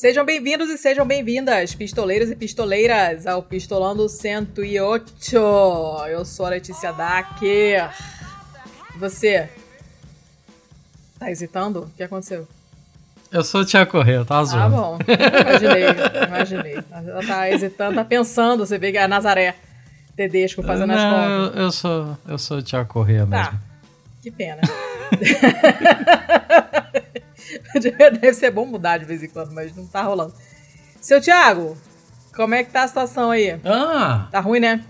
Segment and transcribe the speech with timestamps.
[0.00, 5.12] Sejam bem-vindos e sejam bem-vindas, pistoleiros e pistoleiras, ao Pistolando 108.
[6.08, 7.38] Eu sou a Letícia Dac.
[8.96, 9.46] Você?
[11.18, 11.80] Tá hesitando?
[11.82, 12.48] O que aconteceu?
[13.30, 14.58] Eu sou o Tiago Correia, tá azul.
[14.58, 14.98] Ah, bom.
[15.06, 15.84] Imaginei,
[16.26, 16.78] imaginei.
[16.90, 19.54] Ela tá hesitando, tá pensando, você vê que é a Nazaré
[20.16, 21.02] Tedesco fazendo Não, as
[21.44, 21.56] contas.
[21.58, 23.60] Eu, eu sou, eu sou o Tiago Correia Tá, mesmo.
[24.22, 24.62] que pena.
[28.20, 30.32] Deve ser bom mudar de vez em quando, mas não tá rolando.
[31.00, 31.76] Seu Thiago,
[32.34, 33.58] como é que tá a situação aí?
[33.64, 34.28] Ah!
[34.30, 34.84] Tá ruim, né?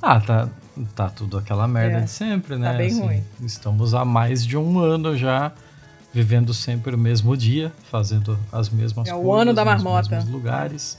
[0.00, 0.48] Ah, tá,
[0.94, 2.76] tá tudo aquela merda É, de sempre, né?
[2.76, 3.24] bem ruim.
[3.40, 5.52] Estamos há mais de um ano já
[6.12, 10.08] vivendo sempre o mesmo dia, fazendo as mesmas É o coisas ano da nos marmota.
[10.16, 10.98] mesmos lugares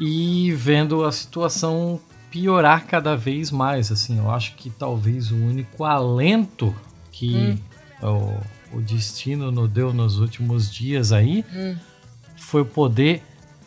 [0.00, 1.98] e vendo a situação
[2.30, 3.90] piorar cada vez mais.
[3.90, 6.74] Assim, eu acho que talvez o único alento
[7.10, 7.58] que
[8.02, 8.06] Hum.
[8.06, 8.40] o,
[8.72, 11.76] o destino nos deu nos últimos dias aí Hum.
[12.36, 13.22] foi poder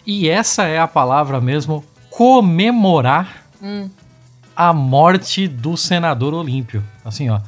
[0.06, 3.90] e essa é a palavra mesmo comemorar Hum.
[4.56, 6.84] a morte do senador Olímpio.
[7.06, 7.40] Assim, ó.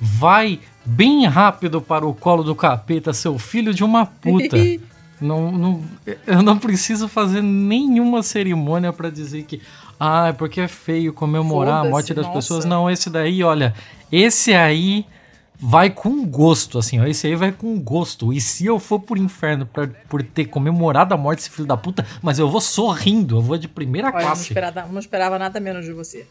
[0.00, 4.56] Vai bem rápido para o colo do capeta, seu filho de uma puta.
[5.20, 5.82] não, não,
[6.26, 9.60] eu não preciso fazer nenhuma cerimônia para dizer que.
[9.98, 12.36] Ah, é porque é feio comemorar a morte das nossa.
[12.38, 12.64] pessoas.
[12.64, 13.74] Não, esse daí, olha.
[14.12, 15.04] Esse aí
[15.60, 17.04] vai com gosto, assim, ó.
[17.06, 18.32] Esse aí vai com gosto.
[18.32, 21.76] E se eu for por inferno pra, por ter comemorado a morte desse filho da
[21.76, 24.42] puta, mas eu vou sorrindo, eu vou de primeira Olha, eu não classe.
[24.42, 26.26] esperava, não esperava nada menos de você.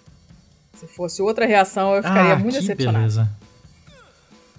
[0.75, 2.97] Se fosse outra reação, eu ficaria ah, muito que decepcionado.
[2.99, 3.29] beleza.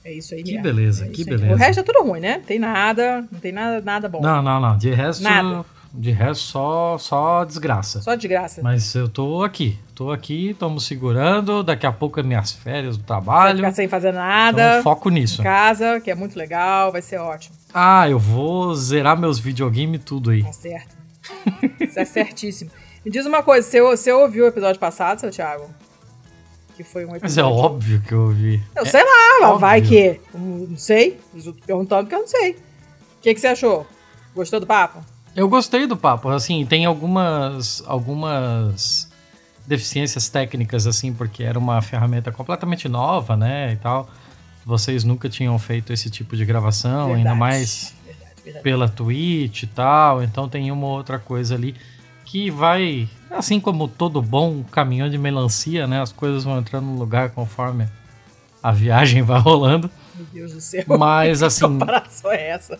[0.04, 0.62] É isso aí Que mesmo.
[0.62, 1.36] beleza, É que isso aí.
[1.36, 1.54] beleza.
[1.54, 2.38] O resto é tudo ruim, né?
[2.46, 4.20] Tem nada, não tem nada, nada bom.
[4.20, 4.76] Não, não, não.
[4.78, 5.64] De resto, Nada.
[5.92, 8.00] De resto só, só desgraça.
[8.02, 8.60] Só de graça.
[8.62, 9.78] Mas eu tô aqui.
[9.94, 11.62] Tô aqui, estamos segurando.
[11.62, 13.56] Daqui a pouco é minhas férias do Vai trabalho.
[13.58, 14.82] ficar sem fazer Então nada.
[14.82, 15.40] foco nisso.
[15.40, 17.56] em casa, que é muito legal, vai ser ótimo.
[17.74, 20.42] Ah, eu vou zerar meus videogames tudo aí.
[20.44, 20.96] Tá certo.
[21.80, 22.70] Isso é certíssimo.
[23.04, 25.68] Me diz uma coisa, você, você ouviu o episódio passado, seu Thiago?
[26.76, 27.22] Que foi um episódio.
[27.24, 28.62] Mas é óbvio que eu ouvi.
[28.76, 29.58] Eu sei lá, óbvio.
[29.58, 30.20] vai que.
[30.32, 31.18] Não sei.
[31.66, 32.52] Perguntando porque eu não sei.
[32.52, 32.56] O
[33.20, 33.84] que, que você achou?
[34.34, 35.00] Gostou do papo?
[35.38, 36.28] Eu gostei do papo.
[36.30, 39.08] Assim, tem algumas, algumas
[39.64, 44.10] deficiências técnicas, assim, porque era uma ferramenta completamente nova, né, e tal.
[44.66, 47.38] Vocês nunca tinham feito esse tipo de gravação, ainda Verdade.
[47.38, 48.62] mais Verdade, verdade.
[48.64, 51.76] pela Twitch e tal, então tem uma outra coisa ali
[52.24, 56.02] que vai, assim como todo bom caminhão de melancia, né?
[56.02, 57.86] As coisas vão entrando no lugar conforme
[58.62, 59.88] a viagem vai rolando.
[60.16, 60.84] Meu Deus do céu.
[60.98, 62.78] Mas Que assim, comparação é essa?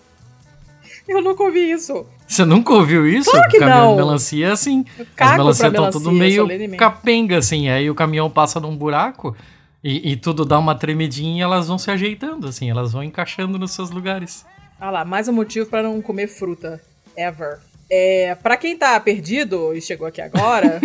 [1.08, 2.04] Eu nunca ouvi isso.
[2.26, 3.30] você nunca ouviu isso?
[3.30, 3.90] Claro que caminhão não.
[3.92, 4.84] de melancia, assim.
[4.98, 6.46] Eu As melancias estão tudo meio
[6.76, 7.70] capenga, assim.
[7.70, 9.34] Aí o caminhão passa num buraco
[9.82, 12.68] e, e tudo dá uma tremidinha e elas vão se ajeitando, assim.
[12.68, 14.44] Elas vão encaixando nos seus lugares.
[14.78, 16.80] Ah lá, mais um motivo pra não comer fruta.
[17.16, 17.58] Ever.
[17.90, 20.78] É, para quem tá perdido e chegou aqui agora,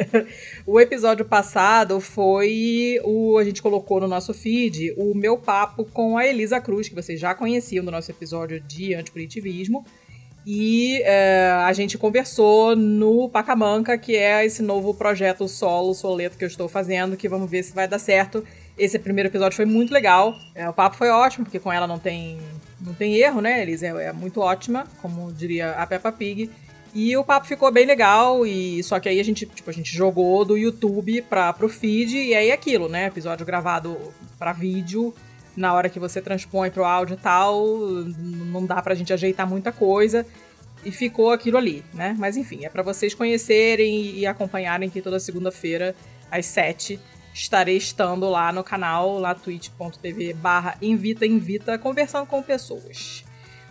[0.66, 6.18] o episódio passado foi o a gente colocou no nosso feed o meu papo com
[6.18, 9.86] a Elisa Cruz, que vocês já conheciam do nosso episódio de antipunitivismo.
[10.46, 16.44] E é, a gente conversou no Pacamanca, que é esse novo projeto solo, soleto que
[16.44, 18.44] eu estou fazendo, que vamos ver se vai dar certo.
[18.76, 20.34] Esse primeiro episódio foi muito legal.
[20.54, 22.38] É, o papo foi ótimo, porque com ela não tem,
[22.84, 23.62] não tem erro, né?
[23.62, 26.50] Eles é, é muito ótima, como diria a Peppa Pig.
[26.94, 29.92] E o papo ficou bem legal, e só que aí a gente, tipo, a gente
[29.92, 33.06] jogou do YouTube para pro feed, e aí é aquilo, né?
[33.06, 33.98] Episódio gravado
[34.38, 35.12] para vídeo,
[35.56, 37.66] na hora que você transpõe pro áudio e tal,
[38.52, 40.24] não dá pra gente ajeitar muita coisa.
[40.84, 42.14] E ficou aquilo ali, né?
[42.18, 45.96] Mas enfim, é para vocês conhecerem e acompanharem que toda segunda-feira,
[46.30, 47.00] às 7
[47.34, 53.24] estarei estando lá no canal, lá twitch.tv barra invita invita, conversando com pessoas.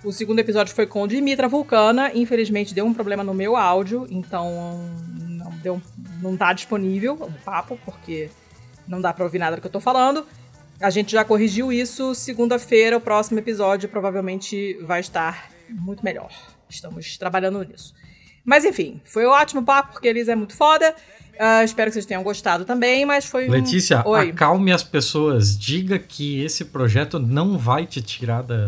[0.03, 4.77] O segundo episódio foi com Dimitra Vulcana, infelizmente deu um problema no meu áudio, então
[5.17, 5.81] não, deu,
[6.21, 8.29] não tá disponível o papo, porque
[8.85, 10.27] não dá pra ouvir nada do que eu tô falando.
[10.81, 16.31] A gente já corrigiu isso, segunda-feira o próximo episódio provavelmente vai estar muito melhor.
[16.67, 17.93] Estamos trabalhando nisso.
[18.43, 20.93] Mas enfim, foi um ótimo papo, porque eles é muito foda.
[21.39, 23.51] Ah, espero que vocês tenham gostado também, mas foi um...
[23.51, 24.29] Letícia, Oi.
[24.29, 25.57] acalme as pessoas.
[25.57, 28.67] Diga que esse projeto não vai te tirar da,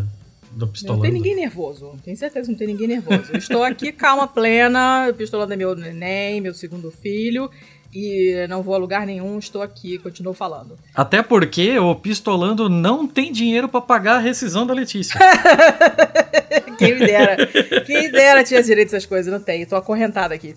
[0.50, 1.02] do Não pistolando.
[1.02, 1.94] tem ninguém nervoso.
[2.04, 3.24] Tenho certeza que não tem ninguém nervoso.
[3.32, 7.50] Eu estou aqui, calma plena, pistolando é meu neném, meu segundo filho.
[7.94, 10.76] E não vou a lugar nenhum, estou aqui, continuo falando.
[10.94, 15.18] Até porque o pistolando não tem dinheiro pra pagar a rescisão da Letícia.
[16.78, 17.46] Quem me dera.
[17.86, 19.64] Quem dera tinha direito a essas coisas, não tem.
[19.64, 20.54] Tô acorrentada aqui.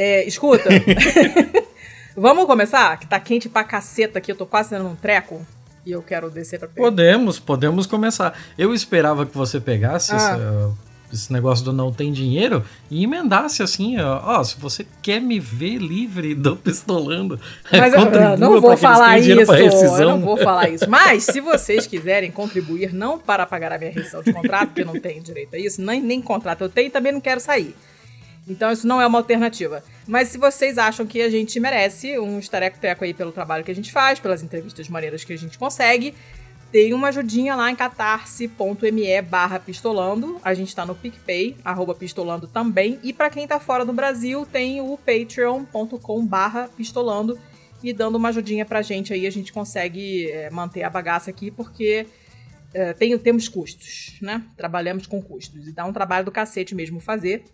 [0.00, 0.68] É, escuta.
[2.16, 2.98] Vamos começar?
[2.98, 5.44] Que tá quente pra caceta aqui, eu tô quase dando um treco.
[5.84, 6.86] E eu quero descer pra pegar.
[6.86, 8.38] podemos, podemos começar.
[8.56, 10.16] Eu esperava que você pegasse Ah.
[10.16, 10.70] essa-
[11.12, 15.40] esse negócio do não tem dinheiro e emendasse assim, ó, ó, se você quer me
[15.40, 17.40] ver livre do pistolando,
[17.72, 19.52] mas eu não vou falar isso,
[20.02, 20.88] eu não vou falar isso.
[20.90, 24.86] Mas se vocês quiserem contribuir não para pagar a minha rescisão de contrato, porque eu
[24.86, 27.74] não tenho direito a isso, nem, nem contrato eu tenho, também não quero sair.
[28.48, 29.82] Então isso não é uma alternativa.
[30.06, 33.74] Mas se vocês acham que a gente merece um estareco-teco aí pelo trabalho que a
[33.74, 36.14] gente faz, pelas entrevistas maneiras que a gente consegue,
[36.70, 40.38] tem uma ajudinha lá em catarse.me barra pistolando.
[40.44, 42.98] A gente tá no PicPay, arroba pistolando também.
[43.02, 47.38] E para quem tá fora do Brasil, tem o patreon.com barra pistolando.
[47.82, 51.50] E dando uma ajudinha pra gente aí, a gente consegue é, manter a bagaça aqui,
[51.50, 52.06] porque
[52.74, 54.44] é, tem, temos custos, né?
[54.56, 55.68] Trabalhamos com custos.
[55.68, 57.44] E dá um trabalho do cacete mesmo fazer.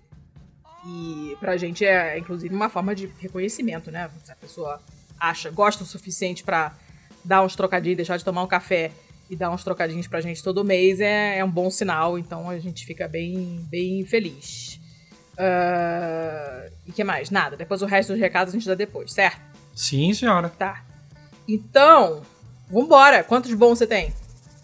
[0.87, 4.11] E pra gente é, inclusive, uma forma de reconhecimento, né?
[4.23, 4.81] Se a pessoa
[5.19, 6.75] acha, gosta o suficiente para
[7.25, 8.93] dar uns trocadinhos, deixar de tomar um café
[9.31, 12.19] e dar uns trocadinhos pra gente todo mês, é, é um bom sinal.
[12.19, 14.79] Então a gente fica bem, bem feliz.
[15.35, 17.31] Uh, e que mais?
[17.31, 17.57] Nada.
[17.57, 19.41] Depois o resto dos recados a gente dá depois, certo?
[19.75, 20.49] Sim, senhora.
[20.51, 20.85] Tá.
[21.49, 22.23] Então,
[22.71, 23.25] vambora.
[23.25, 24.13] Quantos bons você tem?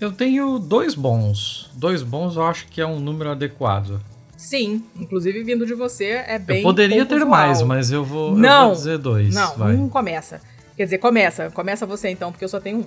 [0.00, 1.70] Eu tenho dois bons.
[1.74, 4.00] Dois bons eu acho que é um número adequado.
[4.40, 6.56] Sim, inclusive vindo de você é bem.
[6.56, 9.34] Eu poderia ter mais, mas eu vou, não, eu vou dizer dois.
[9.34, 9.74] Não, vai.
[9.74, 10.40] um começa.
[10.74, 11.50] Quer dizer, começa.
[11.50, 12.84] Começa você então, porque eu só tenho um.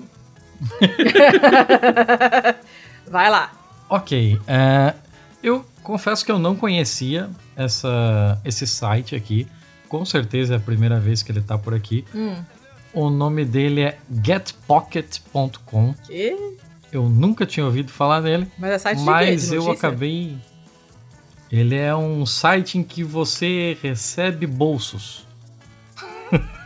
[3.08, 3.52] vai lá.
[3.88, 4.40] Ok.
[4.48, 4.96] É,
[5.44, 9.48] eu confesso que eu não conhecia essa, esse site aqui.
[9.88, 12.04] Com certeza é a primeira vez que ele tá por aqui.
[12.16, 12.36] Hum.
[12.96, 15.94] O nome dele é getpocket.com.
[16.08, 16.58] Que?
[16.92, 18.48] Eu nunca tinha ouvido falar dele.
[18.58, 19.58] Mas é site mas de quê?
[19.58, 20.36] eu acabei
[21.54, 25.24] ele é um site em que você recebe bolsos.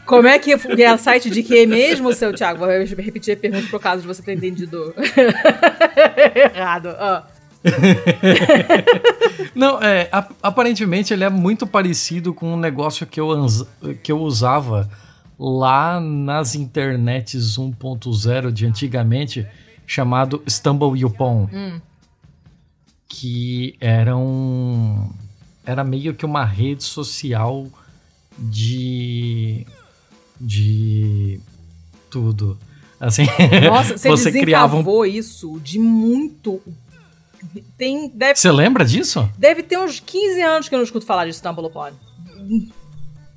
[0.05, 2.59] Como é que é o site de que mesmo, seu Thiago?
[2.59, 4.95] Vou repetir a pergunta por causa de você ter entendido
[6.55, 6.95] errado.
[6.97, 7.37] Oh.
[9.53, 10.07] Não, é,
[10.41, 13.45] aparentemente ele é muito parecido com um negócio que eu,
[14.01, 14.89] que eu usava
[15.37, 19.45] lá nas internets 1.0 de antigamente,
[19.85, 21.49] chamado Stumble Upon.
[21.51, 21.81] Hum
[23.07, 25.09] que eram
[25.65, 27.67] era meio que uma rede social
[28.37, 29.65] de
[30.39, 31.39] de
[32.09, 32.57] tudo.
[32.99, 33.25] Assim,
[33.67, 35.05] Nossa, você, você criava um...
[35.05, 36.61] isso de muito
[37.77, 39.29] tem deve Você lembra disso?
[39.37, 41.91] Deve ter uns 15 anos que eu não escuto falar de StumbleUpon.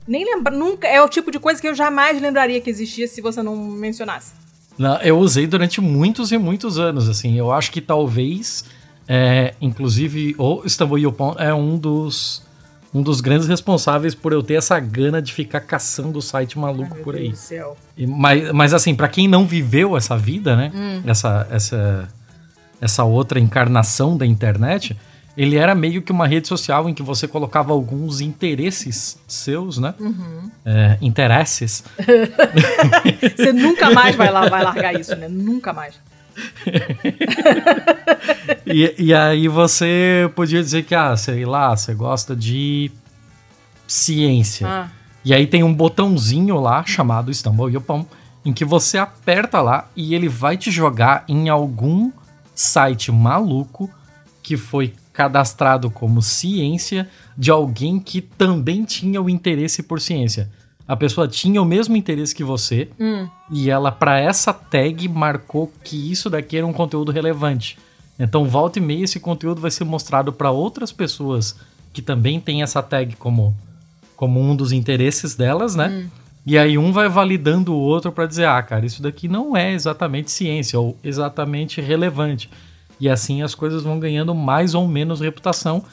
[0.06, 3.20] Nem lembra, nunca, é o tipo de coisa que eu jamais lembraria que existia se
[3.20, 4.32] você não mencionasse.
[4.76, 7.36] Não, eu usei durante muitos e muitos anos, assim.
[7.36, 8.64] Eu acho que talvez
[9.12, 12.44] é, inclusive, o Istanbul Yopon é um dos,
[12.94, 16.94] um dos grandes responsáveis por eu ter essa gana de ficar caçando o site maluco
[16.94, 17.22] Ai, por aí.
[17.22, 17.76] Deus do céu.
[17.96, 20.70] E, mas, mas assim, para quem não viveu essa vida, né?
[20.72, 21.02] Hum.
[21.04, 22.08] Essa, essa,
[22.80, 24.96] essa outra encarnação da internet,
[25.36, 29.92] ele era meio que uma rede social em que você colocava alguns interesses seus, né?
[29.98, 30.48] Uhum.
[30.64, 31.82] É, interesses.
[33.36, 35.26] você nunca mais vai lá, vai largar isso, né?
[35.26, 35.96] Nunca mais.
[38.66, 42.90] e, e aí você podia dizer que, ah, sei lá, você gosta de
[43.86, 44.68] ciência.
[44.68, 44.88] Ah.
[45.24, 48.06] E aí tem um botãozinho lá chamado Istanbul Yopom,
[48.44, 52.10] em que você aperta lá e ele vai te jogar em algum
[52.54, 53.90] site maluco
[54.42, 60.50] que foi cadastrado como ciência de alguém que também tinha o interesse por ciência
[60.90, 63.28] a pessoa tinha o mesmo interesse que você hum.
[63.48, 67.78] e ela, para essa tag, marcou que isso daqui era um conteúdo relevante.
[68.18, 71.54] Então, volta e meia, esse conteúdo vai ser mostrado para outras pessoas
[71.92, 73.56] que também têm essa tag como,
[74.16, 75.90] como um dos interesses delas, né?
[75.90, 76.08] Hum.
[76.44, 79.72] E aí um vai validando o outro para dizer, ah, cara, isso daqui não é
[79.72, 82.50] exatamente ciência ou exatamente relevante.
[82.98, 85.84] E assim as coisas vão ganhando mais ou menos reputação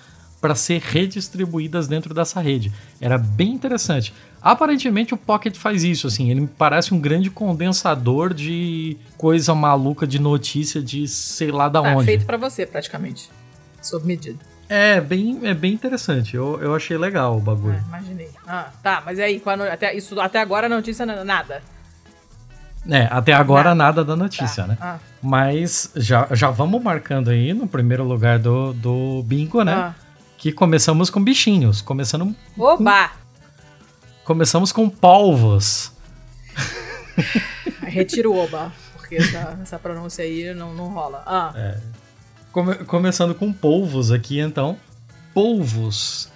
[0.42, 2.72] para ser redistribuídas dentro dessa rede.
[3.00, 4.14] Era bem interessante.
[4.42, 10.06] Aparentemente o Pocket faz isso, assim, ele me parece um grande condensador de coisa maluca
[10.06, 12.06] de notícia de sei lá da ah, onde.
[12.06, 13.30] feito para você, praticamente.
[13.82, 14.40] Sob medida.
[14.70, 16.36] É, bem, é bem interessante.
[16.36, 17.76] Eu, eu achei legal o bagulho.
[17.76, 18.30] É, imaginei.
[18.46, 21.62] Ah, tá, mas aí, quando, até, isso, até agora a notícia nada.
[22.90, 24.68] É, até agora nada, nada da notícia, tá.
[24.68, 24.78] né?
[24.80, 24.98] Ah.
[25.22, 29.74] Mas já, já vamos marcando aí no primeiro lugar do, do bingo, né?
[29.74, 29.96] Ah.
[30.38, 31.82] Que começamos com bichinhos.
[31.82, 32.36] Começando.
[32.58, 33.10] Oba!
[33.10, 33.27] Com,
[34.28, 35.94] começamos com polvos.
[37.82, 41.24] Retiro o oba, porque essa, essa pronúncia aí não, não rola.
[41.26, 41.54] Ah.
[41.56, 41.80] É.
[42.52, 44.78] Come, começando com polvos aqui, então.
[45.34, 46.30] Polvos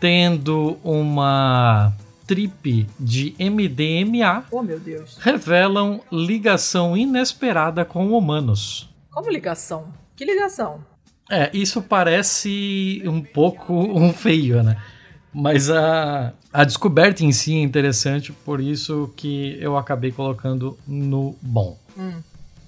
[0.00, 1.92] tendo uma
[2.26, 4.44] trip de MDMA.
[4.50, 5.16] Oh, meu Deus.
[5.18, 8.92] Revelam ligação inesperada com humanos.
[9.12, 9.86] Como ligação?
[10.16, 10.84] Que ligação?
[11.30, 14.82] É, isso parece um pouco um feio, né?
[15.32, 21.34] Mas a, a descoberta em si é interessante, por isso que eu acabei colocando no
[21.42, 21.76] bom.
[21.98, 22.22] Hum.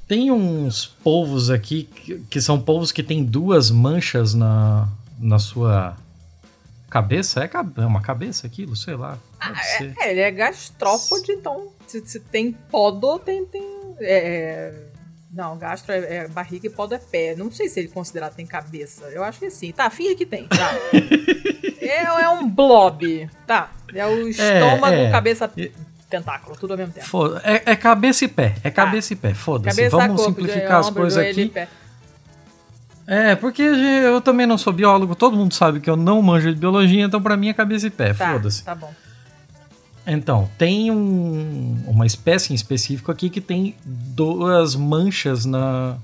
[0.08, 4.88] Tem uns polvos aqui que, que são polvos que tem duas manchas na,
[5.20, 5.96] na sua
[6.90, 7.44] cabeça.
[7.44, 7.50] É,
[7.80, 8.74] é uma cabeça aquilo?
[8.74, 9.16] Sei lá.
[9.38, 13.46] Ah, é, é, ele é gastrópode, então se, se tem podo, tem.
[13.46, 13.62] tem
[14.00, 14.74] é,
[15.32, 17.36] não, gastro é, é, barriga e podo é pé.
[17.36, 19.04] Não sei se ele considerar tem cabeça.
[19.10, 19.70] Eu acho que sim.
[19.70, 20.48] Tá, finge que tem.
[20.48, 20.72] Tá.
[21.88, 23.28] é, é um blob.
[23.46, 23.70] Tá.
[23.94, 25.50] É o estômago, é, cabeça,
[26.10, 27.36] tentáculo, tudo ao mesmo tempo.
[27.42, 28.54] É, é, cabeça e pé.
[28.62, 28.84] É tá.
[28.84, 29.14] cabeça ah.
[29.14, 29.34] e pé.
[29.34, 29.88] Foda-se.
[29.88, 31.52] Vamos corpo, simplificar as coisas aqui.
[33.06, 36.58] É, porque eu também não sou biólogo, todo mundo sabe que eu não manjo de
[36.58, 38.64] biologia, então para mim é cabeça e pé, tá, foda-se.
[38.64, 38.92] Tá bom.
[40.04, 45.96] Então, tem um, uma espécie em específico aqui que tem duas manchas na,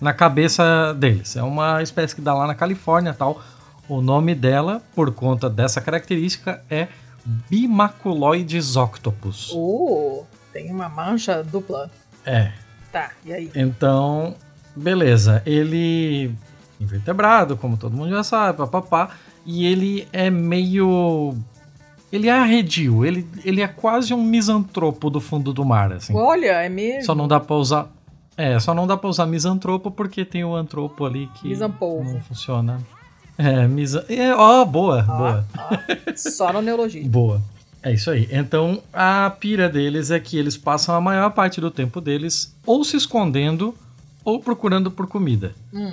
[0.00, 1.36] na cabeça deles.
[1.36, 3.42] É uma espécie que dá lá na Califórnia tal.
[3.92, 6.88] O nome dela, por conta dessa característica, é
[7.50, 9.52] Bimaculoides octopus.
[9.52, 11.90] Uh, tem uma mancha dupla.
[12.24, 12.52] É.
[12.90, 13.50] Tá, e aí?
[13.54, 14.34] Então,
[14.74, 15.42] beleza.
[15.44, 16.34] Ele
[16.80, 19.10] invertebrado, como todo mundo já sabe, papapá.
[19.44, 21.36] E ele é meio
[22.10, 26.16] ele é arredio, ele, ele é quase um misantropo do fundo do mar, assim.
[26.16, 27.02] Olha, é mesmo.
[27.04, 27.88] Só não dá pra usar.
[28.38, 32.10] É, só não dá pra usar misantropo porque tem o antropo ali que Misampolvo.
[32.10, 32.80] não funciona.
[33.38, 34.04] É, misa.
[34.08, 35.46] É, ó, boa, ah, boa.
[35.54, 35.78] Ah,
[36.16, 37.02] só no neologia.
[37.08, 37.40] boa.
[37.82, 38.28] É isso aí.
[38.30, 42.84] Então, a pira deles é que eles passam a maior parte do tempo deles ou
[42.84, 43.74] se escondendo
[44.24, 45.52] ou procurando por comida.
[45.72, 45.92] Hum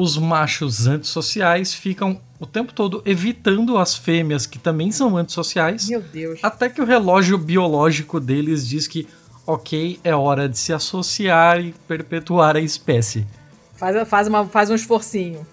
[0.00, 5.88] os machos antissociais ficam o tempo todo evitando as fêmeas que também são antissociais.
[5.88, 6.38] Meu Deus.
[6.40, 9.08] Até que o relógio biológico deles diz que,
[9.44, 13.26] ok, é hora de se associar e perpetuar a espécie.
[13.74, 15.44] Faz, faz, uma, faz um esforcinho.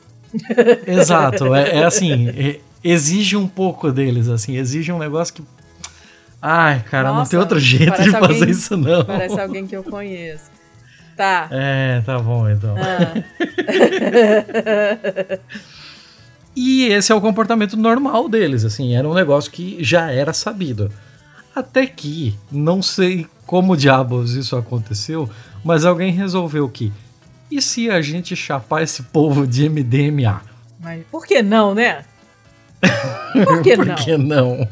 [0.88, 5.44] Exato, é, é assim, é, exige um pouco deles, assim, exige um negócio que.
[6.42, 9.04] Ai, cara, Nossa, não tem outro jeito de fazer alguém, isso, não.
[9.04, 10.52] Parece alguém que eu conheço.
[11.18, 11.48] Tá.
[11.50, 12.76] É, tá bom então.
[12.78, 13.24] Ah.
[16.56, 20.92] e esse é o comportamento normal deles, assim, era um negócio que já era sabido.
[21.56, 25.30] Até que, não sei como diabos isso aconteceu,
[25.64, 26.92] mas alguém resolveu que
[27.50, 30.42] e se a gente chapar esse povo de MDMA?
[30.80, 32.06] Mas por que não, né?
[33.34, 33.96] Por que por não?
[33.96, 34.68] Que não?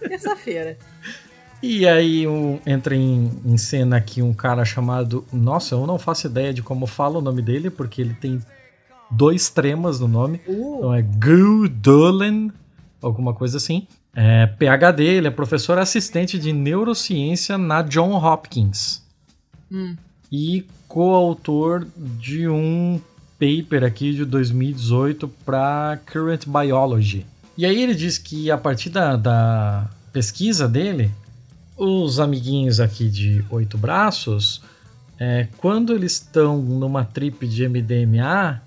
[0.00, 0.76] Terça-feira.
[1.62, 5.24] E aí um, entra em, em, cena aqui um cara chamado.
[5.32, 8.40] Nossa, eu não faço ideia de como fala o nome dele, porque ele tem
[9.10, 10.40] dois tremas no nome.
[10.46, 10.76] Uh.
[10.78, 12.48] Então é Gu Dolan,
[13.02, 13.86] alguma coisa assim.
[14.14, 19.02] É, PhD, ele é professor assistente de neurociência na John Hopkins.
[19.70, 19.96] Hum.
[20.30, 23.00] E coautor de um
[23.38, 27.24] paper aqui de 2018 para Current Biology.
[27.56, 31.10] E aí ele diz que a partir da, da pesquisa dele,
[31.76, 34.62] os amiguinhos aqui de oito braços,
[35.18, 38.62] é, quando eles estão numa trip de MDMA,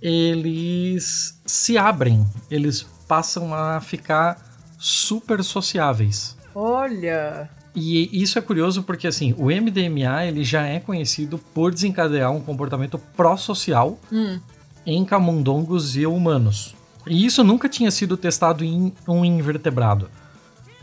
[0.00, 4.36] eles se abrem, eles passam a ficar
[4.78, 6.36] super sociáveis.
[6.54, 7.48] Olha!
[7.74, 12.40] E isso é curioso porque assim, o MDMA ele já é conhecido por desencadear um
[12.40, 14.38] comportamento pró-social hum.
[14.84, 16.74] em camundongos e humanos.
[17.06, 20.10] E isso nunca tinha sido testado em um invertebrado.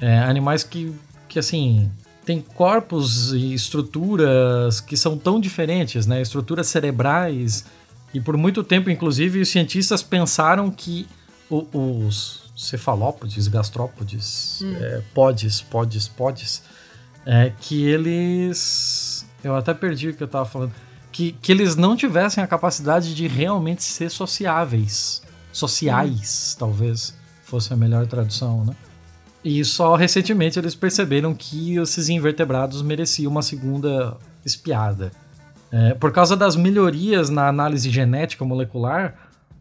[0.02, 0.94] É, animais que
[1.28, 1.92] que assim
[2.26, 6.22] tem corpos e estruturas que são tão diferentes, né?
[6.22, 7.66] Estruturas cerebrais
[8.14, 11.08] e por muito tempo, inclusive, os cientistas pensaram que
[11.50, 11.66] o,
[12.08, 14.76] os cefalópodes, gastrópodes, hum.
[14.76, 16.64] é, podes, podes, podes,
[17.26, 20.72] é, que eles, eu até perdi o que eu estava falando,
[21.12, 25.22] que, que eles não tivessem a capacidade de realmente ser sociáveis,
[25.52, 26.60] sociais, hum.
[26.60, 28.76] talvez fosse a melhor tradução, né?
[29.44, 35.12] E só recentemente eles perceberam que esses invertebrados mereciam uma segunda espiada.
[35.72, 39.16] É, por causa das melhorias na análise genética molecular,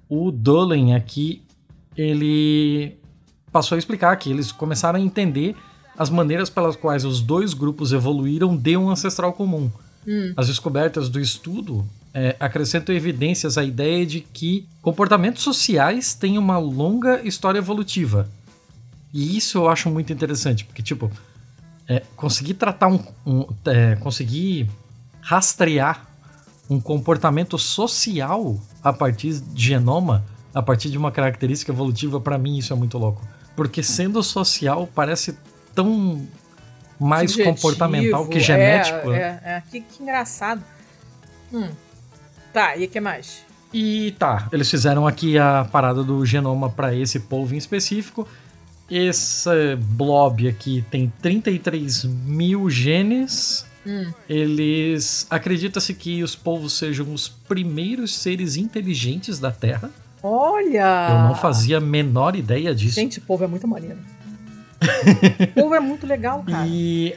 [0.08, 1.42] o Dolan aqui
[1.96, 2.98] ele
[3.52, 5.54] passou a explicar que eles começaram a entender
[5.98, 9.70] as maneiras pelas quais os dois grupos evoluíram de um ancestral comum.
[10.06, 10.32] Hum.
[10.36, 16.58] As descobertas do estudo é, acrescentam evidências à ideia de que comportamentos sociais têm uma
[16.58, 18.28] longa história evolutiva
[19.12, 21.10] e isso eu acho muito interessante, porque, tipo,
[21.86, 23.02] é, conseguir tratar um.
[23.26, 24.68] um é, conseguir
[25.20, 26.06] rastrear
[26.68, 30.24] um comportamento social a partir de genoma,
[30.54, 33.26] a partir de uma característica evolutiva, para mim isso é muito louco.
[33.56, 35.36] Porque sendo social parece
[35.78, 36.26] tão
[36.99, 39.12] mais Subjetivo, comportamental que genético.
[39.12, 39.62] É, é, é.
[39.70, 40.61] Que, que, engraçado.
[41.52, 41.68] Hum.
[42.52, 43.44] Tá, e o que mais?
[43.73, 48.26] E tá, eles fizeram aqui a parada do genoma para esse polvo em específico.
[48.90, 53.64] Esse blob aqui tem 33 mil genes.
[53.87, 54.11] Hum.
[54.28, 59.90] Eles acredita-se que os polvos sejam os primeiros seres inteligentes da Terra.
[60.23, 61.08] Olha!
[61.11, 62.97] Eu não fazia a menor ideia disso.
[62.97, 63.99] Gente, polvo é muito maneiro.
[65.54, 66.66] polvo é muito legal, cara.
[66.66, 67.14] E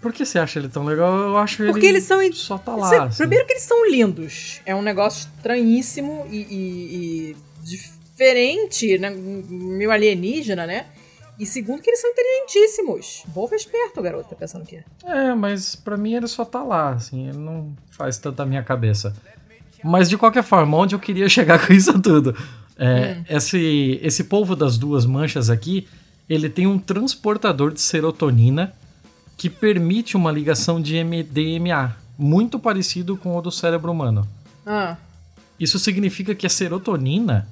[0.00, 1.12] por que você acha ele tão legal?
[1.16, 2.32] Eu acho Porque ele eles são.
[2.32, 3.04] só tá lá.
[3.06, 3.18] Assim.
[3.18, 4.60] Primeiro que eles são lindos.
[4.64, 9.10] É um negócio estranhíssimo e, e- e diferente, né?
[9.10, 10.86] meio alienígena, né?
[11.38, 13.22] E segundo que eles são inteligentíssimos.
[13.32, 14.28] Polvo é esperto, garoto.
[14.28, 14.82] Tá pensando o quê?
[15.04, 18.62] É, mas pra mim ele só tá lá, assim, ele não faz tanto a minha
[18.62, 19.14] cabeça.
[19.84, 22.36] Mas de qualquer forma, onde eu queria chegar com isso tudo?
[22.76, 25.86] É, esse, esse polvo das duas manchas aqui,
[26.28, 28.72] ele tem um transportador de serotonina
[29.36, 34.26] que permite uma ligação de MDMA, muito parecido com o do cérebro humano.
[34.66, 34.96] Ah,
[35.58, 37.48] Isso significa que a serotonina,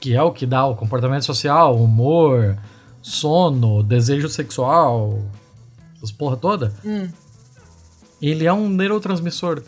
[0.00, 2.58] que é o que dá o comportamento social, humor,
[3.02, 5.22] sono, desejo sexual,
[6.02, 7.08] as porra toda, hum.
[8.20, 9.62] ele é um neurotransmissor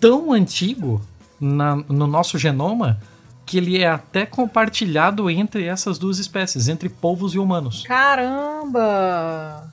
[0.00, 1.00] tão antigo
[1.40, 2.98] na- no nosso genoma
[3.46, 7.84] que ele é até compartilhado entre essas duas espécies, entre polvos e humanos.
[7.86, 9.70] Caramba!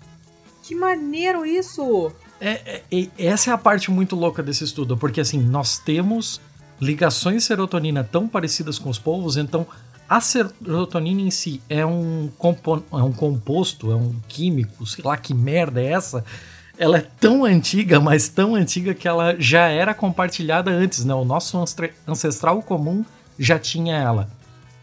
[0.61, 2.11] Que maneiro isso!
[2.39, 6.39] É, é- essa é a parte muito louca desse estudo, porque assim, nós temos
[6.79, 9.65] ligações de serotonina tão parecidas com os polvos, então
[10.09, 15.15] a serotonina em si é um, compo- é um composto, é um químico, sei lá
[15.17, 16.23] que merda é essa.
[16.77, 21.13] Ela é tão antiga, mas tão antiga que ela já era compartilhada antes, né?
[21.13, 21.57] O nosso
[22.07, 23.05] ancestral comum
[23.43, 24.29] já tinha ela.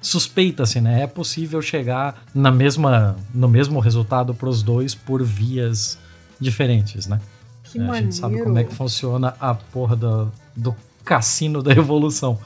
[0.03, 1.03] Suspeita-se, né?
[1.03, 5.99] É possível chegar na mesma, no mesmo resultado para os dois por vias
[6.39, 7.21] diferentes, né?
[7.65, 11.73] Que É, a gente sabe como é que funciona a porra do, do cassino da
[11.73, 12.39] evolução.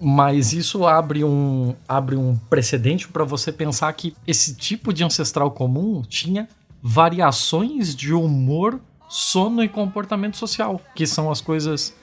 [0.00, 5.50] Mas isso abre um, abre um precedente para você pensar que esse tipo de ancestral
[5.50, 6.48] comum tinha
[6.82, 11.94] variações de humor, sono e comportamento social, que são as coisas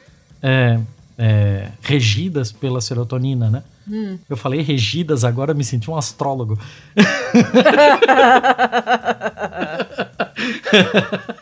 [0.42, 0.80] é,
[1.18, 3.64] é, regidas pela serotonina, né?
[3.90, 4.20] Hum.
[4.30, 6.60] Eu falei regidas, agora me senti um astrólogo.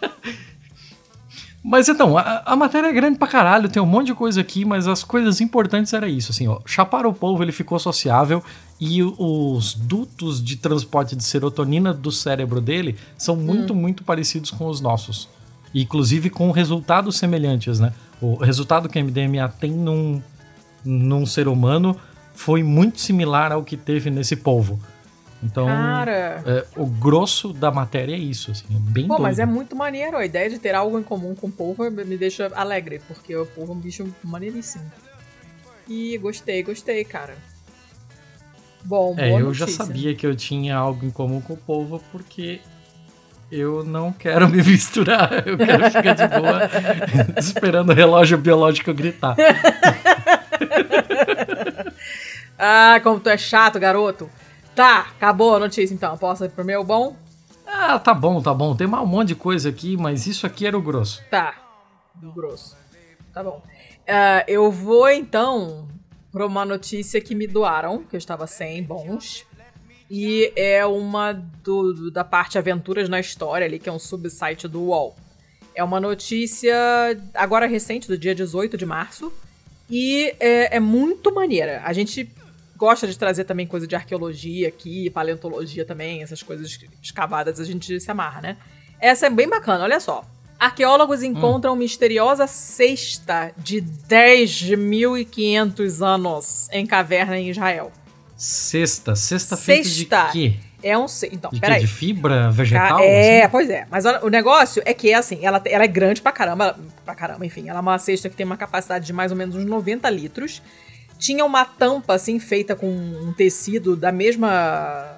[1.68, 4.64] Mas então, a, a matéria é grande pra caralho, tem um monte de coisa aqui,
[4.64, 6.60] mas as coisas importantes era isso, assim, ó.
[6.64, 8.44] Chapar o polvo, ele ficou sociável
[8.80, 14.68] e os dutos de transporte de serotonina do cérebro dele são muito, muito parecidos com
[14.68, 15.28] os nossos.
[15.74, 17.92] Inclusive com resultados semelhantes, né?
[18.22, 20.22] O resultado que a MDMA tem num,
[20.84, 22.00] num ser humano
[22.34, 24.80] foi muito similar ao que teve nesse polvo.
[25.44, 26.42] Então, Cara!
[26.46, 29.50] é, o grosso da matéria é isso, assim, é bem Pô, mas doido.
[29.50, 30.18] é muito maneiro.
[30.18, 33.46] A ideia de ter algo em comum com o polvo me deixa alegre, porque o
[33.46, 34.86] polvo é um bicho maneiríssimo.
[35.88, 37.36] E gostei, gostei, cara.
[38.84, 39.86] Bom, É, eu já notícia.
[39.86, 42.60] sabia que eu tinha algo em comum com o povo, porque
[43.60, 45.48] eu não quero me misturar.
[45.48, 46.70] Eu quero ficar de boa
[47.38, 49.36] esperando o relógio biológico gritar.
[52.58, 54.30] Ah, como tu é chato, garoto.
[54.74, 56.18] Tá, acabou a notícia então.
[56.18, 57.16] Posso ir pro meu bom?
[57.68, 58.74] Ah, tá bom, tá bom.
[58.74, 61.22] Tem um monte de coisa aqui, mas isso aqui era o grosso.
[61.30, 61.54] Tá.
[62.16, 62.78] Do grosso.
[63.34, 63.62] Tá bom.
[64.08, 65.88] Ah, eu vou então
[66.32, 69.46] pra uma notícia que me doaram, que eu estava sem bons.
[70.10, 74.68] E é uma do, do- da parte Aventuras na História ali, que é um subsite
[74.68, 75.16] do UOL.
[75.74, 76.76] É uma notícia
[77.34, 79.34] agora recente, do dia 18 de março.
[79.90, 81.82] E é, é muito maneira.
[81.84, 82.30] A gente
[82.78, 88.00] gosta de trazer também coisa de arqueologia aqui, paleontologia também, essas coisas escavadas a gente
[88.00, 88.58] se amarra, né?
[89.00, 90.24] Essa é bem bacana, olha só.
[90.60, 97.92] Arqueólogos encontram misteriosa cesta de 10.500 anos em caverna em Israel.
[98.36, 99.16] Cesta.
[99.16, 100.26] Cesta feita Cesta.
[100.28, 100.54] de quê?
[100.84, 101.08] É um...
[101.08, 101.80] ce- Então, De peraí.
[101.82, 103.00] De fibra vegetal?
[103.00, 103.52] É, assim?
[103.52, 103.88] pois é.
[103.90, 106.78] Mas o negócio é que, assim, ela, ela é grande pra caramba.
[107.04, 107.70] Pra caramba, enfim.
[107.70, 110.62] Ela é uma cesta que tem uma capacidade de mais ou menos uns 90 litros.
[111.18, 115.18] Tinha uma tampa, assim, feita com um tecido da mesma...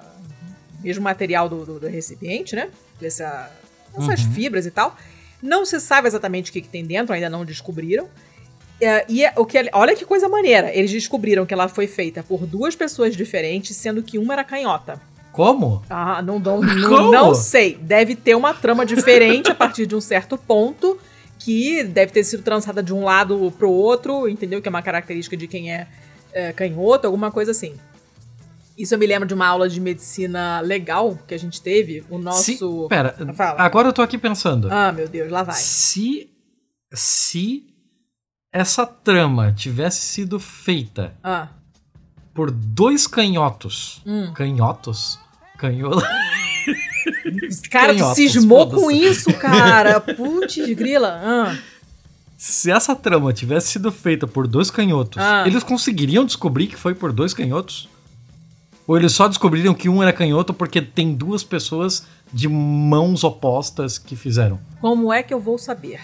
[0.80, 2.68] Mesmo material do, do, do recipiente, né?
[3.00, 3.50] Dessa,
[3.98, 4.32] essas Uhum.
[4.32, 4.96] fibras e tal.
[5.42, 8.08] Não se sabe exatamente o que, que tem dentro, ainda não descobriram.
[8.80, 10.72] É, e é- o que, olha que coisa maneira.
[10.74, 15.00] Eles descobriram que ela foi feita por duas pessoas diferentes, sendo que uma era canhota.
[15.32, 15.82] Como?
[15.90, 17.12] Ah, não, não, Como?
[17.12, 17.76] não sei.
[17.80, 20.98] Deve ter uma trama diferente a partir de um certo ponto,
[21.38, 24.60] que deve ter sido trançada de um lado pro outro, entendeu?
[24.60, 25.86] Que é uma característica de quem é,
[26.32, 27.74] é, canhoto, alguma coisa assim.
[28.76, 32.04] Isso eu me lembro de uma aula de medicina legal que a gente teve.
[32.08, 32.44] O nosso.
[32.44, 33.60] Se, pera, Fala.
[33.60, 34.68] agora eu tô aqui pensando.
[34.70, 35.56] Ah, meu Deus, lá vai.
[35.56, 36.30] Se,
[36.92, 37.64] se
[38.52, 41.48] essa trama tivesse sido feita Ah.
[42.34, 44.00] por dois canhotos.
[44.06, 44.32] Hum.
[44.34, 45.18] Canhotos?
[45.58, 46.02] Canhoto.
[47.70, 50.00] Cara, tu Canhotos, cismou com isso, cara.
[50.00, 51.20] Putz, grila.
[51.22, 51.56] Ah.
[52.36, 55.44] Se essa trama tivesse sido feita por dois canhotos, Ah.
[55.46, 57.88] eles conseguiriam descobrir que foi por dois canhotos?
[58.86, 63.98] Ou eles só descobriram que um era canhoto porque tem duas pessoas de mãos opostas
[63.98, 64.58] que fizeram?
[64.80, 66.00] Como é que eu vou saber?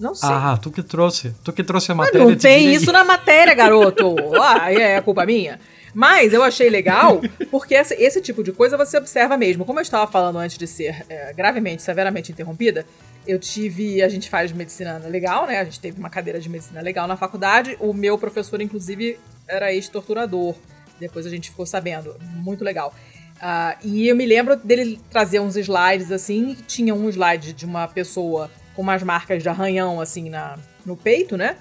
[0.00, 0.28] Não sei.
[0.30, 1.34] Ah, tu que trouxe.
[1.44, 2.26] Tu que trouxe a Mas matéria.
[2.26, 4.16] não te tem isso na matéria, garoto.
[4.40, 5.60] Ah, é culpa minha.
[5.92, 9.64] Mas eu achei legal, porque essa- esse tipo de coisa você observa mesmo.
[9.64, 12.86] Como eu estava falando antes de ser é, gravemente, severamente interrompida,
[13.26, 14.00] eu tive.
[14.02, 15.58] A gente faz medicina legal, né?
[15.58, 17.76] A gente teve uma cadeira de medicina legal na faculdade.
[17.80, 20.54] O meu professor, inclusive, era ex-torturador.
[21.00, 22.14] Depois a gente ficou sabendo.
[22.36, 22.94] Muito legal.
[23.42, 26.56] Ah, e eu me lembro dele trazer uns slides assim.
[26.68, 28.48] Tinha um slide de uma pessoa
[28.80, 31.56] umas marcas de arranhão assim na, no peito, né?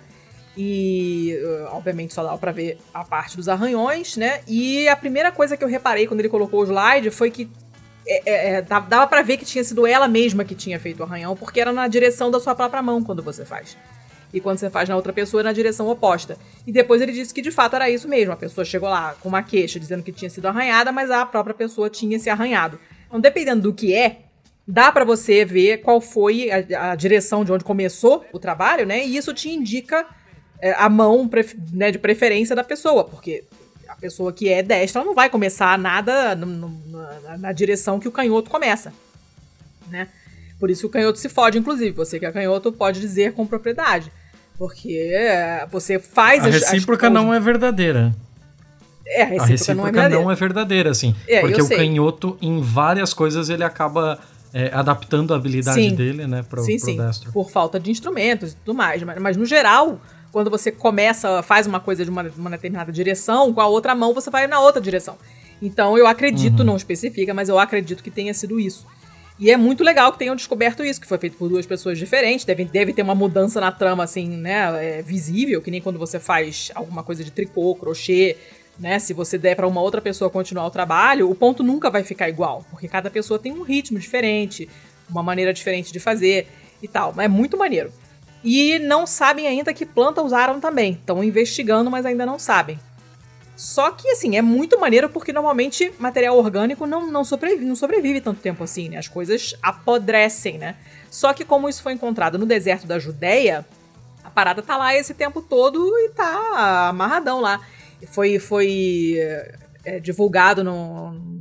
[0.57, 4.41] E uh, obviamente só dava pra ver a parte dos arranhões, né?
[4.47, 7.49] E a primeira coisa que eu reparei quando ele colocou o slide foi que
[8.07, 11.03] é, é, é, dava pra ver que tinha sido ela mesma que tinha feito o
[11.03, 13.77] arranhão, porque era na direção da sua própria mão quando você faz.
[14.33, 16.37] E quando você faz na outra pessoa, é na direção oposta.
[16.65, 18.31] E depois ele disse que de fato era isso mesmo.
[18.31, 21.53] A pessoa chegou lá com uma queixa dizendo que tinha sido arranhada, mas a própria
[21.53, 22.79] pessoa tinha se arranhado.
[23.07, 24.19] Então, dependendo do que é,
[24.71, 29.03] dá pra você ver qual foi a, a direção de onde começou o trabalho, né?
[29.05, 30.05] E isso te indica
[30.61, 31.27] é, a mão
[31.73, 33.43] né, de preferência da pessoa, porque
[33.87, 37.99] a pessoa que é destra ela não vai começar nada no- no- na, na direção
[37.99, 38.93] que o canhoto começa,
[39.89, 40.07] né?
[40.59, 41.91] Por isso que o canhoto se fode, inclusive.
[41.91, 44.11] Você que é canhoto pode dizer com propriedade.
[44.57, 48.13] Porque é, você faz A as- as recíproca coisas- não é verdadeira.
[49.07, 50.23] É, a A recíproca, recíproca não é verdadeira.
[50.23, 51.15] não é verdadeira, assim.
[51.27, 54.19] É, porque o canhoto, em várias coisas, ele acaba
[54.53, 55.95] é, adaptando a habilidade Sim.
[55.95, 57.31] dele, né, pro sim, destro.
[57.31, 59.01] por falta de instrumentos e tudo mais.
[59.03, 59.99] Mas, mas no geral,
[60.31, 64.13] quando você começa, faz uma coisa de uma, uma determinada direção, com a outra mão
[64.13, 65.17] você vai na outra direção.
[65.61, 66.65] Então eu acredito, Uhum.
[66.65, 68.85] não especifica, mas eu acredito que tenha sido isso.
[69.37, 72.43] E é muito legal que tenham descoberto isso, que foi feito por duas pessoas diferentes.
[72.43, 74.97] Deve, deve ter uma mudança na trama, assim, né?
[74.97, 78.35] é, visível, que nem quando você faz alguma coisa de tricô, crochê,
[78.79, 78.97] né?
[78.97, 82.29] Se você der pra uma outra pessoa continuar o trabalho, o ponto nunca vai ficar
[82.29, 84.69] igual, porque cada pessoa tem um ritmo diferente,
[85.09, 86.47] uma maneira diferente de fazer
[86.81, 87.13] e tal.
[87.15, 87.91] Mas é muito maneiro.
[88.43, 90.93] E não sabem ainda que planta usaram também.
[90.93, 92.79] Estão investigando, mas ainda não sabem.
[93.59, 98.21] Só que, assim, é muito maneiro porque normalmente material orgânico não, não, sobrevive, não sobrevive
[98.21, 98.97] tanto tempo assim, né?
[98.97, 100.77] As coisas apodrecem, né?
[101.11, 103.65] Só que como isso foi encontrado no deserto da Judéia,
[104.23, 107.59] a parada tá lá esse tempo todo e tá amarradão lá.
[108.07, 109.17] Foi, foi
[109.85, 111.39] é, divulgado no,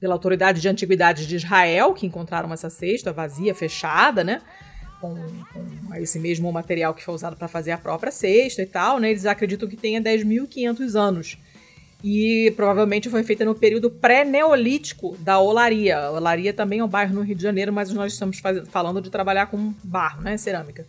[0.00, 4.42] pela Autoridade de Antiguidades de Israel, que encontraram essa cesta vazia, fechada, né?
[5.00, 8.98] Com, com esse mesmo material que foi usado para fazer a própria cesta e tal,
[8.98, 9.10] né?
[9.10, 11.38] Eles acreditam que tenha 10.500 anos.
[12.02, 16.10] E provavelmente foi feita no período pré-neolítico da olaria.
[16.10, 19.08] Olaria também é um bairro no Rio de Janeiro, mas nós estamos fazendo, falando de
[19.08, 20.36] trabalhar com barro, né?
[20.36, 20.86] Cerâmica.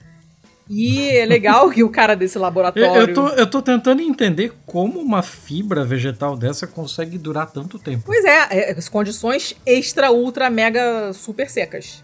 [0.70, 3.02] E é legal que o cara desse Eu, laboratório.
[3.02, 8.04] eu, tô, eu tô tentando entender como uma fibra vegetal dessa consegue durar tanto tempo.
[8.06, 12.04] Pois é, é, as condições extra, ultra, mega, super secas.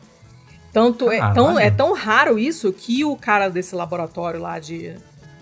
[0.72, 4.94] Tanto é, tão, é tão raro isso que o cara desse laboratório lá de,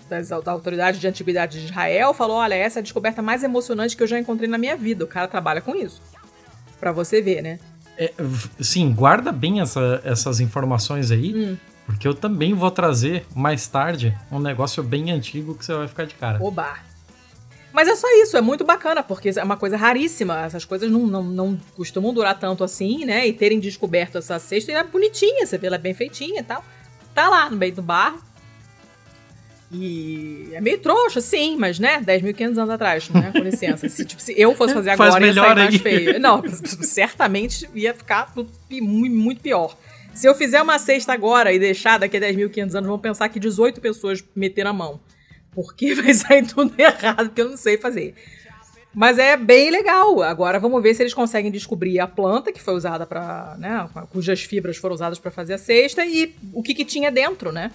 [0.10, 3.96] das, da Autoridade de Antiguidade de Israel falou: olha, essa é a descoberta mais emocionante
[3.98, 5.04] que eu já encontrei na minha vida.
[5.04, 6.02] O cara trabalha com isso.
[6.80, 7.60] Pra você ver, né?
[7.98, 8.14] É,
[8.62, 11.58] sim, guarda bem essa- essas informações aí, Hum.
[11.90, 16.06] Porque eu também vou trazer mais tarde um negócio bem antigo que você vai ficar
[16.06, 16.38] de cara.
[16.40, 16.78] Oba!
[17.74, 20.42] Mas é só isso, é muito bacana, porque é uma coisa raríssima.
[20.46, 23.28] Essas coisas não, não, não costumam durar tanto assim, né?
[23.28, 26.44] E terem descoberto essa cesta, e é bonitinha, você vê ela é bem feitinha e
[26.44, 26.64] tal.
[27.14, 28.20] Tá lá no meio do barro.
[29.72, 33.32] E é meio trouxa, sim, mas né, 10.500 anos atrás, né?
[33.32, 33.88] Com licença.
[33.88, 35.80] Se, tipo, se eu fosse fazer Faz agora, ia sair mais aí.
[35.80, 36.20] feio.
[36.20, 36.42] Não,
[36.82, 39.76] certamente ia ficar tudo pi- mu- muito pior.
[40.14, 43.40] Se eu fizer uma cesta agora e deixar daqui a 10.500 anos, vão pensar que
[43.40, 45.00] 18 pessoas meteram a mão.
[45.52, 48.14] Porque vai sair tudo errado, porque eu não sei fazer.
[48.94, 50.22] Mas é bem legal.
[50.24, 54.42] Agora vamos ver se eles conseguem descobrir a planta que foi usada para, né, cujas
[54.42, 57.72] fibras foram usadas para fazer a cesta e o que, que tinha dentro, né?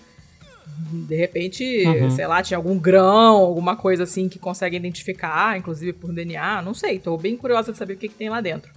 [1.07, 2.11] De repente, Uhum.
[2.11, 6.75] sei lá, tinha algum grão, alguma coisa assim que consegue identificar, inclusive por DNA, não
[6.75, 6.99] sei.
[6.99, 8.73] Tô bem curiosa de saber o que, que tem lá dentro.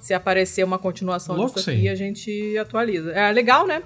[0.00, 1.88] Se aparecer uma continuação Louco disso isso aqui, aí.
[1.90, 3.12] a gente atualiza.
[3.12, 3.82] É legal, né?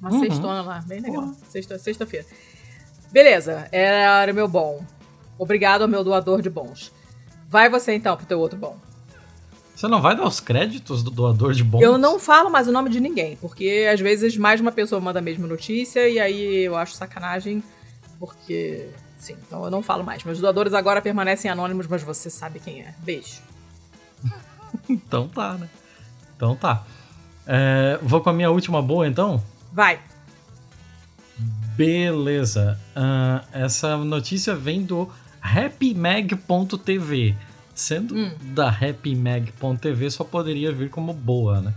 [0.00, 0.20] Uma Uhum.
[0.20, 1.32] sextona lá, bem legal.
[1.48, 2.26] Sexta- Sexta-feira.
[3.10, 4.84] Beleza, era o meu bom.
[5.38, 6.92] Obrigado ao meu doador de bons.
[7.48, 8.76] Vai você então pro teu outro bom.
[9.74, 11.86] Você não vai dar os créditos do doador de bombas?
[11.86, 15.00] Eu não falo mais o nome de ninguém, porque às vezes mais de uma pessoa
[15.00, 17.62] manda a mesma notícia e aí eu acho sacanagem,
[18.18, 18.88] porque.
[19.18, 20.24] Sim, então eu não falo mais.
[20.24, 22.94] Meus doadores agora permanecem anônimos, mas você sabe quem é.
[22.98, 23.40] Beijo.
[24.88, 25.68] então tá, né?
[26.36, 26.84] Então tá.
[27.46, 29.42] É, vou com a minha última boa então?
[29.72, 30.00] Vai.
[31.76, 32.78] Beleza.
[32.94, 37.34] Uh, essa notícia vem do happymag.tv.
[37.74, 38.30] Sendo hum.
[38.52, 41.74] da happymag.tv, só poderia vir como boa, né?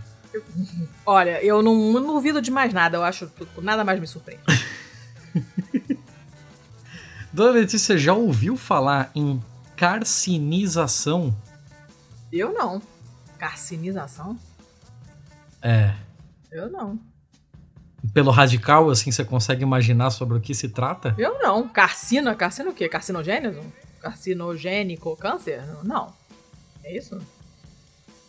[1.06, 2.98] Olha, eu não, não duvido de mais nada.
[2.98, 4.42] Eu acho que nada mais me surpreende.
[7.32, 9.42] Dona Letícia, já ouviu falar em
[9.74, 11.34] carcinização?
[12.32, 12.82] Eu não.
[13.38, 14.38] Carcinização?
[15.62, 15.94] É.
[16.50, 16.98] Eu não.
[18.12, 21.14] Pelo radical, assim, você consegue imaginar sobre o que se trata?
[21.18, 21.68] Eu não.
[21.68, 22.34] Carcina?
[22.34, 22.88] Carcina o quê?
[22.88, 23.60] Carcinogênese?
[24.00, 25.16] Carcinogênico?
[25.16, 25.62] Câncer?
[25.82, 26.12] Não.
[26.84, 27.20] É isso?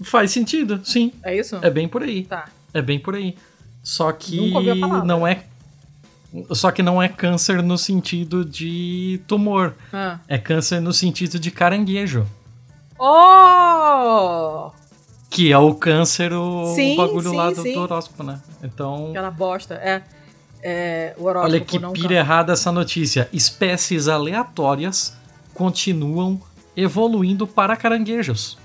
[0.03, 1.13] Faz sentido, sim.
[1.23, 1.57] É isso?
[1.61, 2.25] É bem por aí.
[2.25, 2.49] Tá.
[2.73, 3.37] É bem por aí.
[3.83, 4.51] Só que
[5.05, 5.45] não é
[6.51, 9.75] só que não é câncer no sentido de tumor.
[9.93, 10.19] Ah.
[10.27, 12.27] É câncer no sentido de caranguejo.
[12.99, 14.71] Oh!
[15.29, 18.41] Que é o câncer, o, sim, o bagulho sim, lá do, do, horóscopo, né?
[18.63, 19.09] Então.
[19.09, 19.75] Aquela bosta.
[19.75, 20.01] É.
[20.63, 23.29] é o horóscopo Olha que pira errada essa notícia.
[23.33, 25.15] Espécies aleatórias
[25.53, 26.39] continuam
[26.75, 28.57] evoluindo para caranguejos.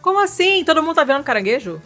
[0.00, 0.64] Como assim?
[0.64, 1.80] Todo mundo tá vendo caranguejo?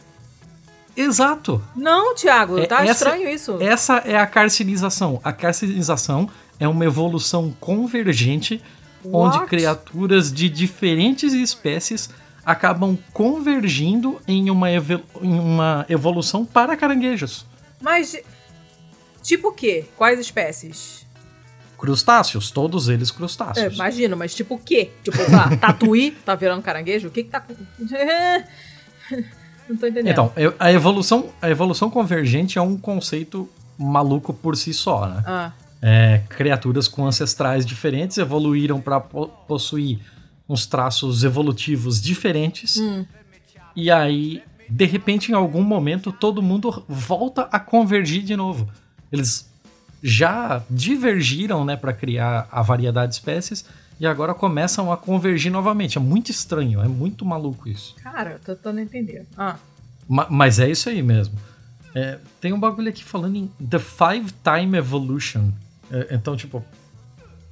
[0.96, 1.62] Exato.
[1.74, 3.56] Não, Thiago, é, tá essa, estranho isso.
[3.61, 5.20] Essa é a carcinização.
[5.24, 6.28] A carcinização
[6.61, 8.62] é uma evolução convergente
[9.04, 9.38] What?
[9.38, 12.11] onde criaturas de diferentes espécies
[12.44, 17.46] acabam convergindo em uma, em uma evolução para caranguejos.
[17.81, 18.16] Mas,
[19.22, 19.85] tipo o quê?
[19.96, 21.07] Quais espécies?
[21.78, 23.72] Crustáceos, todos eles crustáceos.
[23.72, 24.90] É, imagino, mas tipo o quê?
[25.02, 27.09] Tipo, lá, tatuí tá virando caranguejo?
[27.09, 27.44] O que que tá...
[29.68, 30.12] Não tô entendendo.
[30.12, 35.22] Então, a evolução, a evolução convergente é um conceito maluco por si só, né?
[35.26, 35.52] Ah.
[35.81, 39.98] É, criaturas com ancestrais diferentes evoluíram para po possuir
[40.52, 42.76] uns traços evolutivos diferentes.
[42.76, 43.04] Hum.
[43.74, 48.68] E aí, de repente, em algum momento, todo mundo volta a convergir de novo.
[49.10, 49.50] Eles
[50.02, 53.64] já divergiram, né, para criar a variedade de espécies
[53.98, 55.96] e agora começam a convergir novamente.
[55.96, 57.94] É muito estranho, é muito maluco isso.
[58.02, 59.26] Cara, eu tô tentando entender.
[59.36, 59.56] Ah.
[60.08, 61.34] Ma mas é isso aí mesmo.
[61.94, 65.50] É, tem um bagulho aqui falando em The Five Time Evolution.
[65.90, 66.64] É, então, tipo,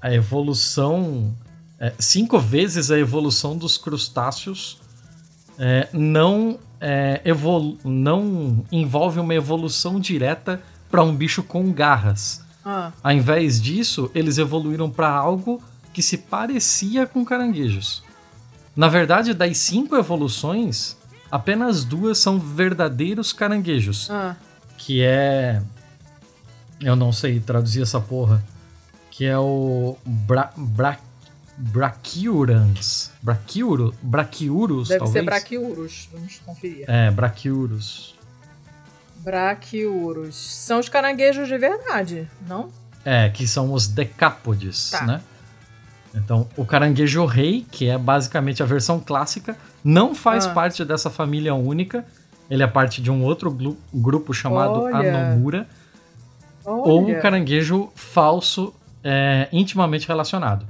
[0.00, 1.34] a evolução.
[1.80, 4.78] É, cinco vezes a evolução dos crustáceos
[5.58, 12.44] é, não, é, evolu não envolve uma evolução direta para um bicho com garras.
[12.62, 12.92] Ah.
[13.02, 15.62] Ao invés disso, eles evoluíram para algo
[15.92, 18.02] que se parecia com caranguejos.
[18.76, 20.96] Na verdade, das cinco evoluções,
[21.30, 24.10] apenas duas são verdadeiros caranguejos.
[24.10, 24.36] Ah.
[24.76, 25.62] Que é.
[26.80, 28.42] Eu não sei traduzir essa porra.
[29.10, 29.96] Que é o.
[30.04, 30.50] Bra...
[30.56, 30.98] Bra...
[31.60, 33.12] Brachiurans.
[33.22, 33.94] Brachiuro...
[34.00, 35.12] Brachiurus, Deve talvez?
[35.12, 36.84] ser Brachiurus, vamos conferir.
[36.88, 38.14] É, Brachiurus.
[39.16, 40.34] Brachiurus.
[40.34, 42.70] São os caranguejos de verdade, não?
[43.04, 45.04] É, que são os decápodes, tá.
[45.04, 45.20] né?
[46.14, 50.54] Então, o caranguejo rei, que é basicamente a versão clássica, não faz ah.
[50.54, 52.04] parte dessa família única.
[52.50, 53.50] Ele é parte de um outro
[53.92, 54.96] grupo chamado Olha.
[54.96, 55.68] Anomura.
[56.64, 56.82] Olha.
[56.82, 60.66] Ou o caranguejo falso é, intimamente relacionado.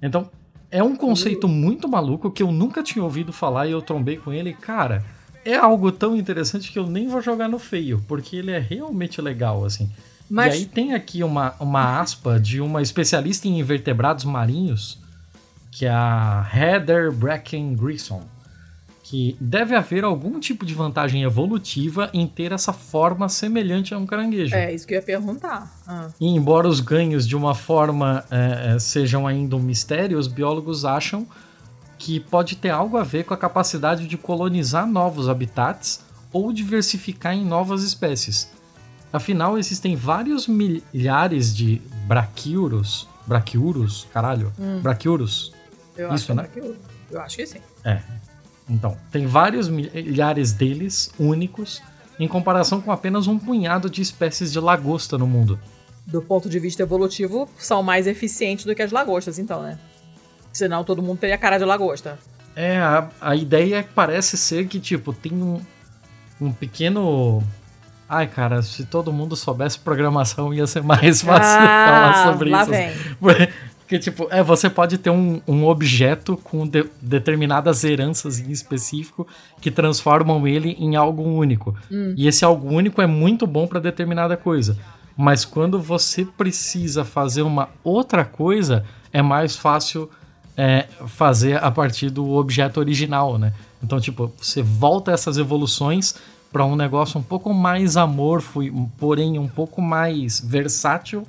[0.00, 0.30] Então,
[0.70, 4.32] é um conceito muito maluco que eu nunca tinha ouvido falar e eu trombei com
[4.32, 4.52] ele.
[4.52, 5.04] Cara,
[5.44, 9.20] é algo tão interessante que eu nem vou jogar no feio, porque ele é realmente
[9.20, 9.90] legal, assim.
[10.28, 10.54] Mas...
[10.54, 14.98] E aí tem aqui uma, uma aspa de uma especialista em invertebrados marinhos,
[15.70, 18.22] que é a Heather Bracken Grissom,
[19.08, 24.04] que deve haver algum tipo de vantagem evolutiva em ter essa forma semelhante a um
[24.04, 24.52] caranguejo.
[24.52, 25.72] É, isso que eu ia perguntar.
[25.86, 26.08] Ah.
[26.20, 30.84] E embora os ganhos de uma forma é, é, sejam ainda um mistério, os biólogos
[30.84, 31.24] acham
[31.96, 37.32] que pode ter algo a ver com a capacidade de colonizar novos habitats ou diversificar
[37.32, 38.50] em novas espécies.
[39.12, 43.06] Afinal, existem vários milhares de braquiuros.
[43.24, 44.08] Braquiuros?
[44.12, 44.52] Caralho.
[44.58, 44.80] Hum.
[44.80, 45.52] Braquiuros?
[45.96, 46.76] Eu Isso, acho é né?
[47.08, 47.60] Eu acho que sim.
[47.84, 48.02] É.
[48.68, 51.82] Então, tem vários milhares deles únicos
[52.18, 55.58] em comparação com apenas um punhado de espécies de lagosta no mundo.
[56.06, 59.78] Do ponto de vista evolutivo, são mais eficientes do que as lagostas, então, né?
[60.52, 62.18] Senão todo mundo teria cara de lagosta.
[62.54, 65.60] É, a, a ideia parece ser que, tipo, tem um,
[66.40, 67.42] um pequeno
[68.08, 72.62] Ai, cara, se todo mundo soubesse programação ia ser mais fácil ah, falar sobre lá
[72.62, 72.70] isso.
[72.70, 73.48] Vem.
[73.86, 79.26] Que tipo, é, você pode ter um, um objeto com de, determinadas heranças em específico
[79.60, 81.76] que transformam ele em algo único.
[81.90, 82.12] Hum.
[82.16, 84.76] E esse algo único é muito bom para determinada coisa.
[85.16, 90.10] Mas quando você precisa fazer uma outra coisa, é mais fácil
[90.56, 93.52] é, fazer a partir do objeto original, né?
[93.82, 96.14] Então, tipo, você volta essas evoluções
[96.52, 98.60] para um negócio um pouco mais amorfo,
[98.98, 101.26] porém um pouco mais versátil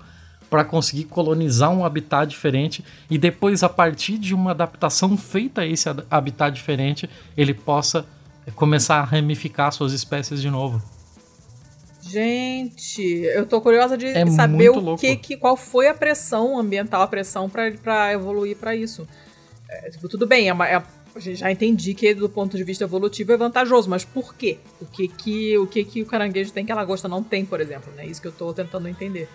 [0.50, 5.66] para conseguir colonizar um habitat diferente e depois a partir de uma adaptação feita a
[5.66, 8.06] esse habitat diferente, ele possa
[8.56, 10.82] começar a ramificar suas espécies de novo.
[12.02, 17.02] Gente, eu tô curiosa de é saber o que, que, qual foi a pressão ambiental,
[17.02, 19.06] a pressão para evoluir para isso.
[19.70, 20.82] É, tipo, tudo bem, é, uma, é
[21.20, 24.60] já entendi que do ponto de vista evolutivo é vantajoso, mas por quê?
[24.80, 27.60] O que que o que que o caranguejo tem que a lagosta não tem, por
[27.60, 28.06] exemplo, né?
[28.06, 29.28] Isso que eu tô tentando entender.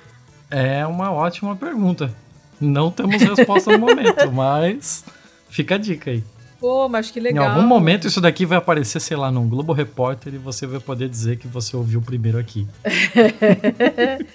[0.53, 2.15] É uma ótima pergunta.
[2.61, 5.03] Não temos resposta no momento, mas
[5.49, 6.23] fica a dica aí.
[6.61, 7.45] Pô, mas que legal.
[7.45, 10.79] Em algum momento isso daqui vai aparecer, sei lá, num Globo Repórter e você vai
[10.79, 12.69] poder dizer que você ouviu primeiro aqui.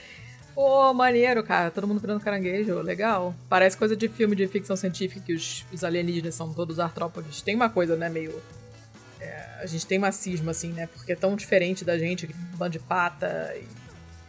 [0.56, 1.70] Pô, maneiro, cara.
[1.70, 2.82] Todo mundo virando caranguejo.
[2.82, 3.36] Legal.
[3.48, 7.44] Parece coisa de filme de ficção científica que os, os alienígenas são todos artrópodes.
[7.44, 8.34] Tem uma coisa, né, meio.
[9.22, 10.88] É, a gente tem uma cisma, assim, né?
[10.88, 12.28] Porque é tão diferente da gente,
[12.58, 13.77] bando de pata e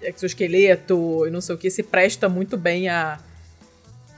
[0.02, 3.18] exoesqueleto e não sei o que, se presta muito bem a,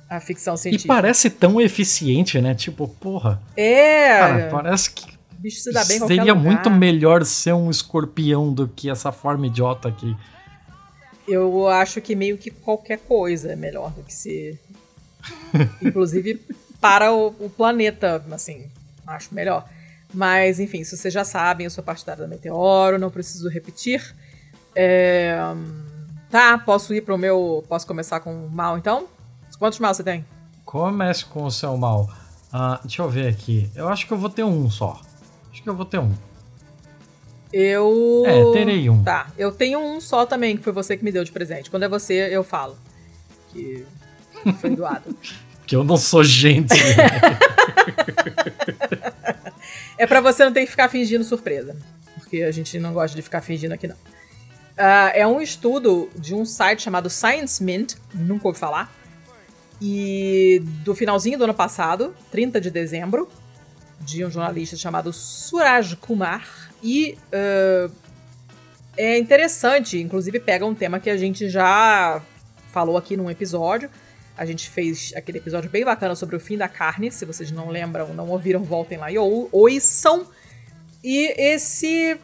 [0.09, 0.93] a ficção científica.
[0.93, 2.55] E parece tão eficiente, né?
[2.55, 3.41] Tipo, porra.
[3.57, 4.19] É.
[4.19, 5.11] Cara, parece que.
[5.39, 9.89] Bicho se dá bem Seria muito melhor ser um escorpião do que essa forma idiota
[9.89, 10.15] aqui
[11.33, 14.59] eu acho que meio que qualquer coisa é melhor do que ser.
[15.81, 16.41] Inclusive
[16.81, 18.69] para o, o, planeta, assim,
[19.07, 19.69] acho melhor.
[20.13, 24.15] Mas, enfim, se vocês já sabem, eu sou partidária da Meteoro, não preciso repetir.
[24.75, 25.37] É...
[26.31, 27.65] Tá, posso ir pro meu.
[27.69, 29.09] Posso começar com o mal então?
[29.59, 30.25] Quantos mal você tem?
[30.65, 32.09] Comece com o seu mal.
[32.53, 33.71] Uh, deixa eu ver aqui.
[33.75, 35.01] Eu acho que eu vou ter um só.
[35.53, 36.15] Acho que eu vou ter um.
[37.53, 38.23] Eu.
[38.25, 39.03] É, terei um.
[39.03, 39.27] Tá.
[39.37, 41.69] Eu tenho um só também, que foi você que me deu de presente.
[41.71, 42.79] Quando é você, eu falo.
[43.51, 43.85] Que
[44.61, 45.15] foi doado.
[45.67, 46.73] que eu não sou gente.
[49.99, 51.77] é para você não ter que ficar fingindo surpresa.
[52.15, 53.97] Porque a gente não gosta de ficar fingindo aqui, não.
[54.81, 58.91] Uh, é um estudo de um site chamado Science Mint, nunca ouvi falar.
[59.79, 63.29] E do finalzinho do ano passado, 30 de dezembro,
[64.01, 67.93] de um jornalista chamado Suraj Kumar e uh,
[68.97, 72.23] é interessante, inclusive pega um tema que a gente já
[72.73, 73.91] falou aqui num episódio.
[74.37, 77.11] A gente fez aquele episódio bem bacana sobre o fim da carne.
[77.11, 80.27] Se vocês não lembram, não ouviram, voltem lá e ou, ouçam.
[81.05, 82.19] E esse,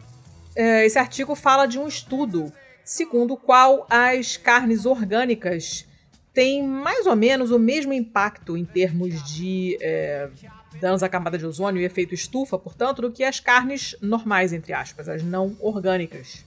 [0.85, 2.51] esse artigo fala de um estudo
[2.83, 5.85] segundo o qual as carnes orgânicas
[6.33, 10.29] têm mais ou menos o mesmo impacto em termos de é,
[10.79, 14.73] danos à camada de ozônio e efeito estufa, portanto, do que as carnes normais, entre
[14.73, 16.45] aspas, as não orgânicas.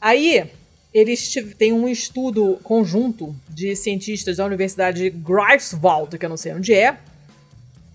[0.00, 0.50] Aí,
[0.92, 6.54] eles têm um estudo conjunto de cientistas da Universidade de Greifswald, que eu não sei
[6.54, 6.98] onde é,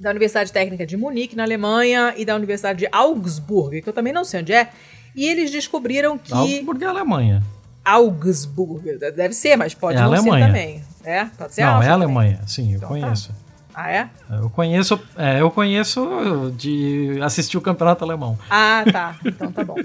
[0.02, 4.12] da Universidade Técnica de Munique, na Alemanha, e da Universidade de Augsburg, que eu também
[4.12, 4.70] não sei onde é,
[5.16, 6.34] e eles descobriram que.
[6.34, 7.44] Augsburg é Alemanha.
[7.86, 10.46] Augsburg, deve ser, mas pode é não Alemanha.
[10.46, 10.84] ser também.
[11.04, 12.88] É, pode ser Não, é Alemanha, sim, eu então, tá.
[12.88, 13.30] conheço.
[13.30, 13.36] Tá.
[13.74, 14.10] Ah, é?
[14.30, 18.38] Eu conheço, é, eu conheço de assistir o campeonato alemão.
[18.50, 19.16] Ah, tá.
[19.26, 19.76] Então tá bom.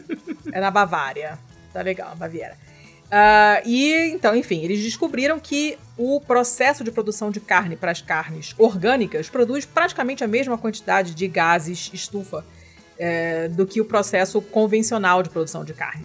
[0.53, 1.39] É na Bavária.
[1.73, 2.55] Tá legal, Baviera.
[3.17, 8.03] Uh, e então, enfim, eles descobriram que o processo de produção de carne para as
[8.03, 12.45] carnes orgânicas produz praticamente a mesma quantidade de gases estufa
[12.99, 16.05] é, do que o processo convencional de produção de carne.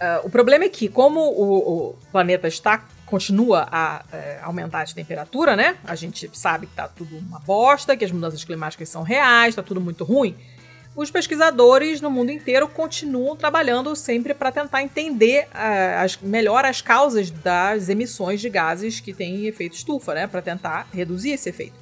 [0.00, 4.94] Uh, o problema é que, como o, o planeta está continua a é, aumentar de
[4.94, 5.76] temperatura, né?
[5.84, 9.62] A gente sabe que tá tudo uma bosta, que as mudanças climáticas são reais, tá
[9.62, 10.34] tudo muito ruim.
[10.94, 16.82] Os pesquisadores no mundo inteiro continuam trabalhando sempre para tentar entender uh, as, melhor as
[16.82, 20.26] causas das emissões de gases que têm efeito estufa, né?
[20.26, 21.74] Para tentar reduzir esse efeito.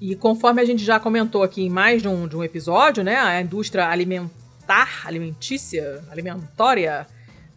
[0.00, 3.16] E conforme a gente já comentou aqui em mais de um, de um episódio, né?
[3.16, 7.06] A indústria alimentar, alimentícia, alimentória,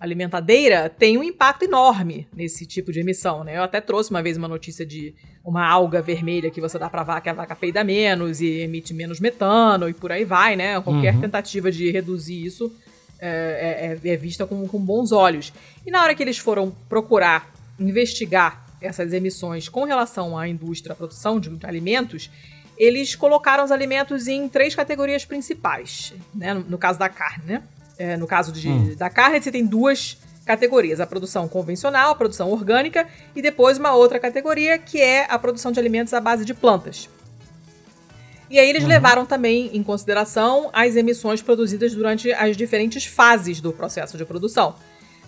[0.03, 3.57] alimentadeira tem um impacto enorme nesse tipo de emissão, né?
[3.57, 7.03] Eu até trouxe uma vez uma notícia de uma alga vermelha que você dá pra
[7.03, 10.79] vaca, a vaca peida menos e emite menos metano e por aí vai, né?
[10.81, 11.21] Qualquer uhum.
[11.21, 12.69] tentativa de reduzir isso
[13.17, 15.53] é, é, é vista com, com bons olhos.
[15.87, 20.95] E na hora que eles foram procurar investigar essas emissões com relação à indústria, à
[20.97, 22.29] produção de alimentos,
[22.77, 26.53] eles colocaram os alimentos em três categorias principais, né?
[26.53, 27.63] No, no caso da carne, né?
[27.97, 28.95] É, no caso de, hum.
[28.95, 33.93] da carne, você tem duas categorias: a produção convencional, a produção orgânica e depois uma
[33.93, 37.09] outra categoria que é a produção de alimentos à base de plantas.
[38.49, 38.89] E aí eles uhum.
[38.89, 44.75] levaram também em consideração as emissões produzidas durante as diferentes fases do processo de produção.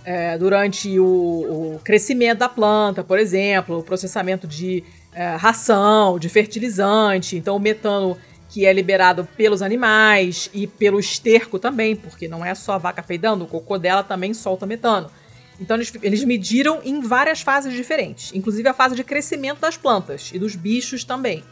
[0.03, 6.29] É, durante o, o, crescimento da planta, por exemplo, o processamento de é, ração, de
[6.29, 8.15] fertilizante, então o metano
[8.55, 13.03] que é liberado pelos animais e pelo esterco também, porque não é só a vaca
[13.03, 15.11] peidando, o cocô dela também solta metano.
[15.59, 20.31] Então eles, eles mediram em várias fases diferentes, inclusive a fase de crescimento das plantas
[20.33, 21.43] e dos bichos também.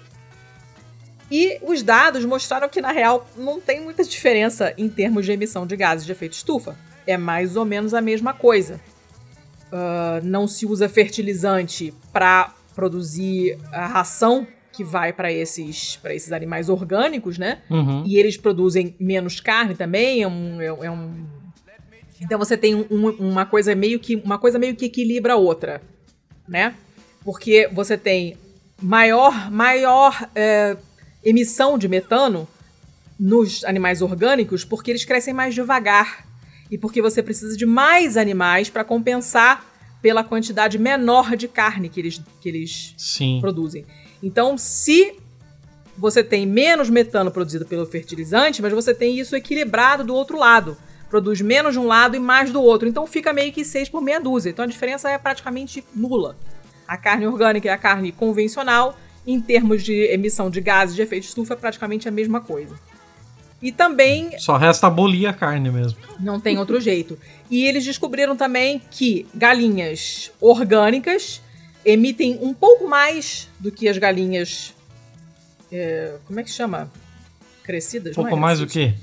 [1.29, 5.67] E os dados mostraram que, na real, não tem muita diferença em termos de emissão
[5.67, 6.77] de gases de efeito estufa.
[7.05, 8.79] É mais ou menos a mesma coisa.
[9.65, 16.67] Uh, não se usa fertilizante para produzir a ração que vai para esses, esses animais
[16.67, 17.61] orgânicos, né?
[17.69, 18.03] Uhum.
[18.05, 20.23] E eles produzem menos carne também.
[20.23, 21.25] É um, é, é um...
[22.19, 25.81] Então você tem um, uma coisa meio que uma coisa meio que equilibra a outra,
[26.47, 26.73] né?
[27.23, 28.35] Porque você tem
[28.81, 30.75] maior maior é,
[31.23, 32.47] emissão de metano
[33.19, 36.25] nos animais orgânicos porque eles crescem mais devagar
[36.71, 39.65] e porque você precisa de mais animais para compensar
[40.01, 42.93] pela quantidade menor de carne que eles, que eles
[43.39, 43.85] produzem.
[44.23, 45.17] Então, se
[45.97, 50.75] você tem menos metano produzido pelo fertilizante, mas você tem isso equilibrado do outro lado.
[51.09, 52.87] Produz menos de um lado e mais do outro.
[52.87, 54.49] Então fica meio que 6 por meia dúzia.
[54.49, 56.35] Então a diferença é praticamente nula.
[56.87, 61.23] A carne orgânica e a carne convencional em termos de emissão de gases de efeito
[61.23, 62.75] estufa, é praticamente a mesma coisa.
[63.61, 64.37] E também.
[64.39, 65.97] Só resta abolir a carne mesmo.
[66.19, 67.17] Não tem outro jeito.
[67.49, 71.41] E eles descobriram também que galinhas orgânicas
[71.85, 74.73] emitem um pouco mais do que as galinhas.
[75.71, 76.91] É, como é que chama?
[77.63, 78.11] Crescidas?
[78.13, 78.93] Um pouco é mais do que?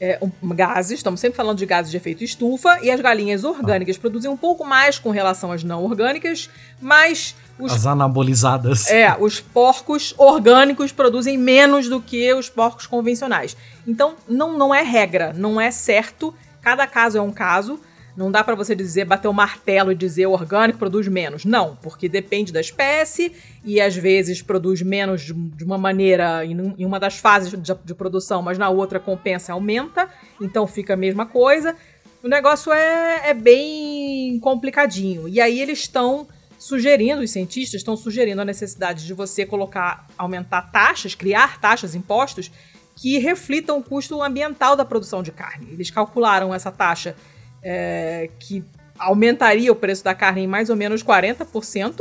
[0.00, 3.96] É, um, gases, estamos sempre falando de gases de efeito estufa, e as galinhas orgânicas
[3.96, 4.00] ah.
[4.00, 6.48] produzem um pouco mais com relação às não orgânicas,
[6.80, 8.90] mas os, As anabolizadas.
[8.90, 13.56] É, os porcos orgânicos produzem menos do que os porcos convencionais.
[13.86, 16.34] Então, não, não é regra, não é certo.
[16.62, 17.78] Cada caso é um caso.
[18.16, 21.44] Não dá para você dizer, bater o martelo e dizer o orgânico produz menos.
[21.44, 23.32] Não, porque depende da espécie
[23.64, 28.58] e às vezes produz menos de, uma maneira em, uma das fases de, produção, mas
[28.58, 30.08] na outra compensa aumenta.
[30.40, 31.76] Então fica a mesma coisa.
[32.22, 35.28] O negócio é, é bem complicadinho.
[35.28, 36.26] E aí eles estão
[36.58, 42.50] sugerindo, os cientistas estão sugerindo a necessidade de você colocar, aumentar taxas, criar taxas, impostos
[42.94, 45.68] que reflitam o custo ambiental da produção de carne.
[45.72, 47.16] Eles calcularam essa taxa
[47.62, 48.64] é, que
[48.98, 51.98] aumentaria o preço da carne em mais ou menos 40%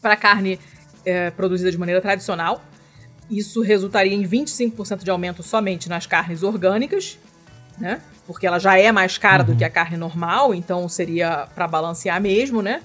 [0.00, 0.58] para a carne
[1.04, 2.62] é, produzida de maneira tradicional.
[3.30, 7.18] Isso resultaria em 25% de aumento somente nas carnes orgânicas,
[7.78, 8.00] né?
[8.26, 9.50] Porque ela já é mais cara uhum.
[9.50, 12.82] do que a carne normal, então seria para balancear mesmo, né?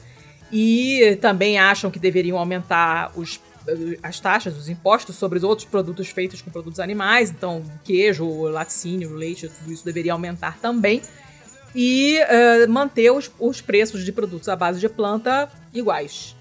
[0.52, 3.42] E também acham que deveriam aumentar os,
[4.02, 7.30] as taxas, os impostos sobre os outros produtos feitos com produtos animais.
[7.30, 11.02] Então, queijo, laticínio, leite, tudo isso deveria aumentar também.
[11.80, 16.36] E uh, manter os, os preços de produtos à base de planta iguais.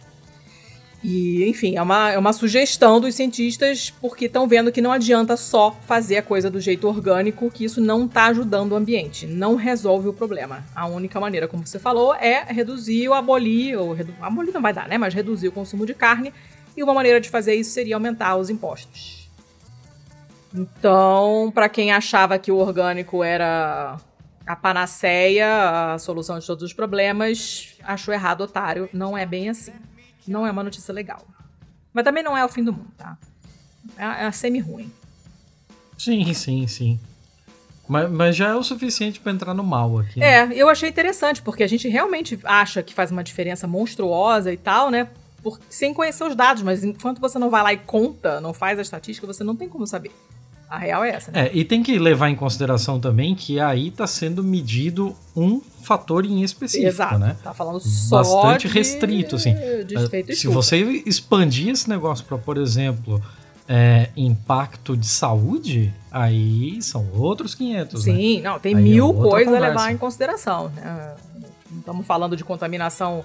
[1.05, 5.37] E, enfim, é uma, é uma sugestão dos cientistas, porque estão vendo que não adianta
[5.37, 9.57] só fazer a coisa do jeito orgânico, que isso não está ajudando o ambiente, não
[9.57, 10.65] resolve o problema.
[10.75, 14.73] A única maneira, como você falou, é reduzir ou abolir, ou redu abolir não vai
[14.73, 14.97] dar, né?
[14.99, 16.33] Mas reduzir o consumo de carne,
[16.77, 19.31] e uma maneira de fazer isso seria aumentar os impostos.
[20.53, 23.97] Então, para quem achava que o orgânico era
[24.47, 28.89] a panaceia, a solução de todos os problemas, achou errado, otário.
[28.93, 29.73] Não é bem assim
[30.31, 31.25] não é uma notícia legal.
[31.93, 33.17] Mas também não é o fim do mundo, tá?
[33.97, 34.93] É, é semi-ruim.
[35.97, 37.01] Sim, sim, sim.
[37.89, 40.19] Mas, mas, já é o suficiente para entrar no mal aqui.
[40.19, 40.27] Né?
[40.27, 44.57] É, eu achei interessante, porque a gente realmente acha que faz uma diferença monstruosa e
[44.57, 45.09] tal, né?
[45.41, 48.79] Por, sem conhecer os dados, mas enquanto você não vai lá e conta, não faz
[48.81, 50.11] a estatística, você não tem como saber.
[50.69, 51.47] A real é essa, né?
[51.47, 56.25] É, e tem que levar em consideração também que aí está sendo medido um fator
[56.25, 57.19] em específico, Exato.
[57.19, 57.37] né?
[57.43, 59.55] Tá falando só Bastante de, restrito, assim.
[59.87, 63.23] De Se você expandir esse negócio para, por exemplo,
[63.69, 68.13] é, impacto de saúde, aí são outros 500, né?
[68.13, 68.51] Sim, né?
[68.51, 70.69] não, tem aí é mil é coisas a levar em consideração.
[70.71, 71.15] Né?
[71.71, 73.25] Não estamos falando de contaminação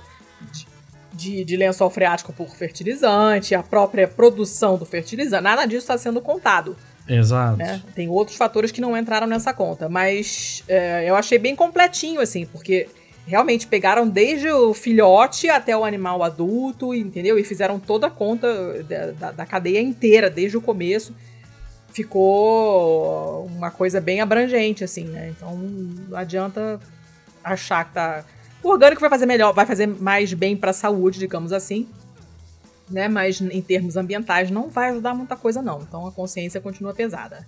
[0.52, 0.68] de,
[1.14, 6.22] de, de, lençol freático por fertilizante, a própria produção do fertilizante, nada disso está sendo
[6.22, 6.76] contado.
[7.08, 7.58] Exato.
[7.58, 7.82] Né?
[7.96, 12.46] Tem outros fatores que não entraram nessa conta, mas é, eu achei bem completinho, assim,
[12.46, 12.88] porque
[13.26, 17.38] realmente pegaram desde o filhote até o animal adulto, entendeu?
[17.38, 21.16] E fizeram toda a conta da, da, da cadeia inteira, desde o começo.
[21.94, 25.34] Ficou uma coisa bem abrangente, assim, né?
[25.36, 26.80] Então não adianta
[27.44, 28.24] achar que tá.
[28.64, 31.88] O orgânico vai fazer melhor, vai fazer mais bem pra saúde, digamos assim.
[32.92, 33.08] Né?
[33.08, 35.82] Mas em termos ambientais não vai ajudar muita coisa, não.
[35.82, 37.48] Então a consciência continua pesada.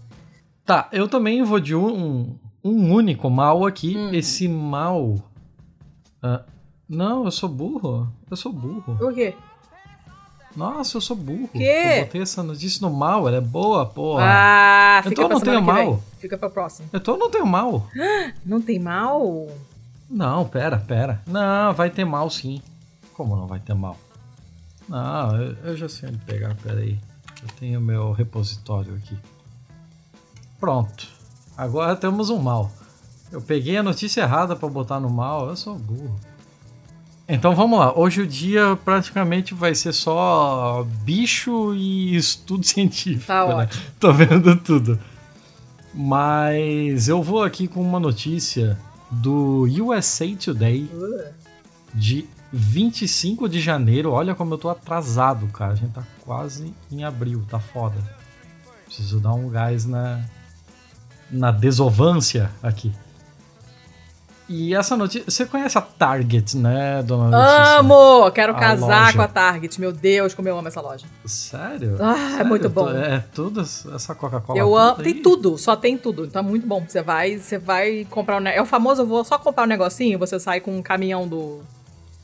[0.65, 3.97] Tá, eu também vou de um, um único mal aqui.
[3.97, 4.13] Hum.
[4.13, 5.15] Esse mal.
[6.23, 6.43] Uh,
[6.87, 8.07] não, eu sou burro.
[8.31, 8.95] Eu sou burro.
[8.97, 9.35] Por quê?
[10.55, 11.49] Nossa, eu sou burro.
[11.49, 11.63] Que?
[11.63, 14.23] Eu botei essa notícia no mal, ela é boa, porra.
[14.23, 16.03] Ah, fica então eu não tenho mal.
[16.19, 16.87] Fica pra próxima.
[16.93, 17.87] Então eu não tenho mal.
[18.45, 19.47] Não tem mal?
[20.09, 21.21] Não, pera, pera.
[21.25, 22.61] Não, vai ter mal sim.
[23.13, 23.97] Como não vai ter mal?
[24.87, 26.99] Não, eu, já sei onde pegar, pera aí.
[27.41, 29.17] Eu tenho meu repositório aqui.
[30.59, 31.07] Pronto.
[31.57, 32.71] Agora temos um mal.
[33.31, 36.15] Eu peguei a notícia errada para botar no mal, eu sou burro.
[37.27, 37.97] Então vamos lá.
[37.97, 43.25] Hoje o dia praticamente vai ser só bicho e estudo científico.
[43.25, 43.53] Tá né?
[43.55, 43.83] ótimo.
[43.99, 44.99] Tô vendo tudo.
[45.93, 48.77] Mas eu vou aqui com uma notícia
[49.11, 50.89] do USA Today
[51.93, 52.25] de
[52.55, 54.11] 25 de janeiro.
[54.11, 55.71] Olha como eu tô atrasado, cara.
[55.71, 57.95] A gente tá quase em abril, tá foda.
[58.85, 60.21] Preciso dar um gás na,
[61.31, 62.93] na desovância aqui.
[64.47, 65.23] E essa notícia.
[65.27, 67.77] Você conhece a Target, né, dona?
[67.79, 68.29] Amo!
[68.29, 69.13] Quero A casar loja.
[69.17, 69.79] com a Target.
[69.81, 71.07] Meu Deus, como eu amo essa loja.
[71.25, 71.97] Sério?
[71.99, 72.47] Ah, é Sério?
[72.47, 72.87] muito bom.
[72.91, 74.59] É tudo essa Coca-Cola.
[74.59, 74.97] Eu amo.
[74.99, 75.05] aí?
[75.05, 76.25] Tem tudo, só tem tudo.
[76.25, 76.85] Então é muito bom.
[76.87, 78.45] Você vai, você vai comprar um.
[78.45, 81.61] É o famoso, eu vou só comprar um negocinho, você sai com um caminhão do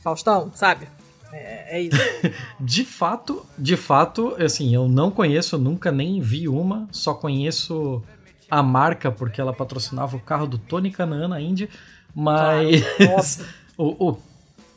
[0.02, 0.88] Faustão, sabe?
[1.32, 1.96] É, é isso.
[2.58, 8.02] De fato, de fato, assim, eu não conheço, nunca nem vi uma, só conheço
[8.50, 11.68] a marca porque ela patrocinava o carro do Tony Canaan na Indy,
[12.14, 13.46] mas Nossa.
[13.78, 14.18] o, o,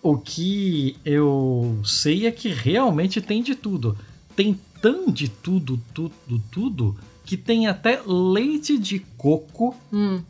[0.01, 3.97] o que eu sei é que realmente tem de tudo.
[4.35, 6.13] Tem tão de tudo, tudo,
[6.51, 6.95] tudo,
[7.25, 10.21] que tem até leite de coco Hum.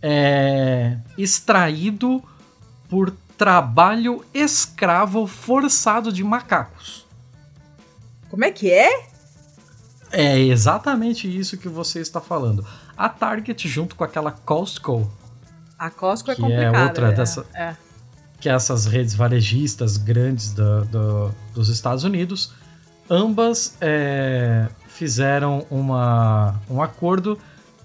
[0.00, 2.22] é, extraído
[2.88, 3.10] por
[3.46, 7.04] trabalho escravo forçado de macacos.
[8.30, 9.08] Como é que é?
[10.12, 12.64] É exatamente isso que você está falando.
[12.96, 15.10] A Target, junto com aquela Costco,
[15.76, 16.84] A Costco é Que é complicada.
[16.84, 17.74] outra é, dessa- É.
[18.38, 22.52] que é essas redes varejistas grandes do- do- dos Estados Unidos,
[23.10, 27.36] ambas é, fizeram uma, um acordo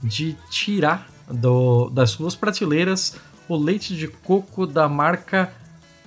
[0.04, 3.16] de tirar do- das suas prateleiras
[3.48, 5.52] o leite de coco da marca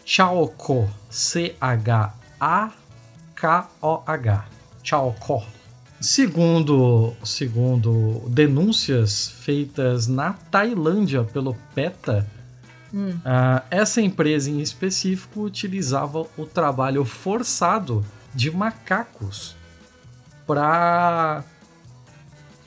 [0.04, 0.88] Chaoco.
[3.40, 4.44] C-H-A-K-O-H.
[4.82, 5.42] Chaoco.
[6.00, 12.26] Segundo, segundo denúncias feitas na Tailândia pelo PETA,
[12.92, 13.16] Hum.
[13.24, 19.54] ah, essa empresa em específico utilizava o trabalho forçado de macacos
[20.46, 21.44] para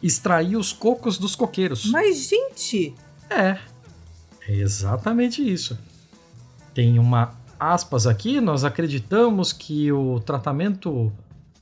[0.02, 1.86] extrair os cocos dos coqueiros.
[1.92, 2.96] Mas, gente,
[3.30, 3.58] É,
[4.48, 5.78] é exatamente isso.
[6.74, 11.12] Tem uma aspas aqui, nós acreditamos que o tratamento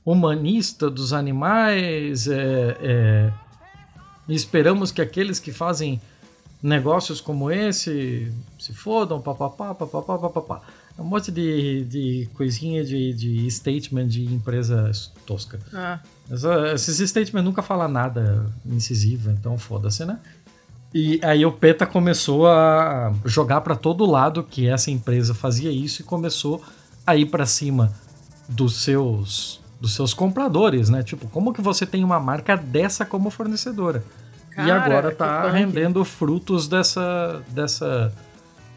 [0.04, 3.32] humanista dos animais é, é,
[4.28, 6.00] esperamos que aqueles que fazem
[6.62, 10.62] negócios como esse se fodam, papapá, papapá, papapá.
[10.96, 14.90] É um monte de, de coisinha de, de statement de empresa
[15.26, 15.58] tosca.
[15.72, 20.18] ah, Essa, esses statements nunca falam nada incisivo, então foda-se, né?
[20.94, 26.02] E aí o PETA começou a jogar pra todo lado que essa empresa fazia isso
[26.02, 26.62] e começou
[27.06, 27.92] a ir pra cima
[28.48, 31.02] dos seus dos seus compradores, né?
[31.02, 34.04] Tipo, como que você tem uma marca dessa como fornecedora?
[34.52, 38.12] e Cara, agora que tá rendendo frutos dessa dessa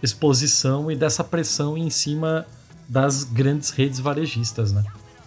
[0.02, 2.46] exposição e dessa pressão em cima
[2.88, 4.84] das grandes redes varejistas, né?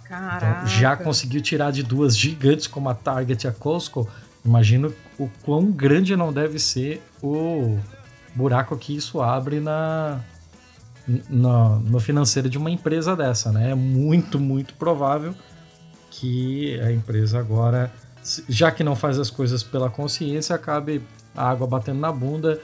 [0.08, 0.46] caraca.
[0.46, 4.08] Então, já conseguiu tirar de duas gigantes como a Target e a Costco.
[4.44, 7.78] Imagino o quão grande não deve ser o
[8.34, 10.20] buraco que isso abre na,
[11.28, 13.70] no, no financeiro de uma empresa dessa, né?
[13.70, 15.34] É muito, muito provável
[16.10, 17.92] que a empresa agora,
[18.48, 21.02] já que não faz as coisas pela consciência, acabe
[21.34, 22.60] a água batendo na bunda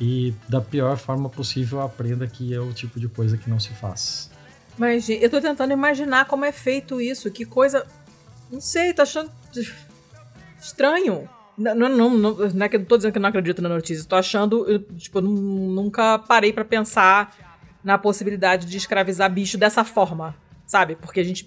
[0.00, 3.70] e da pior forma possível aprenda que é o tipo de coisa que não se
[3.70, 4.30] faz.
[4.78, 7.30] Mas, eu tô tentando imaginar como é feito isso.
[7.30, 7.86] Que coisa.
[8.50, 9.30] Não sei, tô achando.
[10.58, 11.28] Estranho.
[11.60, 14.04] Não, não, não, não, é que eu tô dizendo que eu não acredito na notícia.
[14.08, 14.66] Tô achando.
[14.68, 17.36] eu, tipo, eu nu- nunca parei pra pensar
[17.84, 20.34] na possibilidade de escravizar bicho dessa forma.
[20.66, 20.96] Sabe?
[20.96, 21.46] Porque a gente.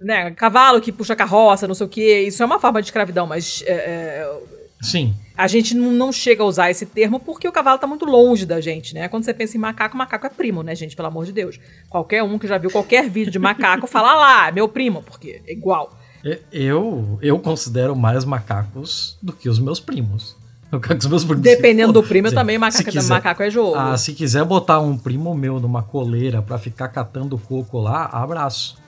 [0.00, 2.20] Né, cavalo que puxa carroça, não sei o quê.
[2.26, 3.62] Isso é uma forma de escravidão, mas.
[3.66, 4.40] é, é,
[4.80, 8.04] Sim, a gente não, não chega a usar esse termo porque o cavalo tá muito
[8.04, 9.06] longe da gente, né?
[9.08, 10.96] Quando você pensa em macaco, macaco é primo, né, gente?
[10.96, 11.60] Pelo amor de Deus.
[11.88, 15.52] Qualquer um que já viu qualquer vídeo de macaco fala lá, meu primo, porque é
[15.52, 15.96] igual.
[16.52, 20.36] Eu, eu considero mais macacos do que os meus primos.
[20.72, 23.50] Eu quero que os meus primos Dependendo do primo, Assim, também macaco, quiser- macaco é
[23.50, 23.74] jogo.
[23.76, 28.78] Ah, se quiser botar um primo meu numa coleira pra ficar catando coco lá, abraço.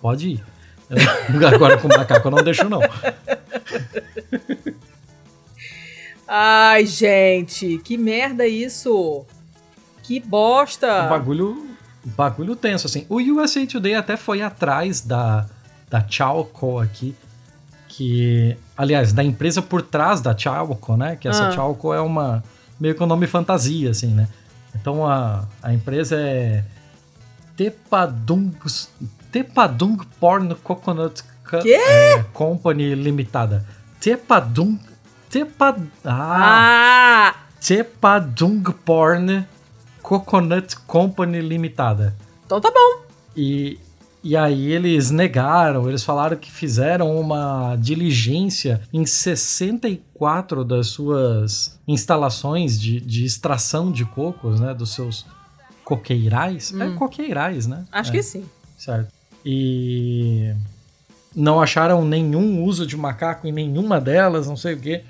[0.00, 0.44] Pode ir.
[0.88, 2.80] Eu- Agora com o macaco eu não deixo, não.
[6.28, 9.26] Ai, gente, que merda isso!
[10.02, 11.06] Que bosta!
[11.06, 11.66] O bagulho,
[12.04, 13.04] bagulho tenso, assim.
[13.08, 15.46] O USA Today até foi atrás da,
[15.92, 17.14] da Chalco aqui,
[17.86, 21.16] que, aliás, da empresa por trás da Chalco, né?
[21.16, 21.52] Que essa Ah.
[21.52, 22.42] Chalco é uma,
[22.80, 24.26] meio que um nome fantasia, assim, né?
[24.74, 26.64] Então a, a empresa é
[27.54, 28.52] Tepadung,
[29.30, 31.22] Tepadung Porn Coconut
[31.66, 33.66] é, Company Limitada.
[34.00, 34.78] Tepadung,
[35.28, 35.76] Tepad...
[36.06, 37.34] Ah!
[37.34, 37.34] Ah!
[37.60, 39.46] Tepadung Porn
[40.00, 42.16] Coconut Company Limitada.
[42.46, 43.04] Então tá bom.
[43.36, 43.78] E,
[44.24, 52.80] e aí eles negaram, eles falaram que fizeram uma diligência em 64 das suas instalações
[52.80, 54.72] de, de extração de cocos, né?
[54.74, 55.26] Dos seus
[55.84, 56.72] coqueirais.
[56.78, 56.96] É Hum.
[56.96, 57.84] coqueirais, né?
[57.90, 58.44] Acho É, que sim.
[58.78, 59.12] Certo.
[59.44, 60.54] E
[61.34, 65.02] não acharam nenhum uso de macaco em nenhuma delas, não sei o quê.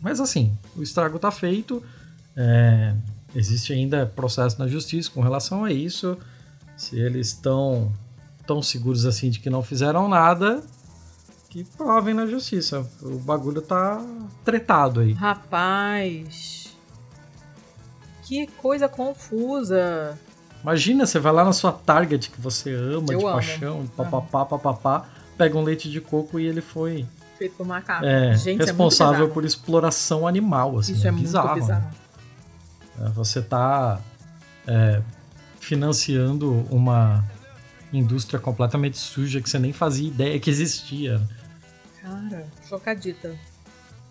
[0.00, 1.82] Mas assim, o estrago tá feito.
[2.36, 2.94] é,
[3.34, 6.16] existe ainda processo na justiça com relação a isso.
[6.76, 7.92] Se eles estão
[8.50, 10.60] tão seguros assim de que não fizeram nada,
[11.48, 12.84] que provem na justiça.
[13.00, 14.04] O bagulho tá
[14.44, 15.12] tretado aí.
[15.12, 16.76] Rapaz.
[18.24, 20.18] Que coisa confusa.
[20.64, 23.32] Imagina, você vai lá na sua Target que você ama Eu de amo.
[23.34, 27.06] paixão, papapá, papapá, pega um leite de coco e ele foi
[27.38, 28.04] Feito por macaco.
[28.04, 30.76] é, Gente, responsável é por exploração animal.
[30.80, 31.50] Assim, Isso é, bizarro.
[31.50, 31.84] muito bizarro.
[32.98, 33.12] né?
[33.14, 34.00] Você tá
[34.66, 35.00] é,
[35.60, 37.24] financiando uma
[37.98, 41.20] indústria completamente suja que você nem fazia ideia que existia.
[42.00, 43.36] Cara, chocadita.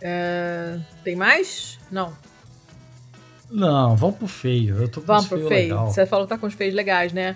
[0.01, 1.79] É, Tem mais?
[1.91, 2.13] Não.
[3.49, 4.77] Não, vamos pro feio.
[4.77, 5.77] Eu tô com Vamos pro feio feio.
[5.85, 7.35] Você falou que tá com os feios legais, né?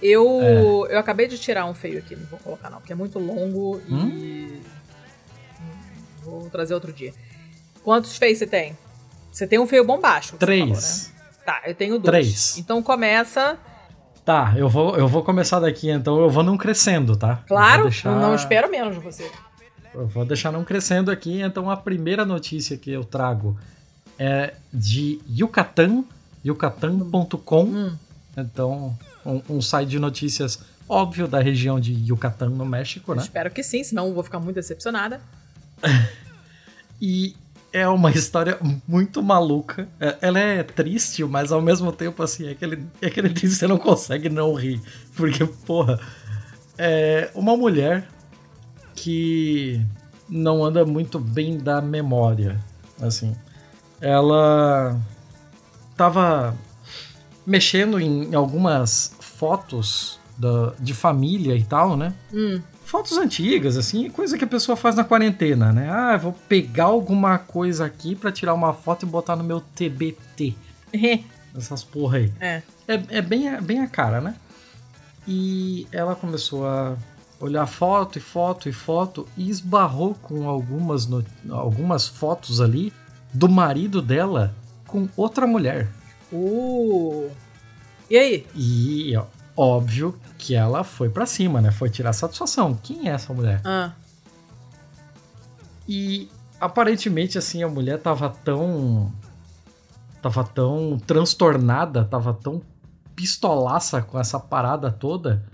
[0.00, 0.40] Eu,
[0.88, 0.94] É.
[0.94, 3.80] eu acabei de tirar um feio aqui, não vou colocar não, porque é muito longo
[3.88, 3.92] e.
[3.92, 4.60] Hum?
[5.60, 5.68] Hum,
[6.22, 7.12] Vou trazer outro dia.
[7.82, 8.76] Quantos feios você tem?
[9.32, 10.36] Você tem um feio bombástico.
[10.38, 11.10] Três.
[11.10, 11.42] falou, né?
[11.44, 12.04] Tá, eu tenho dois.
[12.04, 12.58] Três.
[12.58, 13.58] Então começa.
[14.28, 17.38] Tá, eu vou, eu vou começar daqui, então eu vou não crescendo, tá?
[17.44, 19.32] Eu Claro, deixar- eu não espero menos de você.
[19.94, 23.58] Eu vou deixar não crescendo aqui, então a primeira notícia que eu trago
[24.18, 26.04] é de Yucatán,
[26.44, 27.62] yucatan.com.
[27.64, 27.96] Hum.
[28.36, 33.22] Então, um, um site de notícias óbvio da região de Yucatán, no México, Eu né?
[33.22, 35.22] espero que sim, senão eu vou ficar muito decepcionada.
[37.00, 37.34] E
[37.72, 39.88] é uma história muito maluca.
[40.00, 43.60] É- Ela é triste, mas ao mesmo tempo, assim, é aquele, é aquele triste que
[43.60, 44.80] você não consegue não rir.
[45.16, 45.98] Porque, porra,
[46.76, 48.06] é uma mulher
[48.94, 49.80] que
[50.28, 52.58] não anda muito bem da memória,
[53.00, 53.34] assim.
[54.00, 54.96] Ela
[55.96, 56.54] tava
[57.46, 62.12] mexendo em algumas fotos da, de família e tal, né?
[62.32, 62.60] Hum.
[62.88, 65.90] Fotos antigas, assim, coisa que a pessoa faz na quarentena, né?
[65.92, 69.60] Ah, eu vou pegar alguma coisa aqui pra tirar uma foto e botar no meu
[69.60, 70.54] TBT.
[71.54, 72.32] Essas porra aí.
[72.40, 72.62] é.
[72.88, 74.34] É, é bem, a- bem a cara, né?
[75.26, 76.96] E ela começou a
[77.38, 82.90] olhar foto e foto e foto e esbarrou com algumas, no- algumas fotos ali
[83.34, 84.54] do marido dela
[84.86, 85.88] com outra mulher.
[86.32, 87.28] Uh.
[88.08, 88.46] E aí?
[88.54, 89.24] E ó,
[89.58, 91.72] óbvio que ela foi pra cima, né?
[91.72, 92.78] Foi tirar satisfação.
[92.80, 93.60] Quem é essa mulher?
[93.64, 93.92] Ah.
[95.86, 96.30] E
[96.60, 99.12] aparentemente, assim, a mulher tava tão.
[100.22, 102.62] Tava tão transtornada, tava tão
[103.14, 105.44] pistolaça com essa parada toda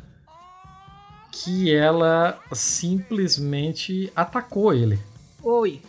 [1.31, 4.99] que ela simplesmente atacou ele.
[5.43, 5.83] Oi.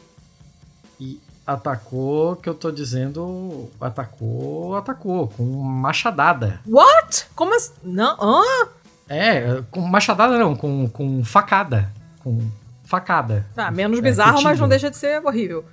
[1.00, 6.60] E atacou, que eu tô dizendo, atacou, atacou, com machadada.
[6.68, 7.28] What?
[7.36, 7.74] Como assim?
[7.84, 8.18] Não?
[8.20, 8.68] Ah?
[9.08, 11.92] É, com machadada não, com, com facada.
[12.24, 12.40] Com
[12.84, 13.46] facada.
[13.56, 14.62] Tá, menos É, bizarro, mas cutilho.
[14.62, 15.64] não deixa de ser horrível.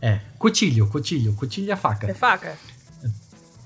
[0.00, 2.10] É, cutilho, cutilho, cutilho é faca.
[2.10, 2.54] É faca?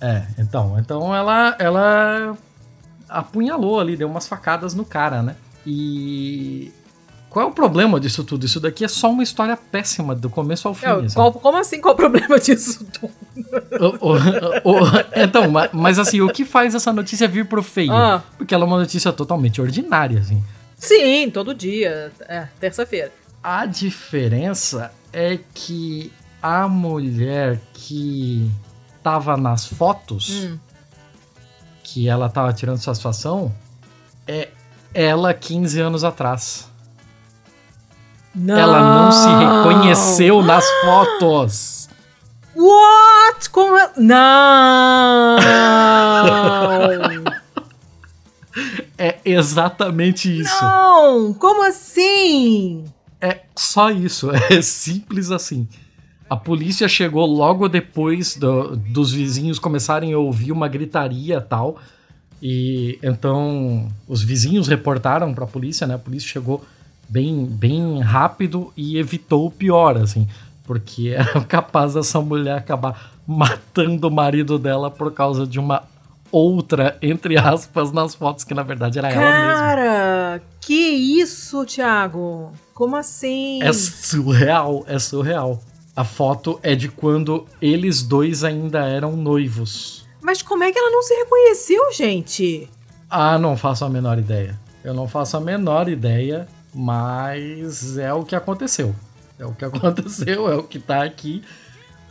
[0.00, 2.36] É, então, então ela ela
[3.08, 5.34] apunhalou ali, deu umas facadas no cara, né?
[5.66, 6.72] E
[7.30, 8.46] qual é o problema disso tudo?
[8.46, 10.86] Isso daqui é só uma história péssima do começo ao fim.
[10.86, 11.14] Eu, assim.
[11.14, 11.80] qual- como assim?
[11.80, 12.84] Qual o problema disso?
[12.86, 13.12] tudo?
[14.00, 17.92] O- o- o- então, ma- mas assim, o que faz essa notícia vir pro feio?
[17.92, 18.22] Ah.
[18.36, 20.42] Porque ela é uma notícia totalmente ordinária, assim.
[20.76, 22.12] Sim, todo dia.
[22.28, 23.12] É, terça-feira.
[23.42, 26.12] A diferença é que
[26.42, 28.50] a mulher que
[29.02, 30.58] tava nas fotos, Hum.
[31.82, 33.52] que ela tava tirando satisfação,
[34.26, 34.48] é
[34.94, 36.67] ela 15 anos atrás.
[38.34, 38.56] Não.
[38.56, 41.88] Ela não se reconheceu nas fotos.
[42.56, 43.50] What?
[43.50, 43.76] Como?
[43.76, 45.36] é- Não!
[48.96, 50.64] É exatamente isso.
[50.64, 51.32] Não!
[51.34, 52.84] Como assim?
[53.20, 55.68] É só isso, é simples assim.
[56.28, 61.78] A polícia chegou logo depois do- dos vizinhos começarem a ouvir uma gritaria e tal.
[62.42, 65.94] E então os vizinhos reportaram para a polícia, né?
[65.94, 66.64] A polícia chegou
[67.08, 70.28] bem, bem rápido e evitou o pior, assim,
[70.64, 75.82] porque era capaz dessa mulher acabar matando o marido dela por causa de uma
[76.30, 79.54] outra, entre aspas, nas fotos, que na verdade era ela mesma.
[79.54, 82.52] Cara, que isso, Thiago?
[82.74, 83.62] Como assim?
[83.62, 85.60] É surreal, é surreal.
[85.96, 90.06] A foto é de quando eles dois ainda eram noivos.
[90.22, 92.68] Mas como é que ela não se reconheceu, gente?
[93.10, 94.58] Ah, não faço a menor ideia.
[94.84, 98.94] Eu não faço a menor ideia, mas é o que aconteceu.
[99.38, 101.42] É o que aconteceu, é o que tá aqui.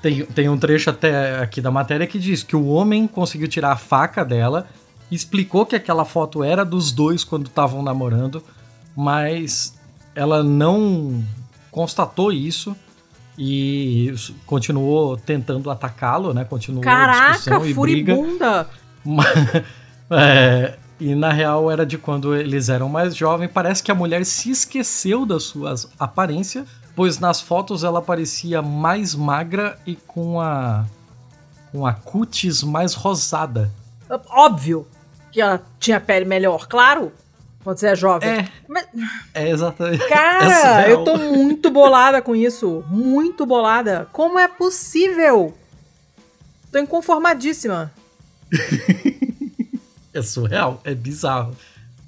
[0.02, 3.72] Tem, tem um trecho até aqui da matéria que diz que o homem conseguiu tirar
[3.72, 4.68] a faca dela,
[5.12, 8.44] explicou que aquela foto era dos dois quando estavam namorando,
[8.96, 9.76] mas
[10.14, 11.24] ela não
[11.72, 12.76] constatou isso
[13.38, 14.14] e
[14.46, 16.44] continuou tentando atacá-lo, né?
[16.44, 18.16] Continuou a Caraca, discussão e briga.
[18.16, 18.70] furibunda.
[20.10, 23.52] É, e na real era de quando eles eram mais jovens.
[23.54, 29.14] Parece que a mulher se esqueceu da sua aparência, pois nas fotos ela parecia mais
[29.14, 30.86] magra e com a,
[31.72, 33.72] com a cutis mais rosada.
[34.30, 34.88] Óbvio
[35.32, 37.12] que ela tinha pele melhor, claro.
[37.64, 38.30] Quando você é jovem.
[38.30, 38.88] É, Mas,
[39.34, 40.02] é exatamente.
[40.04, 40.90] é cara, surreal.
[40.90, 42.84] eu tô muito bolada com isso.
[42.90, 44.08] Muito bolada.
[44.14, 45.54] Como é possível?
[46.72, 47.92] Tô inconformadíssima.
[50.18, 51.56] É surreal, é bizarro.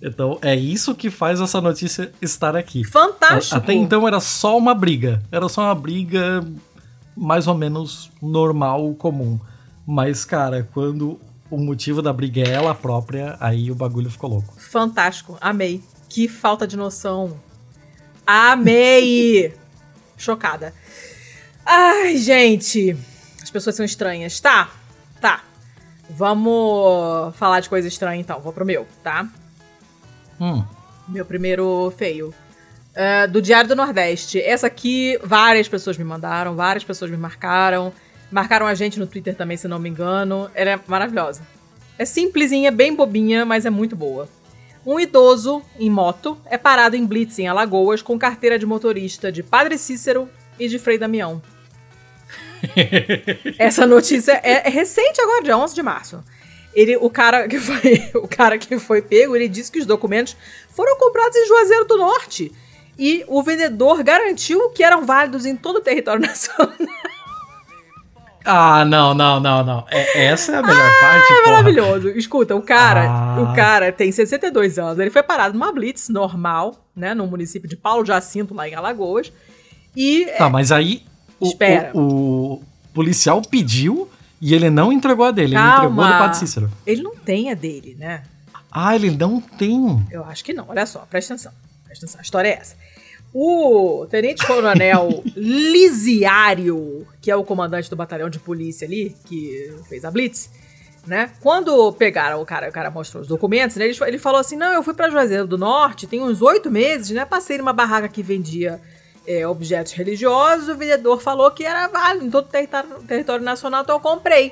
[0.02, 2.84] Então é isso que faz essa notícia estar aqui.
[2.84, 3.56] Fantástico.
[3.58, 5.22] Até então era só uma briga.
[5.32, 6.46] Era só uma briga
[7.16, 9.40] mais ou menos normal, comum.
[9.86, 11.20] Mas, cara, quando
[11.52, 14.54] o motivo da briga é ela própria, aí o bagulho ficou louco.
[14.58, 15.38] Fantástico.
[15.42, 15.84] Amei.
[16.08, 17.38] Que falta de noção.
[18.26, 19.54] Amei!
[20.18, 20.74] Chocada.
[21.66, 22.96] Ai, gente.
[23.42, 24.40] As pessoas são estranhas.
[24.40, 24.70] Tá,
[25.20, 25.44] tá.
[26.10, 28.40] Vamos falar de coisa estranha então.
[28.40, 29.28] Vou pro meu, tá?
[30.40, 30.64] Hum,
[31.08, 32.34] Meu primeiro feio.
[32.96, 34.42] É, do Diário do Nordeste.
[34.42, 37.94] Essa aqui, várias pessoas me mandaram, várias pessoas me marcaram.
[38.32, 40.50] Marcaram a gente no Twitter também, se não me engano.
[40.54, 41.42] Ela é maravilhosa.
[41.98, 44.28] É simplesinha, bem bobinha, mas é muito boa.
[44.86, 49.44] Um idoso em moto é parado em Blitz, em Alagoas, com carteira de motorista de
[49.44, 51.42] Padre Cícero e de Frei Damião.
[53.58, 56.24] Essa notícia é, é recente agora, dia 11 de março.
[56.74, 60.36] Ele, o cara que foi, o cara que foi pego, ele disse que os documentos
[60.76, 62.52] foram comprados em Juazeiro do Norte
[62.98, 66.72] e o vendedor garantiu que eram válidos em todo o território nacional.
[68.46, 69.86] Ah, não, não, não, não.
[69.92, 71.52] É, essa é a melhor parte, É porra.
[71.52, 72.10] maravilhoso.
[72.10, 73.42] Escuta, o cara, Ah.
[73.42, 74.98] o cara tem 62 anos.
[74.98, 79.32] Ele foi parado numa blitz normal, né, no município de Paulo Jacinto, lá em Alagoas.
[79.96, 81.04] E Tá, mas aí
[81.40, 81.92] o, Espera.
[81.94, 82.62] o- o
[82.94, 84.10] policial pediu
[84.42, 85.78] e ele não entregou a dele, ele Calma.
[85.86, 86.72] entregou a do Padre Cícero.
[86.86, 88.24] ele não tem a dele, né?
[88.72, 90.06] Ah, ele não tem.
[90.12, 90.66] Eu acho que não.
[90.68, 91.52] Olha só, presta atenção.
[91.86, 92.20] Presta atenção.
[92.20, 92.76] A história é essa.
[93.34, 100.06] O Tenente Coronel Lisiário, que é o comandante do batalhão de polícia ali, que fez
[100.06, 100.50] a Blitz,
[101.06, 101.32] né?
[101.42, 103.86] Quando pegaram o cara, o cara mostrou os documentos, né?
[103.86, 107.10] Ele, ele falou assim: não, eu fui pra Juazeiro do Norte, tem uns oito meses,
[107.12, 107.26] né?
[107.26, 108.80] Passei numa barraca que vendia
[109.30, 113.84] é, objetos religiosos, o vendedor falou que era válido em todo o território, território nacional,
[113.84, 114.52] então eu comprei.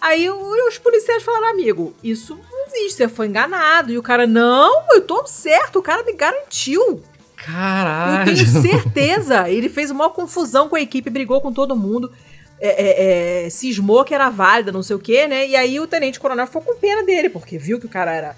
[0.00, 3.92] Aí os policiais falaram, amigo, isso não existe, você foi enganado.
[3.92, 6.80] E o cara, não, eu tô certo, o cara me garantiu.
[6.80, 7.02] Eu
[7.36, 8.24] Caralho.
[8.32, 9.48] tenho certeza.
[9.48, 12.12] Ele fez uma confusão com a equipe, brigou com todo mundo,
[12.60, 15.46] é, é, é, cismou que era válida, não sei o quê, né?
[15.48, 18.36] E aí o tenente coronel ficou com pena dele, porque viu que o cara era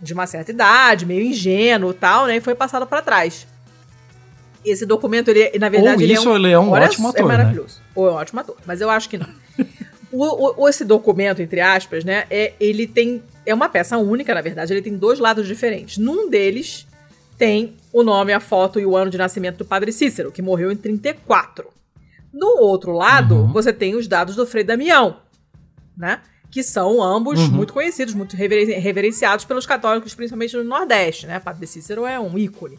[0.00, 2.36] de uma certa idade, meio ingênuo e tal, né?
[2.36, 3.46] E foi passado pra trás.
[4.64, 7.10] Esse documento, ele, na verdade, Ou ele é isso, um, ele é um ótimo só,
[7.10, 7.28] ator, É né?
[7.38, 7.80] maravilhoso.
[7.94, 9.26] Ou é um ótimo ator, mas eu acho que não.
[10.12, 13.22] o, o- esse documento, entre aspas, né, é, ele tem.
[13.44, 15.98] É uma peça única, na verdade, ele tem dois lados diferentes.
[15.98, 16.86] Num deles
[17.36, 20.70] tem o nome, a foto e o ano de nascimento do padre Cícero, que morreu
[20.70, 21.66] em 34.
[22.32, 23.52] No outro lado, Uhum.
[23.52, 25.16] você tem os dados do Frei Damião,
[25.96, 26.20] né?
[26.50, 27.48] Que são ambos Uhum.
[27.50, 31.40] muito conhecidos, muito reveren- reverenciados pelos católicos, principalmente no Nordeste, né?
[31.40, 32.78] Padre Cícero é um ícone.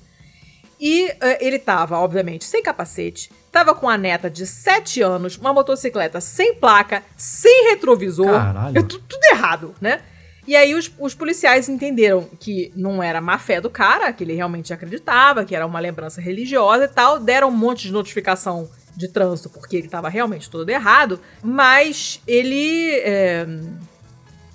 [0.86, 5.54] E eh, ele tava, obviamente, sem capacete, tava com a neta de 7 anos, uma
[5.54, 8.28] motocicleta sem placa, sem retrovisor.
[8.28, 8.78] Caralho.
[8.78, 10.02] É tu- tudo errado, né?
[10.46, 14.34] E aí os, os policiais entenderam que não era má fé do cara, que ele
[14.34, 19.08] realmente acreditava, que era uma lembrança religiosa e tal, deram um monte de notificação de
[19.08, 23.48] trânsito, porque ele estava realmente todo errado, mas ele é,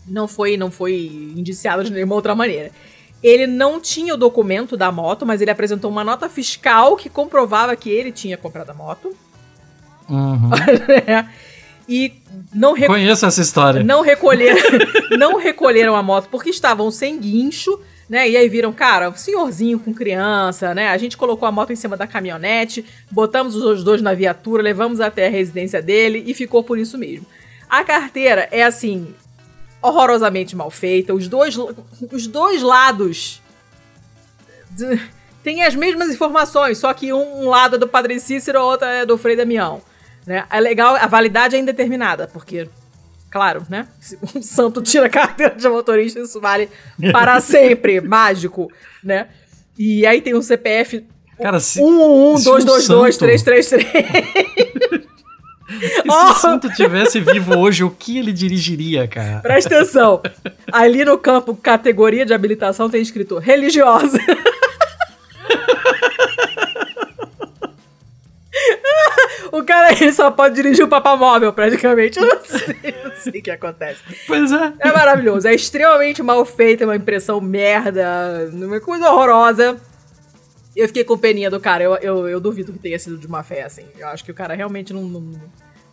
[0.07, 2.71] não foi não foi indiciado de nenhuma outra maneira.
[3.23, 7.75] Ele não tinha o documento da moto, mas ele apresentou uma nota fiscal que comprovava
[7.75, 9.15] que ele tinha comprado a moto.
[10.09, 10.51] Uhum.
[11.89, 12.13] e
[12.55, 13.83] não reco- Conheço essa história.
[13.83, 14.61] não recolheram,
[15.19, 18.29] não recolheram a moto porque estavam sem guincho, né?
[18.29, 20.89] E aí viram, cara, um senhorzinho com criança, né?
[20.89, 25.01] A gente colocou a moto em cima da caminhonete, botamos os dois na viatura, levamos
[25.01, 27.27] até a residência dele e ficou por isso mesmo.
[27.69, 29.15] A carteira é assim
[29.83, 31.57] horrorosamente mal feita, os dois
[32.11, 33.41] os dois lados
[35.43, 39.07] têm as mesmas informações, só que um, um lado é do Padre Cícero, outro é
[39.07, 39.81] do Frei Damião.
[40.27, 40.45] Né?
[40.51, 42.69] É legal, a validade é indeterminada, porque,
[43.31, 43.89] claro, né?
[44.01, 46.69] Se um santo tira a carteira de motorista, isso vale
[47.13, 48.71] para sempre, mágico,
[49.03, 49.29] né?
[49.79, 51.07] E aí tem um CPF
[51.41, 53.67] Cara, se, 111 se um 222 santo- 333.
[53.67, 54.65] se
[56.09, 56.31] Oh!
[56.31, 59.41] o santo tivesse vivo hoje, o que ele dirigiria, cara?
[59.41, 60.23] Presta atenção.
[60.73, 64.19] Ali no campo categoria de habilitação tem escrito religiosa.
[69.51, 72.19] O cara ele só pode dirigir o papamóvel, praticamente.
[72.19, 74.01] Eu não sei, não sei o que acontece.
[74.27, 74.73] Pois é.
[74.79, 75.49] É maravilhoso.
[75.49, 79.77] É extremamente mal feito, é uma impressão merda, uma coisa horrorosa.
[80.79, 81.83] Eu fiquei com peninha do cara.
[81.83, 83.85] Eu, eu, eu duvido que tenha sido de uma fé, assim.
[83.99, 85.33] Eu acho que o cara realmente não, não,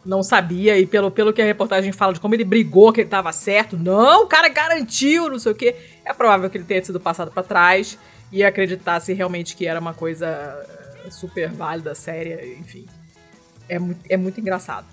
[0.05, 0.77] não sabia.
[0.77, 3.75] E pelo, pelo que a reportagem fala de como ele brigou, que ele tava certo.
[3.75, 5.75] Não, o cara garantiu, não sei o quê.
[6.05, 7.97] É provável que ele tenha sido passado pra trás
[8.31, 12.85] e acreditasse realmente que era uma coisa eh, super válida, séria, enfim.
[13.67, 14.85] É muito, é muito engraçado.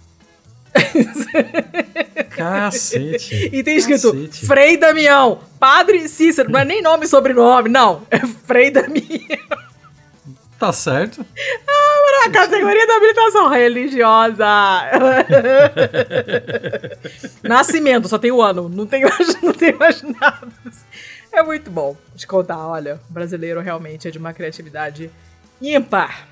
[2.30, 3.50] Cacete.
[3.52, 4.46] E tem escrito Cacete.
[4.46, 8.06] Frei Damião, Padre Cícero, não é nem nome e sobrenome, não.
[8.10, 9.71] É Frei Damião.
[10.62, 11.26] Tá certo.
[12.24, 14.46] A categoria da habilitação religiosa.
[17.42, 20.46] Nascimento, só tem o ano, não tem mais, não tem mais nada.
[21.32, 25.10] É muito bom de contar, olha, o brasileiro realmente é de uma criatividade
[25.60, 26.28] ímpar.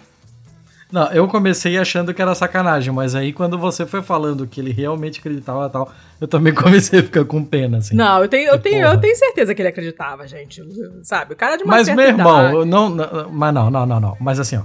[0.92, 4.72] Não, eu comecei achando que era sacanagem, mas aí quando você foi falando que ele
[4.72, 7.94] realmente acreditava e tal, eu também comecei a ficar com pena, assim.
[7.94, 10.62] Não, eu tenho, eu tenho, eu tenho certeza que ele acreditava, gente.
[11.02, 11.34] Sabe?
[11.34, 14.16] O cara é de uma Mas, meu irmão, não, não- Mas não, não, não, não.
[14.20, 14.62] Mas assim, ó.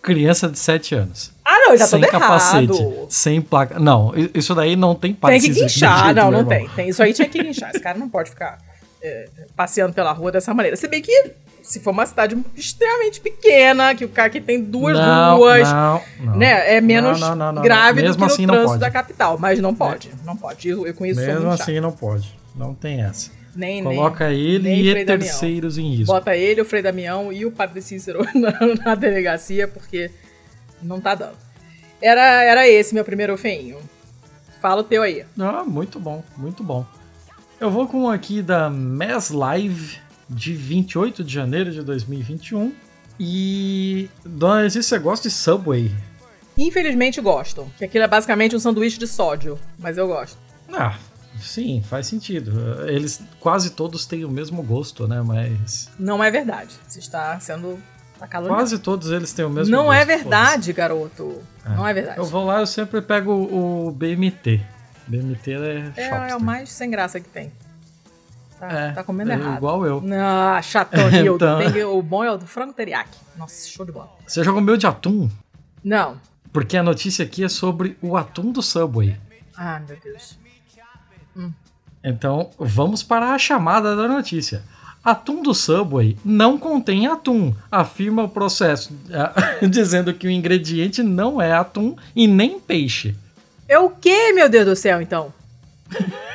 [0.00, 1.32] Criança de 7 anos.
[1.44, 3.06] Ah, não, tá sem todo capacete, errado.
[3.10, 3.78] sem placa.
[3.80, 6.14] Não, isso daí não tem Tem paciência que guinchar.
[6.14, 6.68] Não, não tem.
[6.68, 6.88] tem.
[6.88, 7.70] Isso aí tinha que guinchar.
[7.70, 8.58] Esse cara não pode ficar
[9.02, 10.76] é, passeando pela rua dessa maneira.
[10.76, 11.32] Se bem que,
[11.62, 16.02] se for uma cidade extremamente pequena, que o cara que tem duas Não, ruas, não,
[16.20, 16.36] não.
[16.36, 17.20] né, é menos
[17.62, 19.38] grave do que no assim não trânsito da capital.
[19.38, 20.10] Mas não pode.
[20.24, 20.68] Não pode.
[20.68, 22.36] Eu, eu conheço Mesmo assim não pode.
[22.54, 23.30] Não tem essa.
[23.54, 25.26] Nem, Coloca nem, ele nem e Frei Damião.
[25.26, 26.12] terceiros em risco.
[26.12, 28.52] Bota ele, o Frei Damião e o Padre Cícero na,
[28.84, 30.10] na delegacia, porque
[30.80, 31.36] não tá dando.
[32.00, 33.78] Era, era esse meu primeiro feinho.
[34.62, 35.24] Fala o teu aí.
[35.38, 36.86] Ah, muito bom, muito bom.
[37.60, 39.98] Eu vou com um aqui da Mass Live
[40.28, 42.72] de 28 de janeiro de 2021.
[43.20, 45.90] E, dona Letícia, você gosta de Subway?
[46.56, 47.66] Infelizmente gosto.
[47.76, 49.58] Que aquilo é basicamente um sanduíche de sódio.
[49.78, 50.36] Mas eu gosto.
[50.72, 50.96] Ah,
[51.40, 52.52] sim, faz sentido.
[52.86, 55.22] Eles quase todos têm o mesmo gosto, né?
[55.24, 56.74] Mas Não é verdade.
[56.86, 57.78] Você está sendo
[58.20, 58.58] acalorado.
[58.58, 59.98] quase todos eles têm o mesmo Não gosto.
[59.98, 61.42] é verdade, garoto.
[61.64, 61.70] É.
[61.70, 62.18] Não é verdade.
[62.18, 64.60] Eu vou lá, eu sempre pego o BMT.
[65.06, 67.50] BMT é, É, é o mais sem graça que tem.
[68.58, 69.56] Tá, É, tá comendo é errado.
[69.56, 70.02] igual eu.
[70.20, 71.44] Ah, chatonildo.
[71.62, 71.96] Então.
[71.96, 73.18] O bom é o do frango teriyaki.
[73.36, 74.10] Nossa, show de bola.
[74.26, 75.28] Você já comeu de atum?
[75.84, 76.16] Não.
[76.52, 79.16] Porque a notícia aqui é sobre o atum do Subway.
[79.56, 80.36] Ah, meu Deus.
[82.02, 84.62] Então, vamos para a chamada da notícia.
[85.04, 89.32] Atum do Subway não contém atum, afirma o processo, ah,
[89.66, 93.16] dizendo que o ingrediente não é atum e nem peixe.
[93.68, 95.32] É o que, meu Deus do céu, então?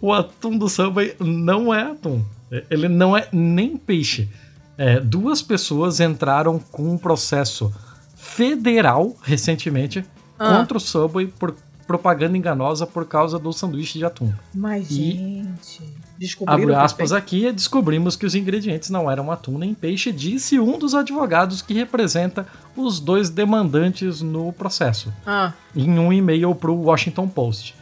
[0.00, 2.22] O atum do Subway não é atum.
[2.70, 4.28] Ele não é nem peixe.
[4.76, 7.72] É, duas pessoas entraram com um processo
[8.16, 10.04] federal recentemente
[10.38, 10.58] Ah.
[10.58, 11.54] contra o Subway por
[11.86, 14.32] propaganda enganosa por causa do sanduíche de atum.
[14.54, 16.02] Mas, E- gente.
[16.46, 20.78] Abre aspas tem- aqui, descobrimos que os ingredientes não eram atum nem peixe, disse um
[20.78, 22.46] dos advogados que representa
[22.76, 27.74] os dois demandantes no processo, Ah, em um e-mail para o Washington Post.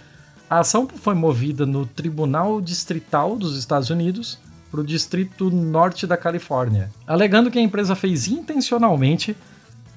[0.51, 4.36] A ação foi movida no Tribunal Distrital dos Estados Unidos
[4.68, 9.36] para o Distrito Norte da Califórnia, alegando que a empresa fez intencionalmente,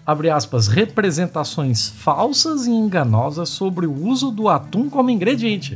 [0.06, 5.76] abre aspas, representações falsas e enganosas sobre o uso do atum como ingrediente.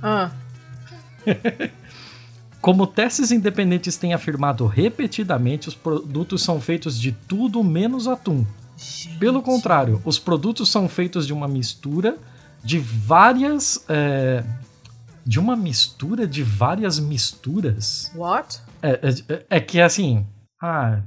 [0.00, 0.30] ah.
[2.60, 8.46] Como testes independentes têm afirmado repetidamente, os produtos são feitos de tudo menos atum.
[8.74, 9.18] Gente.
[9.18, 12.16] Pelo contrário, os produtos são feitos de uma mistura
[12.64, 13.84] de várias.
[13.88, 14.42] é,
[15.26, 18.12] de uma mistura de várias misturas.
[18.14, 18.60] What?
[18.82, 20.26] É, é, é que assim.
[20.62, 21.00] Ah,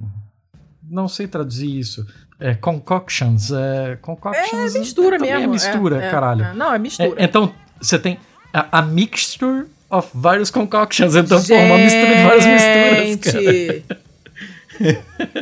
[0.90, 2.06] não sei traduzir isso.
[2.40, 3.52] É concoctions.
[3.52, 5.46] É, concoctions É mistura também mesmo.
[5.46, 6.46] É mistura, é, caralho.
[6.46, 6.54] é.
[6.54, 7.16] Não, é mistura.
[7.18, 8.20] É, então, você tem
[8.54, 11.16] a, a mixture of vários concoctions.
[11.16, 13.84] Então, pô, uma mistura de várias misturas, cara.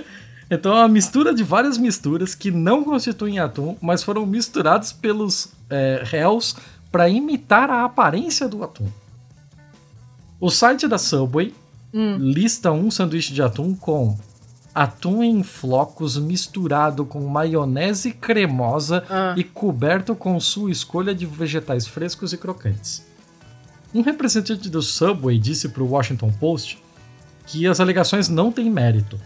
[0.50, 5.50] Então é uma mistura de várias misturas que não constituem atum, mas foram misturados pelos
[5.70, 6.56] é, réus
[6.92, 8.88] para imitar a aparência do atum.
[10.40, 11.54] O site da Subway
[11.94, 12.18] Hum.
[12.20, 14.18] lista um sanduíche de atum com
[14.74, 19.34] atum em flocos misturado com maionese cremosa Ah.
[19.38, 23.02] e coberto com sua escolha de vegetais frescos e crocantes.
[23.94, 26.78] Um representante do Subway disse para o Washington Post
[27.48, 29.18] que as alegações não têm mérito.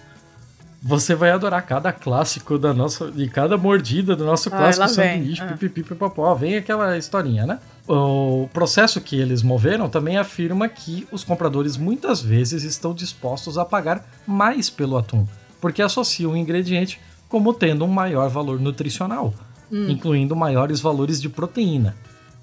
[0.81, 4.87] Você vai adorar cada clássico da nossa, de cada mordida do nosso Ai, clássico lá
[5.03, 5.17] vem.
[5.19, 5.47] sanduíche, Ah.
[5.47, 6.33] pipipi, pipopó.
[6.35, 7.59] Vem aquela historinha, né?
[7.87, 13.65] O processo que eles moveram também afirma que os compradores muitas vezes estão dispostos a
[13.65, 15.27] pagar mais pelo atum,
[15.59, 19.33] porque associam o ingrediente como tendo um maior valor nutricional,
[19.71, 21.95] incluindo maiores valores de proteína.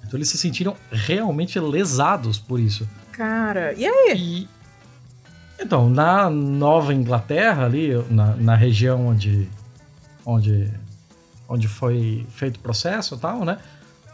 [0.05, 2.87] Então eles se sentiram realmente lesados por isso.
[3.11, 4.15] cara, e aí?
[4.15, 4.47] E
[5.59, 9.49] então, na Nova Inglaterra, ali, na, na região onde,
[10.25, 10.71] onde,
[11.47, 13.57] onde foi feito o processo e tal, né?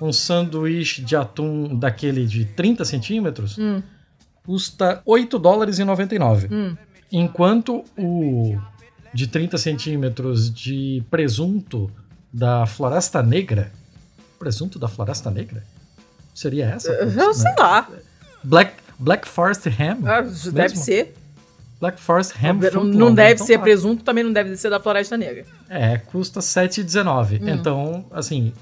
[0.01, 3.81] Um sanduíche de atum daquele de 30 centímetros Hum.
[4.45, 6.47] custa 8 dólares e 99.
[6.51, 6.77] Hum.
[7.11, 8.57] Enquanto o
[9.13, 11.91] de 30 centímetros de presunto
[12.33, 13.71] da Floresta Negra.
[14.39, 15.63] Presunto da Floresta Negra?
[16.33, 16.91] Seria essa?
[16.91, 17.87] Eu sei lá.
[18.43, 19.99] Black, Black Forest Ham?
[20.03, 20.21] Ah,
[20.51, 21.15] Deve ser.
[21.83, 23.63] Black Forest Ham Não, não deve Então ser tá.
[23.63, 25.45] presunto, também não deve ser da Floresta Negra.
[25.69, 27.41] É, custa 7,19.
[27.41, 27.49] Hum.
[27.49, 28.53] Então, assim,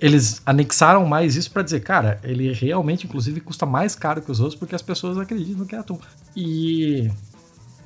[0.00, 4.38] eles anexaram mais isso pra dizer, cara, ele realmente, inclusive, custa mais caro que os
[4.38, 5.98] outros porque as pessoas acreditam que é atum.
[6.36, 7.10] E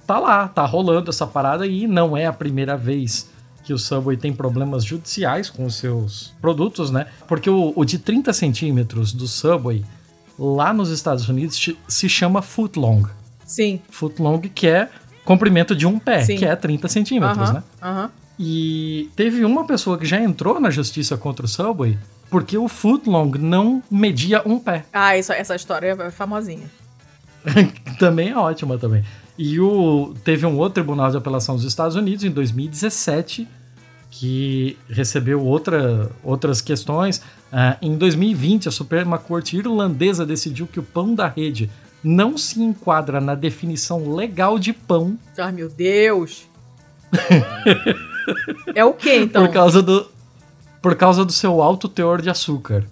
[0.06, 3.30] tá lá, tá rolando essa parada e não é a primeira vez
[3.64, 7.06] que o Subway tem problemas judiciais com os seus produtos, né?
[7.26, 9.82] Porque o, o de 30 centímetros do Subway
[10.38, 11.58] lá nos Estados Unidos
[11.88, 13.08] se chama footlong.
[13.48, 13.80] Sim.
[13.90, 14.88] Footlong que é
[15.24, 16.36] comprimento de um pé, Sim.
[16.36, 17.62] que é 30 centímetros, Aham, né?
[17.82, 18.10] aham.
[18.38, 21.98] E teve uma pessoa que já entrou na justiça contra o Subway
[22.30, 24.84] porque o footlong não media um pé.
[24.92, 26.70] Ah, isso, essa história é famosinha.
[27.98, 29.02] também é ótima também.
[29.36, 33.48] E o, teve um outro tribunal de apelação dos Estados Unidos em 2017
[34.10, 37.22] que recebeu outra, outras questões.
[37.52, 41.70] Ah, em 2020, a Suprema Corte Irlandesa decidiu que o pão da rede
[42.02, 46.46] não se enquadra na definição legal de pão Ai, meu Deus.
[48.74, 49.46] é o que então?
[49.46, 50.06] por causa do
[50.80, 52.84] por causa do seu alto teor de açúcar.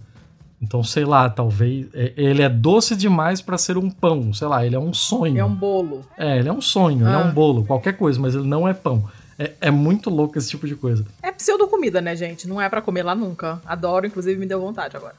[0.60, 4.66] Então, sei lá, talvez é- ele é doce demais pra ser um pão, sei lá,
[4.66, 5.38] ele é um sonho.
[5.38, 6.04] É um bolo.
[6.18, 7.26] É, ele é um sonho, ele é Ah.
[7.26, 9.04] um bolo, qualquer coisa, mas ele não é pão.
[9.38, 11.04] É, é muito louco esse tipo de coisa.
[11.22, 12.48] É pseudo comida, né, gente?
[12.48, 13.60] Não é pra comer lá nunca.
[13.66, 15.14] Adoro, inclusive me deu vontade agora.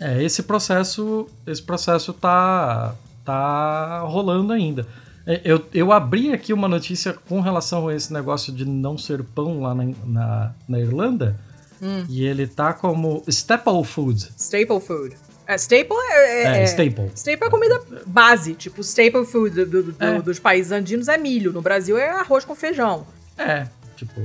[0.00, 2.94] É, esse processo, esse processo tá,
[3.26, 4.86] tá rolando ainda.
[5.26, 9.22] É, Eu, eu abri aqui uma notícia com relação a esse negócio de não ser
[9.24, 11.38] pão lá na, na, na Irlanda,
[11.82, 12.06] Hum.
[12.08, 14.30] e ele tá como staple food.
[14.38, 15.14] Staple food.
[15.46, 17.10] É, staple é, É, é- staple.
[17.14, 20.22] Staple é comida base, tipo staple food do- do- do- É.
[20.22, 21.52] dos países andinos é milho.
[21.52, 23.06] No Brasil é arroz com feijão.
[23.36, 23.66] É,
[23.96, 24.22] tipo,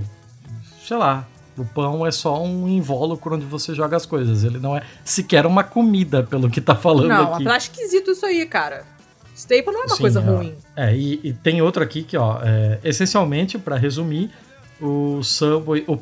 [0.87, 1.27] sei lá.
[1.57, 4.43] O pão é só um invólucro onde você joga as coisas.
[4.43, 7.47] Ele não é sequer uma comida, pelo que tá falando Não, aqui.
[7.47, 8.83] é esquisito isso aí, cara.
[9.35, 10.23] Staple não é uma Sim, coisa ó.
[10.37, 10.53] ruim.
[10.75, 14.29] É, e, e tem outro aqui que, ó, é, essencialmente, pra resumir,
[14.79, 15.97] o Subway, o,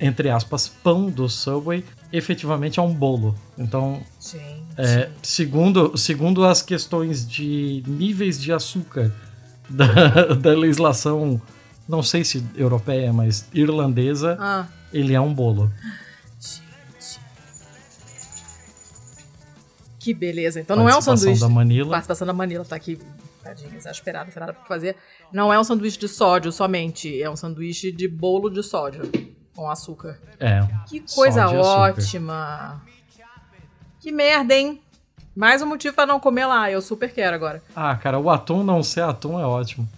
[0.00, 3.34] entre aspas, pão do Subway, efetivamente é um bolo.
[3.58, 4.62] Então, Gente.
[4.78, 9.12] é, segundo, segundo as questões de níveis de açúcar
[9.68, 11.40] da, da legislação,
[11.88, 15.70] não sei se europeia, mas irlandesa, Ah, ele é um bolo.
[16.40, 17.20] gente.
[19.98, 20.60] Que beleza.
[20.60, 21.40] Então não é um sanduíche.
[21.40, 21.90] da Manila.
[21.90, 22.98] Participação da Manila tá aqui,
[23.42, 24.96] tadinha, exasperada, sem nada pra fazer.
[25.32, 29.02] Não é um sanduíche de sódio somente, é um sanduíche de bolo de sódio
[29.54, 30.18] com açúcar.
[30.38, 30.60] É.
[30.86, 32.82] Que coisa ótima.
[34.00, 34.80] Que merda, hein?
[35.34, 37.60] Mais um motivo pra não comer lá, eu super quero agora.
[37.74, 39.88] Ah, cara, o atum não ser atum é ótimo.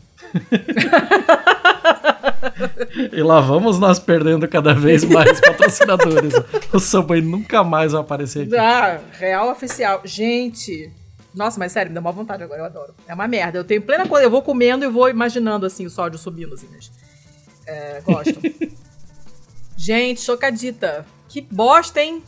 [3.13, 6.35] E lá vamos nós perdendo cada vez mais patrocinadores.
[6.73, 8.57] O Subway nunca mais vai aparecer aqui.
[8.57, 10.01] Ah, real oficial.
[10.05, 10.91] Gente.
[11.35, 12.95] Nossa, mas sério, me dá uma vontade agora, eu adoro.
[13.07, 13.59] É uma merda.
[13.59, 14.27] Eu tenho plena coisa.
[14.27, 16.69] Eu vou comendo e vou imaginando assim o sódio subindo, assim.
[16.73, 16.91] Mas,
[17.67, 18.41] é, gosto.
[19.77, 21.05] Gente, chocadita.
[21.29, 22.23] Que bosta, hein?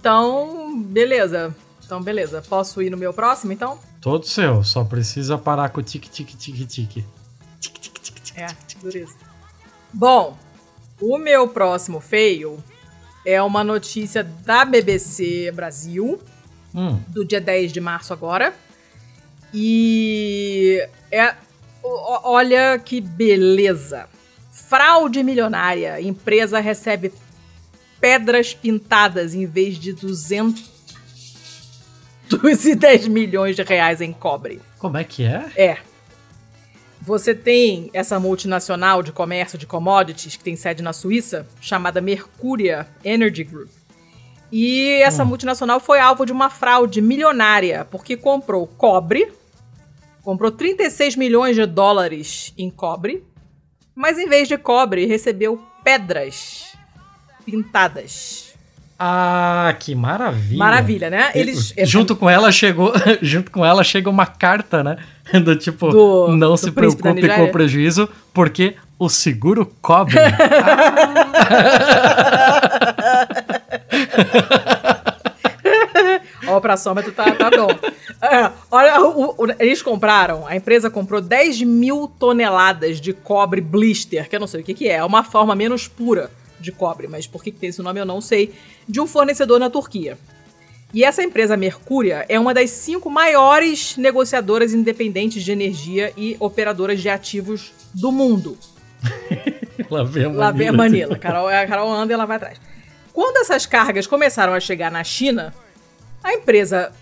[0.00, 1.54] Então, beleza.
[1.84, 2.42] Então, beleza.
[2.48, 3.78] Posso ir no meu próximo, então?
[4.06, 7.04] Todo seu, só precisa parar com o tique tique tique tique.
[8.36, 8.46] É,
[8.80, 9.16] dureza.
[9.92, 10.38] Bom,
[11.00, 12.56] o meu próximo fail
[13.26, 16.20] é uma notícia da BBC Brasil,
[16.72, 18.54] Hum, do dia 10 de março agora.
[19.52, 21.34] E é.
[21.82, 24.08] Olha que beleza.
[24.52, 26.00] Fraude milionária.
[26.00, 27.12] Empresa recebe
[28.00, 29.92] pedras pintadas em vez de
[32.28, 34.60] 210 milhões de reais em cobre.
[34.78, 35.50] como é que é?
[35.56, 35.78] É.
[37.02, 42.88] Você tem essa multinacional de comércio de commodities que tem sede na Suíça, chamada Mercuria
[43.04, 43.68] Energy Group.
[44.50, 49.32] E essa multinacional foi alvo de uma fraude milionária, porque comprou cobre,
[50.22, 53.24] comprou 36 milhões de dólares em cobre,
[53.94, 56.76] mas em vez de cobre, recebeu pedras
[57.44, 58.45] pintadas.
[58.98, 60.58] Ah, que maravilha.
[60.58, 61.30] Maravilha, né?
[61.34, 64.96] Eles junto com ela chegou, junto com ela chega uma carta, né?
[65.44, 70.14] Do tipo, Do- não do se preocupe com o prejuízo, porque o seguro cobre.
[76.48, 77.68] Ó, pra sômetro tá, tá bom.
[78.22, 84.28] É, olha, o- o- eles compraram, a empresa comprou 10 mil toneladas de cobre blister,
[84.28, 86.30] que eu não sei o que, que é, é uma forma menos pura
[86.60, 88.54] de cobre, mas por que, que tem esse nome eu não sei,
[88.88, 90.18] de um fornecedor na Turquia.
[90.94, 97.00] E essa empresa Mercúria é uma das cinco maiores negociadoras independentes de energia e operadoras
[97.00, 98.56] de ativos do mundo.
[99.90, 101.08] Lá vem a Lá vem a Manila.
[101.08, 101.18] Manila.
[101.18, 102.60] Carol, a Carol anda e ela vai atrás.
[103.12, 105.54] Quando essas cargas começaram a chegar na China,
[106.22, 106.92] a empresa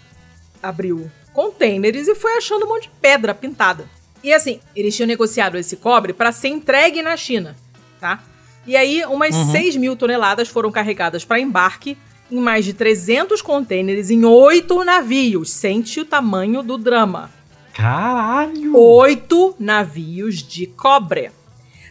[0.63, 3.89] abriu containers e foi achando um monte de pedra pintada.
[4.23, 7.55] E assim, eles tinham negociado esse cobre para ser entregue na China,
[8.01, 8.23] tá?
[8.67, 9.51] E aí, umas Uhum.
[9.53, 11.97] 6 mil toneladas foram carregadas para embarque
[12.31, 15.51] em mais de 300 containers em oito navios.
[15.51, 17.31] Sente o tamanho do drama
[17.75, 18.77] Caralho!
[18.77, 21.31] oito navios de cobre.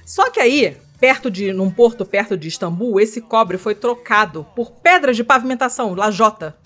[0.06, 4.72] Só que aí, perto de, num porto perto de Istambul, esse cobre foi trocado por
[4.72, 6.58] pedras de pavimentação, lajota,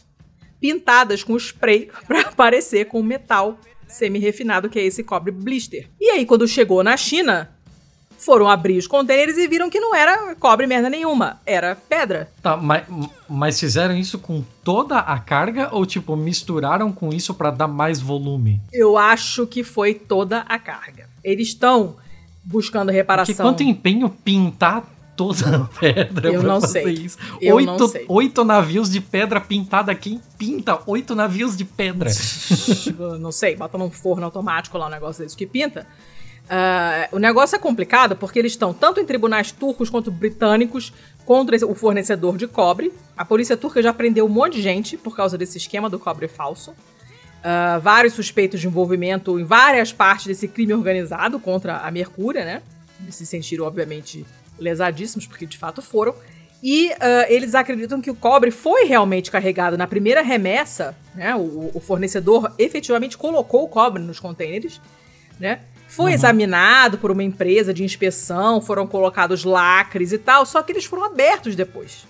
[0.61, 5.89] pintadas com spray para parecer com metal semi-refinado que é esse cobre blister.
[5.99, 7.56] E aí, quando chegou na China,
[8.17, 12.29] foram abrir os contêineres e viram que não era cobre merda nenhuma, era pedra.
[12.41, 12.83] Tá, mas,
[13.29, 18.01] mas fizeram isso com toda a carga ou tipo misturaram com isso pra dar mais
[18.01, 18.59] volume?
[18.73, 21.07] Eu acho que foi toda a carga.
[21.23, 21.95] Eles estão
[22.43, 23.45] buscando reparação.
[23.45, 24.83] quanto empenho pintar
[25.17, 26.93] toda a pedra Eu não sei.
[26.93, 27.17] isso?
[27.41, 28.05] Eu oito, não sei.
[28.07, 29.93] oito navios de pedra pintada.
[29.95, 32.09] Quem pinta oito navios de pedra?
[33.19, 35.87] não sei, bota num forno automático lá um negócio desse que pinta.
[36.49, 40.93] Ah, o negócio é complicado porque eles estão tanto em tribunais turcos quanto britânicos
[41.25, 42.93] contra o fornecedor de cobre.
[43.17, 46.27] A polícia turca já prendeu um monte de gente por causa desse esquema do cobre
[46.27, 46.73] falso.
[47.43, 52.61] Ah, vários suspeitos de envolvimento em várias partes desse crime organizado contra a Mercúria, né?
[53.01, 54.25] Eles se sentiram, obviamente,
[54.57, 56.15] lesadíssimos, porque de fato foram.
[56.63, 61.35] E ah, eles acreditam que o cobre foi realmente carregado na primeira remessa, né?
[61.35, 64.79] O, o fornecedor efetivamente colocou o cobre nos contêineres,
[65.37, 65.59] né?
[65.87, 70.85] Foi examinado por uma empresa de inspeção, foram colocados lacres e tal, só que eles
[70.85, 72.05] foram abertos depois.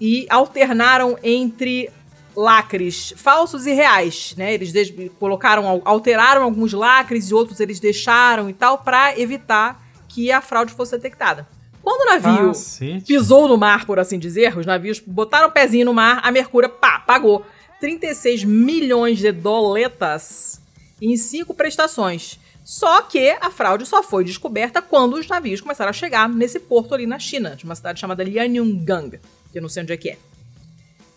[0.00, 1.90] E alternaram entre
[2.36, 4.54] lacres falsos e reais, né?
[4.54, 4.72] Eles
[5.18, 10.72] colocaram, alteraram alguns lacres e outros eles deixaram e tal para evitar que a fraude
[10.72, 11.46] fosse detectada.
[11.82, 13.04] Quando o navio Cacete.
[13.04, 16.68] pisou no mar, por assim dizer, os navios botaram o pezinho no mar, a Mercúria,
[16.68, 17.44] pá, pagou
[17.78, 20.60] 36 milhões de doletas
[21.00, 22.40] em cinco prestações.
[22.64, 26.94] Só que a fraude só foi descoberta quando os navios começaram a chegar nesse porto
[26.94, 29.20] ali na China, de uma cidade chamada Lianyungang,
[29.52, 30.18] que eu não sei onde é que é.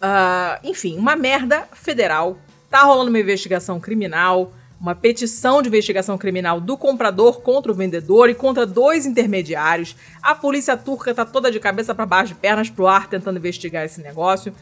[0.01, 2.37] Ah, enfim, uma merda federal.
[2.69, 8.29] Tá rolando uma investigação criminal, uma petição de investigação criminal do comprador contra o vendedor
[8.29, 9.95] e contra dois intermediários.
[10.21, 13.85] A polícia turca tá toda de cabeça para baixo, de pernas pro ar, tentando investigar
[13.85, 14.53] esse negócio.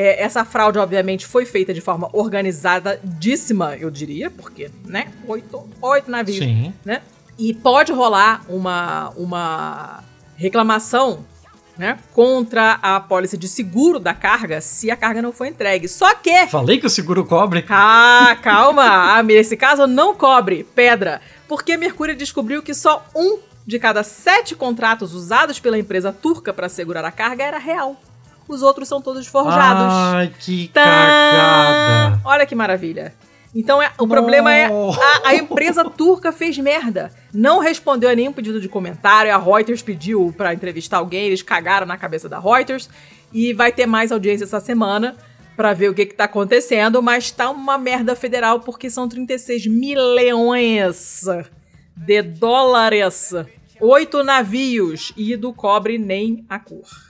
[0.00, 5.08] É, essa fraude, obviamente, foi feita de forma organizadíssima, eu diria, porque, né?
[5.26, 6.72] Oito, oito navios Sim.
[6.84, 7.02] né?
[7.36, 10.04] E pode rolar uma, uma
[10.36, 11.26] reclamação
[11.76, 15.88] né, contra a apólice de seguro da carga se a carga não for entregue.
[15.88, 16.46] Só que.
[16.46, 17.64] Falei que o seguro cobre.
[17.68, 19.20] Ah, calma!
[19.24, 24.54] Nesse caso não cobre pedra, porque a Mercúrio descobriu que só um de cada sete
[24.54, 28.00] contratos usados pela empresa turca para segurar a carga era real.
[28.48, 29.92] Os outros são todos forjados.
[29.92, 30.80] Ai, que Tã!
[30.82, 32.20] cagada.
[32.24, 33.14] Olha que maravilha.
[33.54, 37.10] Então é, o problema é a, a, empresa turca fez merda.
[37.32, 39.34] Não respondeu a nenhum pedido de comentário.
[39.34, 42.88] A Reuters pediu para entrevistar alguém, eles cagaram na cabeça da Reuters.
[43.32, 45.16] E vai ter mais audiência essa semana
[45.56, 47.02] para ver o que, que tá acontecendo.
[47.02, 51.24] Mas tá uma merda federal porque são 36 milhões
[51.96, 53.34] de dólares.
[53.80, 57.07] Oito navios e do cobre nem a cor.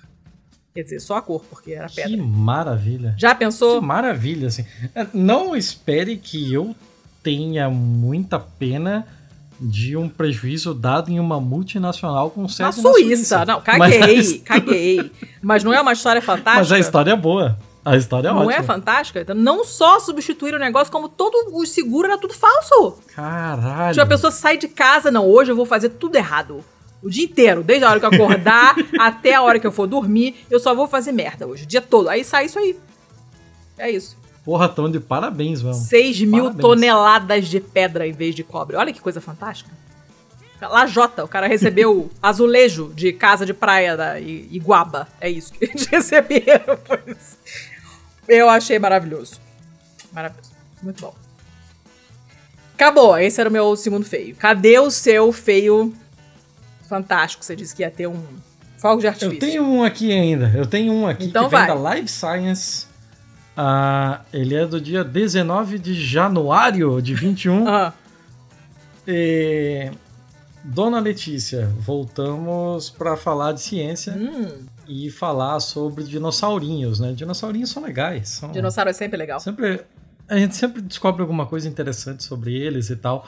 [0.74, 2.11] Quer dizer, só a cor, porque era pedra.
[2.11, 3.15] Que maravilha.
[3.19, 3.81] Já pensou?
[3.81, 4.65] Que maravilha, assim.
[4.95, 6.74] É, não espere que eu
[7.23, 9.07] tenha muita pena
[9.61, 12.89] de um prejuízo dado em uma multinacional com sede na Suíça.
[12.89, 13.45] na Suíça.
[13.45, 14.43] Não, caguei, Mas...
[14.45, 15.12] caguei.
[15.43, 16.59] Mas não é uma história fantástica?
[16.61, 17.59] Mas a história é boa.
[17.85, 18.53] A história é não ótima.
[18.53, 19.20] Não é fantástica?
[19.20, 22.99] Então, não só substituir o negócio, como todo o seguro era tudo falso.
[23.15, 23.95] Caralho.
[23.95, 26.62] Tipo, a pessoa sai de casa, não, hoje eu vou fazer tudo errado.
[27.03, 29.87] O dia inteiro, desde a hora que eu acordar até a hora que eu for
[29.87, 32.09] dormir, eu só vou fazer merda hoje, o dia todo.
[32.09, 32.77] Aí sai isso aí.
[33.79, 34.16] É isso.
[34.45, 35.77] Porra, tão de parabéns, vamos.
[35.89, 36.61] 6 mil parabéns.
[36.61, 38.77] toneladas de pedra em vez de cobre.
[38.77, 39.70] Olha que coisa fantástica.
[40.61, 45.07] Lajota, o cara recebeu azulejo de casa de praia da Iguaba.
[45.20, 46.79] É isso que eles receberam.
[48.27, 49.41] Eu achei maravilhoso.
[50.12, 50.51] Maravilhoso.
[50.83, 51.15] Muito bom.
[52.75, 53.16] Acabou.
[53.19, 54.35] Esse era o meu segundo feio.
[54.35, 55.95] Cadê o seu feio
[56.89, 57.44] fantástico.
[57.44, 58.23] Você disse que ia ter um
[58.78, 59.36] fogo de artifício.
[59.36, 60.52] Eu tenho um aqui ainda.
[60.55, 61.66] Eu tenho um aqui então que vai.
[61.66, 62.86] vem da Live Science.
[63.56, 67.69] Uh, ele é do dia 19 de januário de 21.
[67.69, 67.93] ah.
[69.06, 69.90] E...
[70.65, 74.66] Dona Letícia, voltamos para falar de ciência hum.
[74.86, 77.12] e falar sobre dinossaurinhos, né?
[77.12, 78.28] Dinossaurinhos são legais.
[78.28, 78.52] São...
[78.52, 79.40] Dinossauro é sempre legal.
[79.40, 79.81] Sempre,
[80.28, 83.27] a gente sempre descobre alguma coisa interessante sobre eles e tal.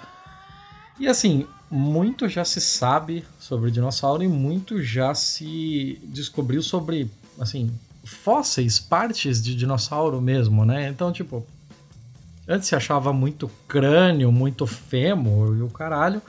[0.98, 7.70] E assim, muito já se sabe sobre dinossauro e muito já se descobriu sobre, assim,
[8.04, 10.88] fósseis, partes de dinossauro mesmo, né?
[10.88, 11.46] Então, tipo,
[12.48, 16.20] antes se achava muito crânio, muito fêmur e o caralho.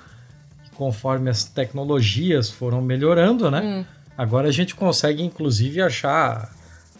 [0.75, 3.61] Conforme as tecnologias foram melhorando, né?
[3.61, 3.85] Hum.
[4.17, 6.53] Agora a gente consegue, inclusive, achar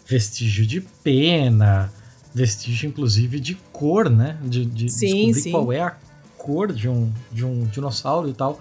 [0.06, 1.92] vestígio de pena,
[2.34, 4.38] vestígio, inclusive, de cor, né?
[4.42, 5.50] De, de sim, descobrir sim.
[5.50, 5.96] qual é a
[6.42, 8.60] cor de um, de um dinossauro e tal.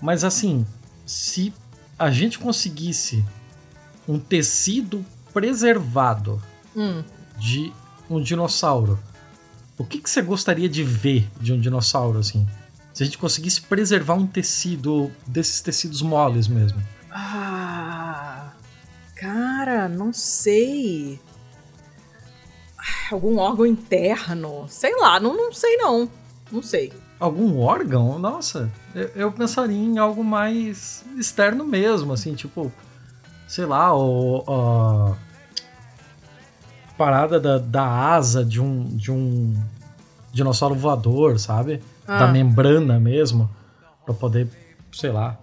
[0.00, 0.66] Mas assim,
[1.04, 1.52] se
[1.98, 3.22] a gente conseguisse
[4.08, 6.42] um tecido preservado
[6.74, 7.04] hum.
[7.38, 7.70] de
[8.08, 8.98] um dinossauro,
[9.76, 12.46] o que, que você gostaria de ver de um dinossauro assim?
[12.94, 16.82] Se a gente conseguisse preservar um tecido desses tecidos moles mesmo.
[17.10, 18.52] Ah,
[19.14, 21.20] cara, não sei.
[23.12, 24.64] Algum órgão interno?
[24.68, 26.10] Sei lá, não, não sei não.
[26.50, 26.92] Não sei.
[27.18, 28.18] Algum órgão?
[28.18, 32.70] Nossa, eu, eu pensaria em algo mais externo mesmo, assim, tipo,
[33.48, 35.16] sei lá, o, a
[36.96, 39.54] parada da, da asa de um, de um
[40.32, 41.82] dinossauro voador, sabe?
[42.06, 42.20] Ah.
[42.20, 43.50] Da membrana mesmo,
[44.04, 44.48] para poder,
[44.92, 45.38] sei lá,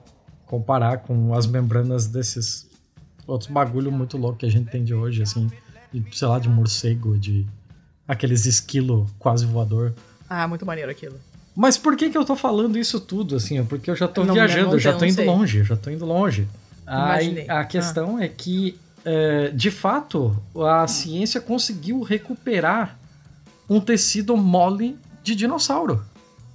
[0.45, 2.69] comparar com as membranas desses
[3.25, 5.49] outros bagulho muito louco que a gente tem de hoje, assim,
[5.91, 7.47] de, sei lá, de morcego, de
[8.07, 9.93] aqueles esquilo quase voador.
[10.35, 11.15] Ah, muito maneiro aquilo.
[11.55, 13.63] Mas por que que eu tô falando isso tudo, assim?
[13.63, 15.25] Porque eu já tô Não, viajando, não eu já tô indo sei.
[15.25, 16.47] longe, já tô indo longe.
[16.87, 17.45] Imaginei.
[17.47, 22.97] A questão é que, é, de fato, a ciência conseguiu recuperar
[23.69, 26.03] um tecido mole de dinossauro.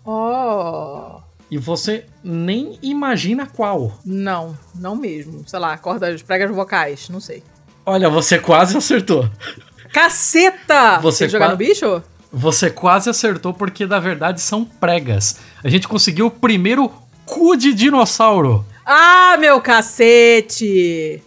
[0.04, 1.20] Oh.
[1.50, 3.98] E você nem imagina qual.
[4.04, 5.44] Não, não mesmo.
[5.46, 7.42] Sei lá, cordas, pregas vocais, não sei.
[7.86, 9.30] Olha, você quase acertou.
[9.92, 10.98] Caceta!
[10.98, 12.02] Você que jogar no bicho?
[12.32, 15.38] Você quase acertou porque, na verdade, são pregas.
[15.64, 16.90] A gente conseguiu o primeiro
[17.24, 18.64] cu de dinossauro.
[18.84, 21.22] Ah, meu cacete!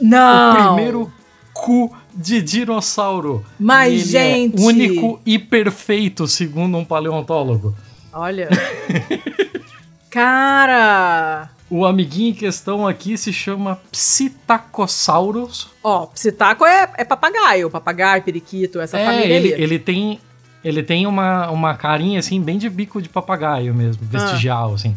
[0.00, 0.50] Não!
[0.50, 1.12] O primeiro
[1.52, 3.44] cu de dinossauro.
[3.58, 7.74] Mas, ele gente- É único e perfeito, segundo um paleontólogo.
[8.12, 8.48] Olha.
[10.10, 11.50] Cara!
[11.70, 15.68] O amiguinho em questão aqui se chama Psittacosaurus.
[15.84, 17.68] Ó, psitaco é, é papagaio.
[17.70, 20.18] Papagaio, periquito, essa é, família ele, ele tem,
[20.64, 24.08] ele tem uma, uma carinha assim, bem de bico de papagaio mesmo, Ah.
[24.18, 24.96] vestigial, assim.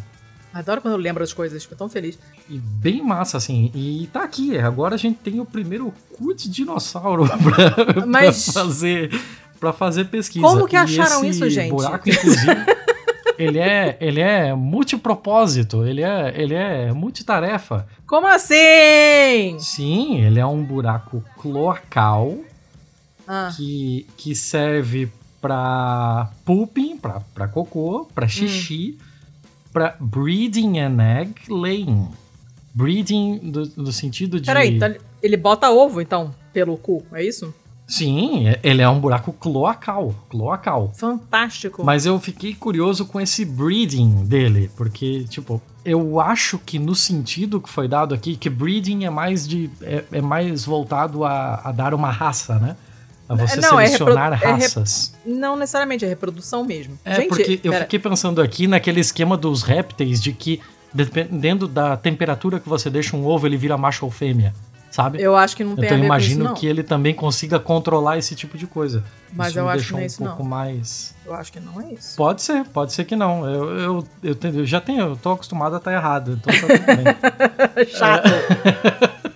[0.54, 2.20] Adoro quando eu lembro das coisas, fico tão feliz.
[2.50, 3.72] E bem massa, assim.
[3.74, 8.62] E tá aqui, agora a gente tem o primeiro cu de dinossauro pra, Mas- pra
[8.64, 9.22] fazer,
[9.60, 10.46] pra fazer pesquisa.
[10.46, 11.70] Como que acharam isso, gente?
[11.72, 12.52] buraco, inclusive,
[13.40, 17.88] ele é, ele é multipropósito, ele é, ele é multitarefa.
[18.06, 19.58] Como assim?
[19.60, 22.38] Sim, ele é um buraco cloacal
[23.26, 25.10] Ah, que, que serve
[25.42, 28.98] pra pooping, pra, pra cocô, pra xixi,
[29.74, 32.08] pra breeding and egg laying.
[32.74, 34.46] Breeding do, no sentido de...
[34.46, 37.54] peraí, então ele bota ovo, então, pelo cu, é isso?
[37.88, 40.94] Sim, é- ele é um buraco cloacal, cloacal.
[40.96, 41.84] Fantástico.
[41.84, 47.60] Mas eu fiquei curioso com esse breeding dele, porque, tipo, eu acho que no sentido
[47.60, 49.70] que foi dado aqui, que breeding é mais de.
[49.82, 52.78] é, é mais voltado a, a dar uma raça, né?
[53.32, 55.14] A você Não, é selecionar é raças.
[55.26, 57.00] Não necessariamente, é reprodução mesmo.
[57.06, 60.60] É, Gente, porque eu pera, fiquei pensando aqui naquele esquema dos répteis de que,
[60.94, 64.54] dependendo da temperatura que você deixa um ovo, ele vira macho ou fêmea,
[64.92, 65.22] sabe?
[65.22, 67.58] eu acho que não tem Então a ver imagino com isso, que ele também consiga
[67.58, 69.02] controlar esse tipo de coisa.
[69.32, 70.50] Mas isso eu acho que não é um isso, pouco não.
[70.50, 71.16] mais.
[71.26, 72.18] Eu acho que não é isso.
[72.18, 73.50] Pode ser, pode ser que não.
[73.50, 76.86] Eu, eu, eu, eu já tenho, eu tô acostumado a estar errado, então tá tudo
[76.86, 77.86] bem.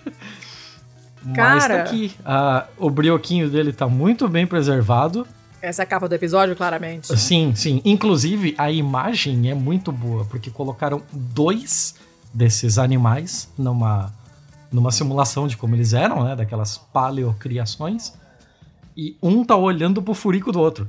[1.25, 1.77] Mas Cara.
[1.77, 2.15] tá aqui.
[2.23, 5.27] Ah, o brioquinho dele tá muito bem preservado.
[5.61, 7.17] Essa é a capa do episódio, claramente.
[7.17, 7.81] Sim, sim.
[7.83, 11.95] Inclusive, a imagem é muito boa, porque colocaram dois
[12.31, 14.13] desses animais numa,
[14.71, 16.35] numa simulação de como eles eram, né?
[16.35, 18.13] Daquelas paleocriações.
[18.95, 20.87] E um tá olhando pro furico do outro.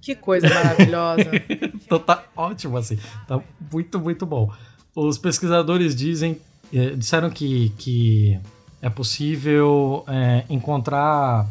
[0.00, 1.24] Que coisa maravilhosa.
[1.88, 2.98] Então tá ótimo, assim.
[3.26, 3.40] Tá
[3.72, 4.52] muito, muito bom.
[4.94, 6.38] Os pesquisadores dizem,
[6.70, 8.38] eh, disseram que, que
[8.80, 11.46] é possível eh, encontrar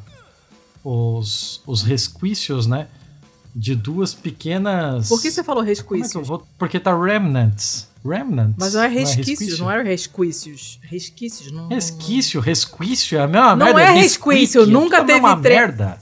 [0.83, 2.87] os, os resquícios, né?
[3.55, 5.09] De duas pequenas.
[5.09, 6.27] Por que você falou é que resquícios?
[6.27, 6.45] vou...
[6.59, 7.87] Porque tá remnants.
[8.05, 8.55] Remnants.
[8.57, 9.57] Mas não é resquícios, resquício?
[9.63, 10.79] não é resquícios.
[10.83, 11.67] Resquícios, não.
[11.67, 13.81] Resquício, resquício é a mesma Não merda.
[13.81, 15.97] é resquício, resquício, nunca tudo é uma teve tre- merda.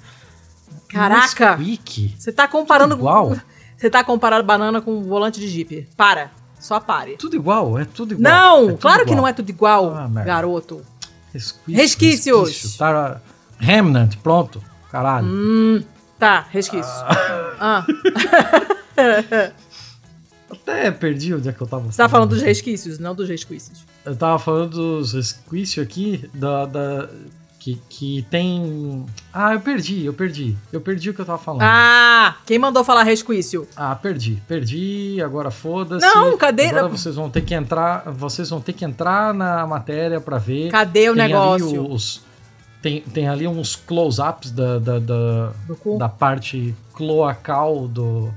[0.89, 1.55] Caraca!
[1.55, 2.13] Resquique.
[2.17, 2.91] Você tá comparando.
[2.95, 3.35] Tudo igual.
[3.77, 5.87] Você tá comparando banana com volante de Jeep.
[5.97, 6.31] Para.
[6.59, 7.17] Só pare.
[7.17, 8.23] Tudo igual, é tudo igual.
[8.33, 9.17] Não, É tudo claro que igual.
[9.21, 10.81] não é tudo igual, Ah, garoto.
[11.35, 12.49] Resquício, Resquícios.
[12.49, 13.21] resquício, Tá,
[13.59, 14.63] remnant, pronto.
[14.91, 15.27] Caralho.
[15.27, 15.83] Hum,
[16.17, 16.95] tá, resquícios.
[17.59, 17.85] Ah,
[20.49, 23.83] Até perdi onde é que eu tava você tá falando dos resquícios, não dos resquícios.
[24.05, 27.09] Eu tava falando dos resquícios aqui, da, da-
[27.65, 29.03] que, que tem...
[29.33, 30.55] Ah, eu perdi, eu perdi.
[30.71, 31.63] Eu perdi o que eu tava falando.
[31.63, 33.67] Ah, quem mandou falar resquício?
[33.75, 34.39] Ah, perdi.
[34.47, 36.05] Perdi, agora foda-se.
[36.05, 40.21] Não, cadê- Agora vocês vão ter que entrar, vocês vão ter que entrar na matéria
[40.21, 40.69] pra ver.
[40.69, 41.89] Cadê o Tem negócio?
[41.91, 42.21] os-
[42.83, 45.51] tem, tem ali uns close-ups da, da, da,
[45.97, 48.31] da parte cloacal do,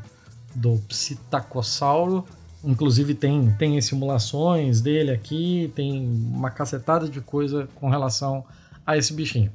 [0.54, 2.24] do psitacossauro.
[2.64, 6.00] Inclusive tem, tem simulações dele aqui, tem
[6.32, 8.42] uma cacetada de coisa com relação
[8.88, 9.52] a esse bichinho.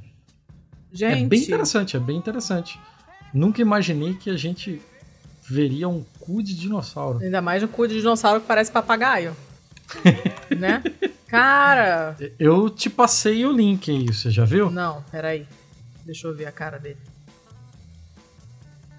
[0.92, 2.80] Gente, É bem interessante, é bem interessante.
[3.34, 4.80] Nunca imaginei que a gente
[5.50, 7.18] veria um cu de dinossauro.
[7.18, 9.36] ainda mais um cu de dinossauro que parece papagaio.
[10.56, 10.84] né?
[11.28, 14.70] Cara, Eu te passei o link aí, você já viu?
[14.70, 15.48] não, peraí.
[16.06, 17.00] Deixa eu ver a cara dele.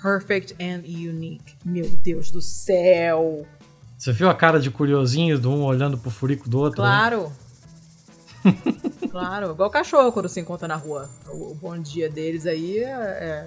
[0.03, 1.55] Perfect and unique.
[1.65, 3.47] Meu Deus do céu.
[3.97, 6.83] Você viu a cara de curiosinho do um olhando pro furico do outro?
[6.83, 6.89] né?
[9.11, 9.53] Claro.
[9.53, 11.09] Igual cachorro quando se encontra na rua.
[11.29, 13.47] O, o bom dia deles aí é, é-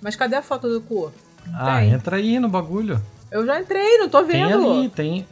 [0.00, 1.12] Mas cadê a foto do cu?
[1.46, 1.90] Não Ah, tem.
[1.90, 3.02] entra aí no bagulho.
[3.30, 4.70] Eu já entrei, não tô Tem vendo.
[4.70, 5.26] ali, tem.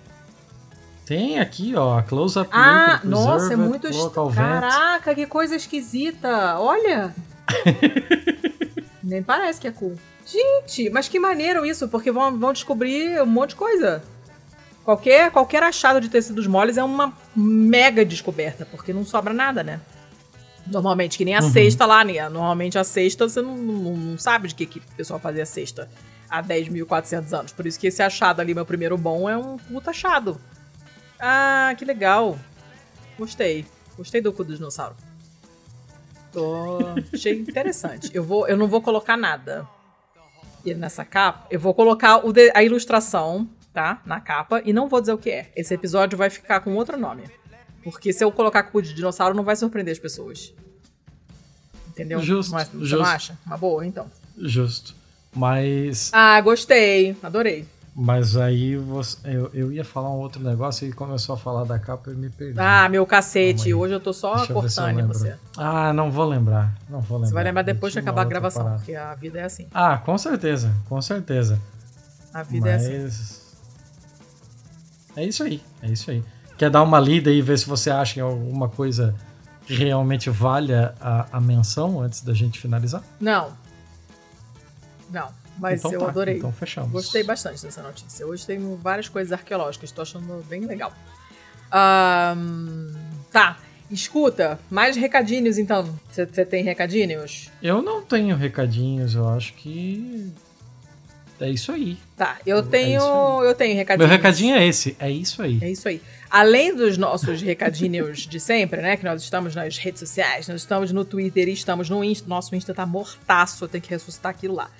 [1.06, 3.96] Tem aqui, ó, a close-up Ah, later nossa, é muito est...
[3.98, 4.44] local vent.
[4.44, 6.58] Caraca, que coisa esquisita.
[6.58, 7.14] Olha.
[9.02, 9.96] Nem parece que é cool.
[10.26, 14.02] Gente, mas que maneiro isso, porque vão, vão descobrir um monte de coisa.
[14.84, 19.80] Qualquer, qualquer achado de tecidos moles é uma mega descoberta, porque não sobra nada, né?
[20.66, 21.50] Normalmente, que nem a Uhum.
[21.50, 22.28] cesta lá, né?
[22.28, 25.88] Normalmente a cesta, você não, não, não sabe de que, que o pessoal fazia cesta
[26.28, 27.52] há 10.400 anos.
[27.52, 30.40] Por isso que esse achado ali, meu primeiro bom, é um puta achado.
[31.18, 32.38] Ah, que legal.
[33.18, 33.66] Gostei.
[33.96, 34.96] Gostei do cu do dinossauro.
[36.32, 36.78] Tô...
[37.12, 38.10] Achei interessante.
[38.14, 39.66] Eu, vou, eu não vou colocar nada
[40.64, 41.46] e nessa capa.
[41.50, 44.00] Eu vou colocar o de- a ilustração, tá?
[44.04, 44.60] Na capa.
[44.64, 45.50] E não vou dizer o que é.
[45.56, 47.24] Esse episódio vai ficar com outro nome.
[47.82, 50.52] Porque se eu colocar cu de dinossauro, não vai surpreender as pessoas.
[51.88, 52.20] Entendeu?
[52.20, 53.38] Justo, é- Você não acha?
[53.46, 54.06] Uma boa, então.
[54.38, 54.94] Justo.
[55.34, 56.10] Mas.
[56.12, 57.16] Ah, gostei.
[57.22, 57.66] Adorei.
[57.94, 61.78] Mas aí você, eu, eu ia falar um outro negócio e começou a falar da
[61.78, 62.58] capa e me perdi.
[62.58, 63.74] Ah, meu cacete.
[63.74, 65.34] Hoje eu tô só Deixa cortando em você.
[65.56, 66.72] Ah, não vou lembrar.
[66.88, 67.28] Não vou lembrar.
[67.28, 68.78] Você vai lembrar depois de acabar a gravação, parada.
[68.80, 69.66] porque a vida é assim.
[69.74, 71.60] Ah, com certeza, com certeza.
[72.32, 73.20] A vida é Mas.
[73.20, 73.39] assim.
[75.20, 76.24] É isso aí, é isso aí.
[76.56, 79.14] Quer dar uma lida e ver se você acha alguma coisa
[79.66, 83.02] que realmente valha a, a menção antes da gente finalizar?
[83.20, 83.52] Não.
[85.10, 85.28] Não.
[85.58, 86.38] Mas então eu tá, adorei.
[86.38, 86.90] Então fechamos.
[86.90, 88.26] Gostei bastante dessa notícia.
[88.26, 90.90] Hoje tem várias coisas arqueológicas, tô achando bem legal.
[91.70, 92.94] Ahn,
[93.30, 93.58] tá,
[93.90, 95.94] escuta, mais recadinhos então.
[96.10, 97.50] Você tem recadinhos?
[97.62, 100.32] Eu não tenho recadinhos, eu acho que.
[101.40, 101.96] É isso aí.
[102.16, 103.02] Tá, eu tenho,
[103.42, 104.06] eu tenho recadinho.
[104.06, 104.94] Meu recadinho é esse.
[105.00, 105.58] É isso aí.
[105.62, 106.02] É isso aí.
[106.30, 108.96] Além dos nossos recadinhos de sempre, né?
[108.96, 112.28] Que nós estamos nas redes sociais, nós estamos no Twitter e estamos no Insta.
[112.28, 114.70] Nosso Insta tá mortaço, eu tenho que ressuscitar aquilo lá.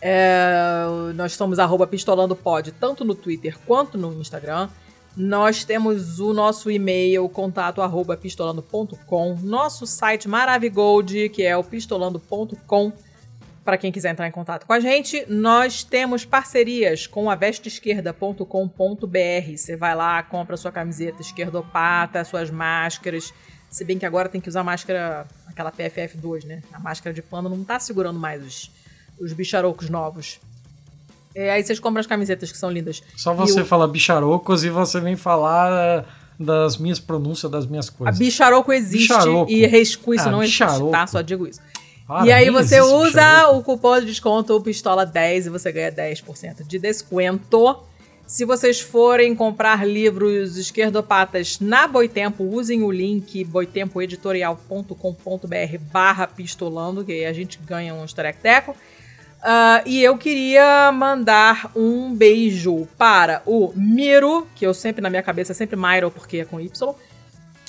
[0.00, 0.84] É,
[1.14, 4.68] nós somos arroba pistolandopod, tanto no Twitter quanto no Instagram.
[5.16, 9.38] Nós temos o nosso e-mail, contato arroba pistolando.com.
[9.42, 12.92] Nosso site Maravigold, que é o pistolando.com
[13.64, 15.24] para quem quiser entrar em contato com a gente.
[15.28, 19.56] Nós temos parcerias com a vesteesquerda.com.br.
[19.56, 23.32] Você vai lá, compra sua camiseta esquerdopata, suas máscaras.
[23.70, 26.62] Se bem que agora tem que usar máscara, aquela PFF2, né?
[26.72, 28.70] A máscara de pano não tá segurando mais os,
[29.18, 30.40] os bicharocos novos.
[31.34, 33.02] É, aí vocês compram as camisetas que são lindas.
[33.16, 36.04] Só você fala bicharocos e você vem falar
[36.38, 38.16] das minhas pronúncias das minhas coisas.
[38.16, 39.50] A bicharoco existe bicharoco.
[39.50, 40.76] e rescu isso ah, não bicharoco.
[40.76, 41.06] existe, tá?
[41.06, 41.60] Só digo isso.
[42.24, 47.80] E aí você usa o cupom de desconto Pistola10 e você ganha 10% de desconto.
[48.26, 57.12] Se vocês forem comprar livros esquerdopatas na Boitempo, usem o link boitempoeditorial.com.br barra pistolando, que
[57.12, 58.72] aí a gente ganha um estarecteco.
[58.72, 65.22] Uh, e eu queria mandar um beijo para o Miro, que eu sempre, na minha
[65.22, 66.94] cabeça, é sempre Myro, porque é com Y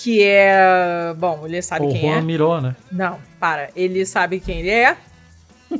[0.03, 1.13] que é.
[1.17, 2.21] Bom, ele sabe o quem Juan é.
[2.21, 2.75] mirou, né?
[2.91, 3.69] Não, para.
[3.73, 4.97] Ele sabe quem ele é.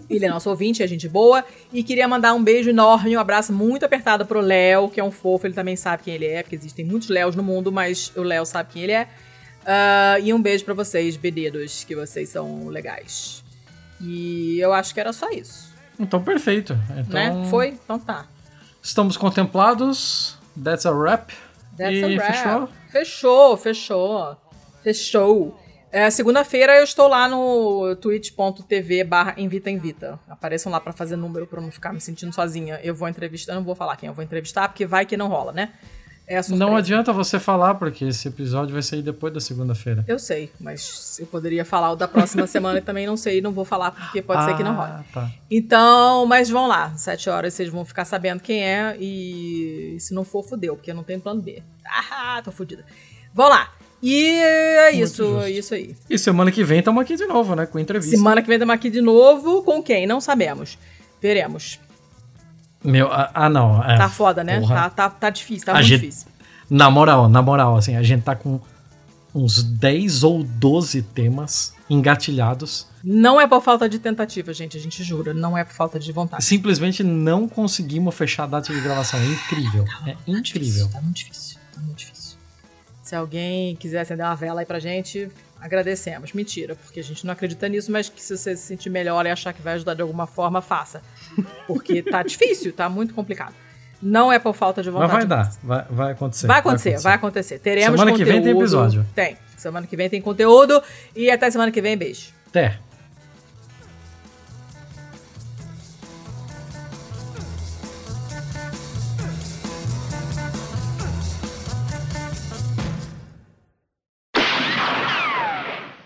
[0.10, 1.44] Ele é nosso ouvinte, é gente boa.
[1.72, 5.12] E queria mandar um beijo enorme, um abraço muito apertado pro Léo, que é um
[5.12, 5.46] fofo.
[5.46, 8.46] Ele também sabe quem ele é, porque existem muitos Léos no mundo, mas o Léo
[8.46, 9.08] sabe quem ele é.
[9.64, 13.44] Uh, e um beijo para vocês, bebidos, que vocês são legais.
[14.02, 15.72] E eu acho que era só isso.
[16.00, 16.78] Então, perfeito.
[16.98, 17.50] Então, né?
[17.50, 17.78] Foi?
[17.84, 18.26] Então tá.
[18.82, 20.38] Estamos contemplados.
[20.62, 21.32] That's a wrap.
[21.78, 22.34] That's e a wrap.
[22.34, 22.70] fechou?
[22.90, 24.38] Fechou, fechou.
[24.84, 25.60] Fechou.
[25.92, 30.20] É, Segunda-feira eu estou lá no twitch.tv barra Invita Invita.
[30.28, 32.80] Apareçam lá para fazer número pra eu não ficar me sentindo sozinha.
[32.84, 35.52] Eu vou entrevistar, não vou falar quem eu vou entrevistar, porque vai que não rola,
[35.52, 35.74] né?
[36.26, 40.06] É não adianta você falar, porque esse episódio vai sair depois da segunda-feira.
[40.08, 43.52] Eu sei, mas eu poderia falar o da próxima semana e também não sei, não
[43.52, 44.92] vou falar porque pode ah, ser que não role.
[44.92, 45.30] Ah, Tá.
[45.52, 50.24] Então, mas vão lá, sete horas vocês vão ficar sabendo quem é e se não
[50.24, 51.62] for, fudeu, porque não tem plano B.
[51.86, 52.86] Ah, tô fudida.
[53.34, 53.72] Vão lá.
[54.02, 55.96] E é isso, é isso aí.
[56.10, 57.66] E semana que vem estamos aqui de novo, né?
[57.66, 58.16] Com entrevista.
[58.16, 59.64] Semana que vem estamos aqui de novo.
[59.64, 60.06] Com quem?
[60.06, 60.78] Não sabemos.
[61.22, 61.80] Veremos.
[62.84, 63.84] Meu, ah, ah não.
[63.84, 64.62] É, tá foda, né?
[64.62, 66.28] Tá, tá, tá difícil, tá a muito gente, difícil.
[66.70, 68.60] Na moral, na moral, assim, a gente tá com
[69.34, 72.88] uns 10 ou 12 temas engatilhados.
[73.04, 75.34] Não é por falta de tentativa, gente, a gente jura.
[75.34, 76.44] Não é por falta de vontade.
[76.44, 79.20] Simplesmente não conseguimos fechar a data de gravação.
[79.20, 79.86] É incrível.
[79.86, 80.88] Tá, é tá incrível.
[80.88, 81.60] Difícil, tá muito difícil.
[81.74, 82.38] Tá muito difícil.
[83.02, 85.30] Se alguém quiser acender uma vela aí pra gente,
[85.64, 86.34] agradecemos.
[86.34, 89.30] Mentira, porque a gente não acredita nisso, mas que se você se sentir melhor e
[89.30, 91.02] achar que vai ajudar de alguma forma, faça.
[91.66, 93.56] Porque tá difícil, tá muito complicado.
[94.02, 95.14] Não é por falta de vontade.
[95.14, 96.46] Mas vai dar, vai, vai acontecer.
[96.46, 97.04] Vai acontecer, vai acontecer.
[97.04, 97.60] Vai acontecer.
[97.60, 98.28] Teremos semana conteúdo.
[98.28, 99.06] Semana que vem tem episódio.
[99.16, 99.38] Tem.
[99.56, 100.84] Semana que vem tem conteúdo.
[101.16, 102.32] E até semana que vem, beijo.
[102.50, 102.78] Até.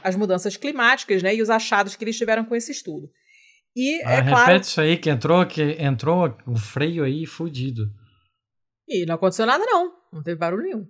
[0.07, 3.09] As mudanças climáticas, né, e os achados que eles tiveram com esse estudo.
[3.75, 4.61] E ah, é repete claro...
[4.61, 7.91] isso aí que entrou que entrou o freio aí fudido.
[8.87, 10.87] E não aconteceu nada não, não teve barulho nenhum.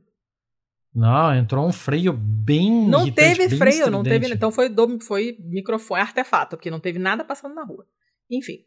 [0.94, 3.90] Não, entrou um freio bem Não teve freio, estridente.
[3.90, 7.86] não teve, então foi do, foi microfone artefato, porque não teve nada passando na rua.
[8.32, 8.64] Enfim.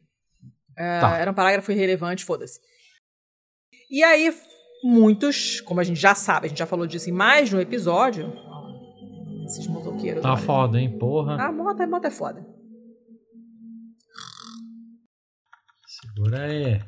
[0.73, 1.19] Uh, tá.
[1.19, 2.61] Era um parágrafo irrelevante, foda-se.
[3.91, 4.33] E aí
[4.83, 7.61] muitos, como a gente já sabe, a gente já falou disso em mais de um
[7.61, 8.33] episódio,
[9.51, 10.23] esses motoqueiros.
[10.23, 10.41] Tá olha.
[10.41, 11.43] foda, hein, porra.
[11.43, 12.43] A moto, a moto é foda.
[15.87, 16.81] Segura aí.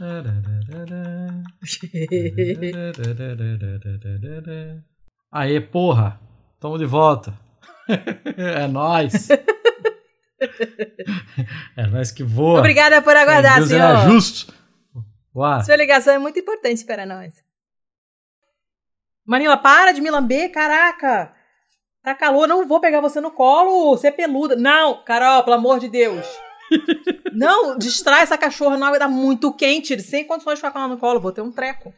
[5.30, 6.18] Aê, porra!
[6.58, 7.38] Tamo de volta.
[8.36, 9.28] é nóis.
[11.76, 12.60] é nós que voa.
[12.60, 13.82] Obrigada por aguardar, Deus senhor.
[13.82, 14.54] É justo.
[15.34, 15.62] Uá.
[15.62, 17.34] Sua ligação é muito importante para nós.
[19.26, 21.39] Manila, para de me lamber, caraca!
[22.02, 24.56] Tá calor, não vou pegar você no colo, você é peluda.
[24.56, 26.26] Não, Carol, pelo amor de Deus.
[27.32, 30.98] não, distrai essa cachorra, não dar muito quente, sem condições de ficar com ela no
[30.98, 31.92] colo, vou ter um treco.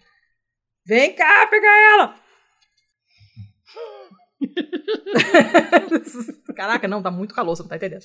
[0.85, 2.17] Vem cá pegar ela.
[6.57, 8.03] Caraca, não, tá muito calor, você não tá entendendo.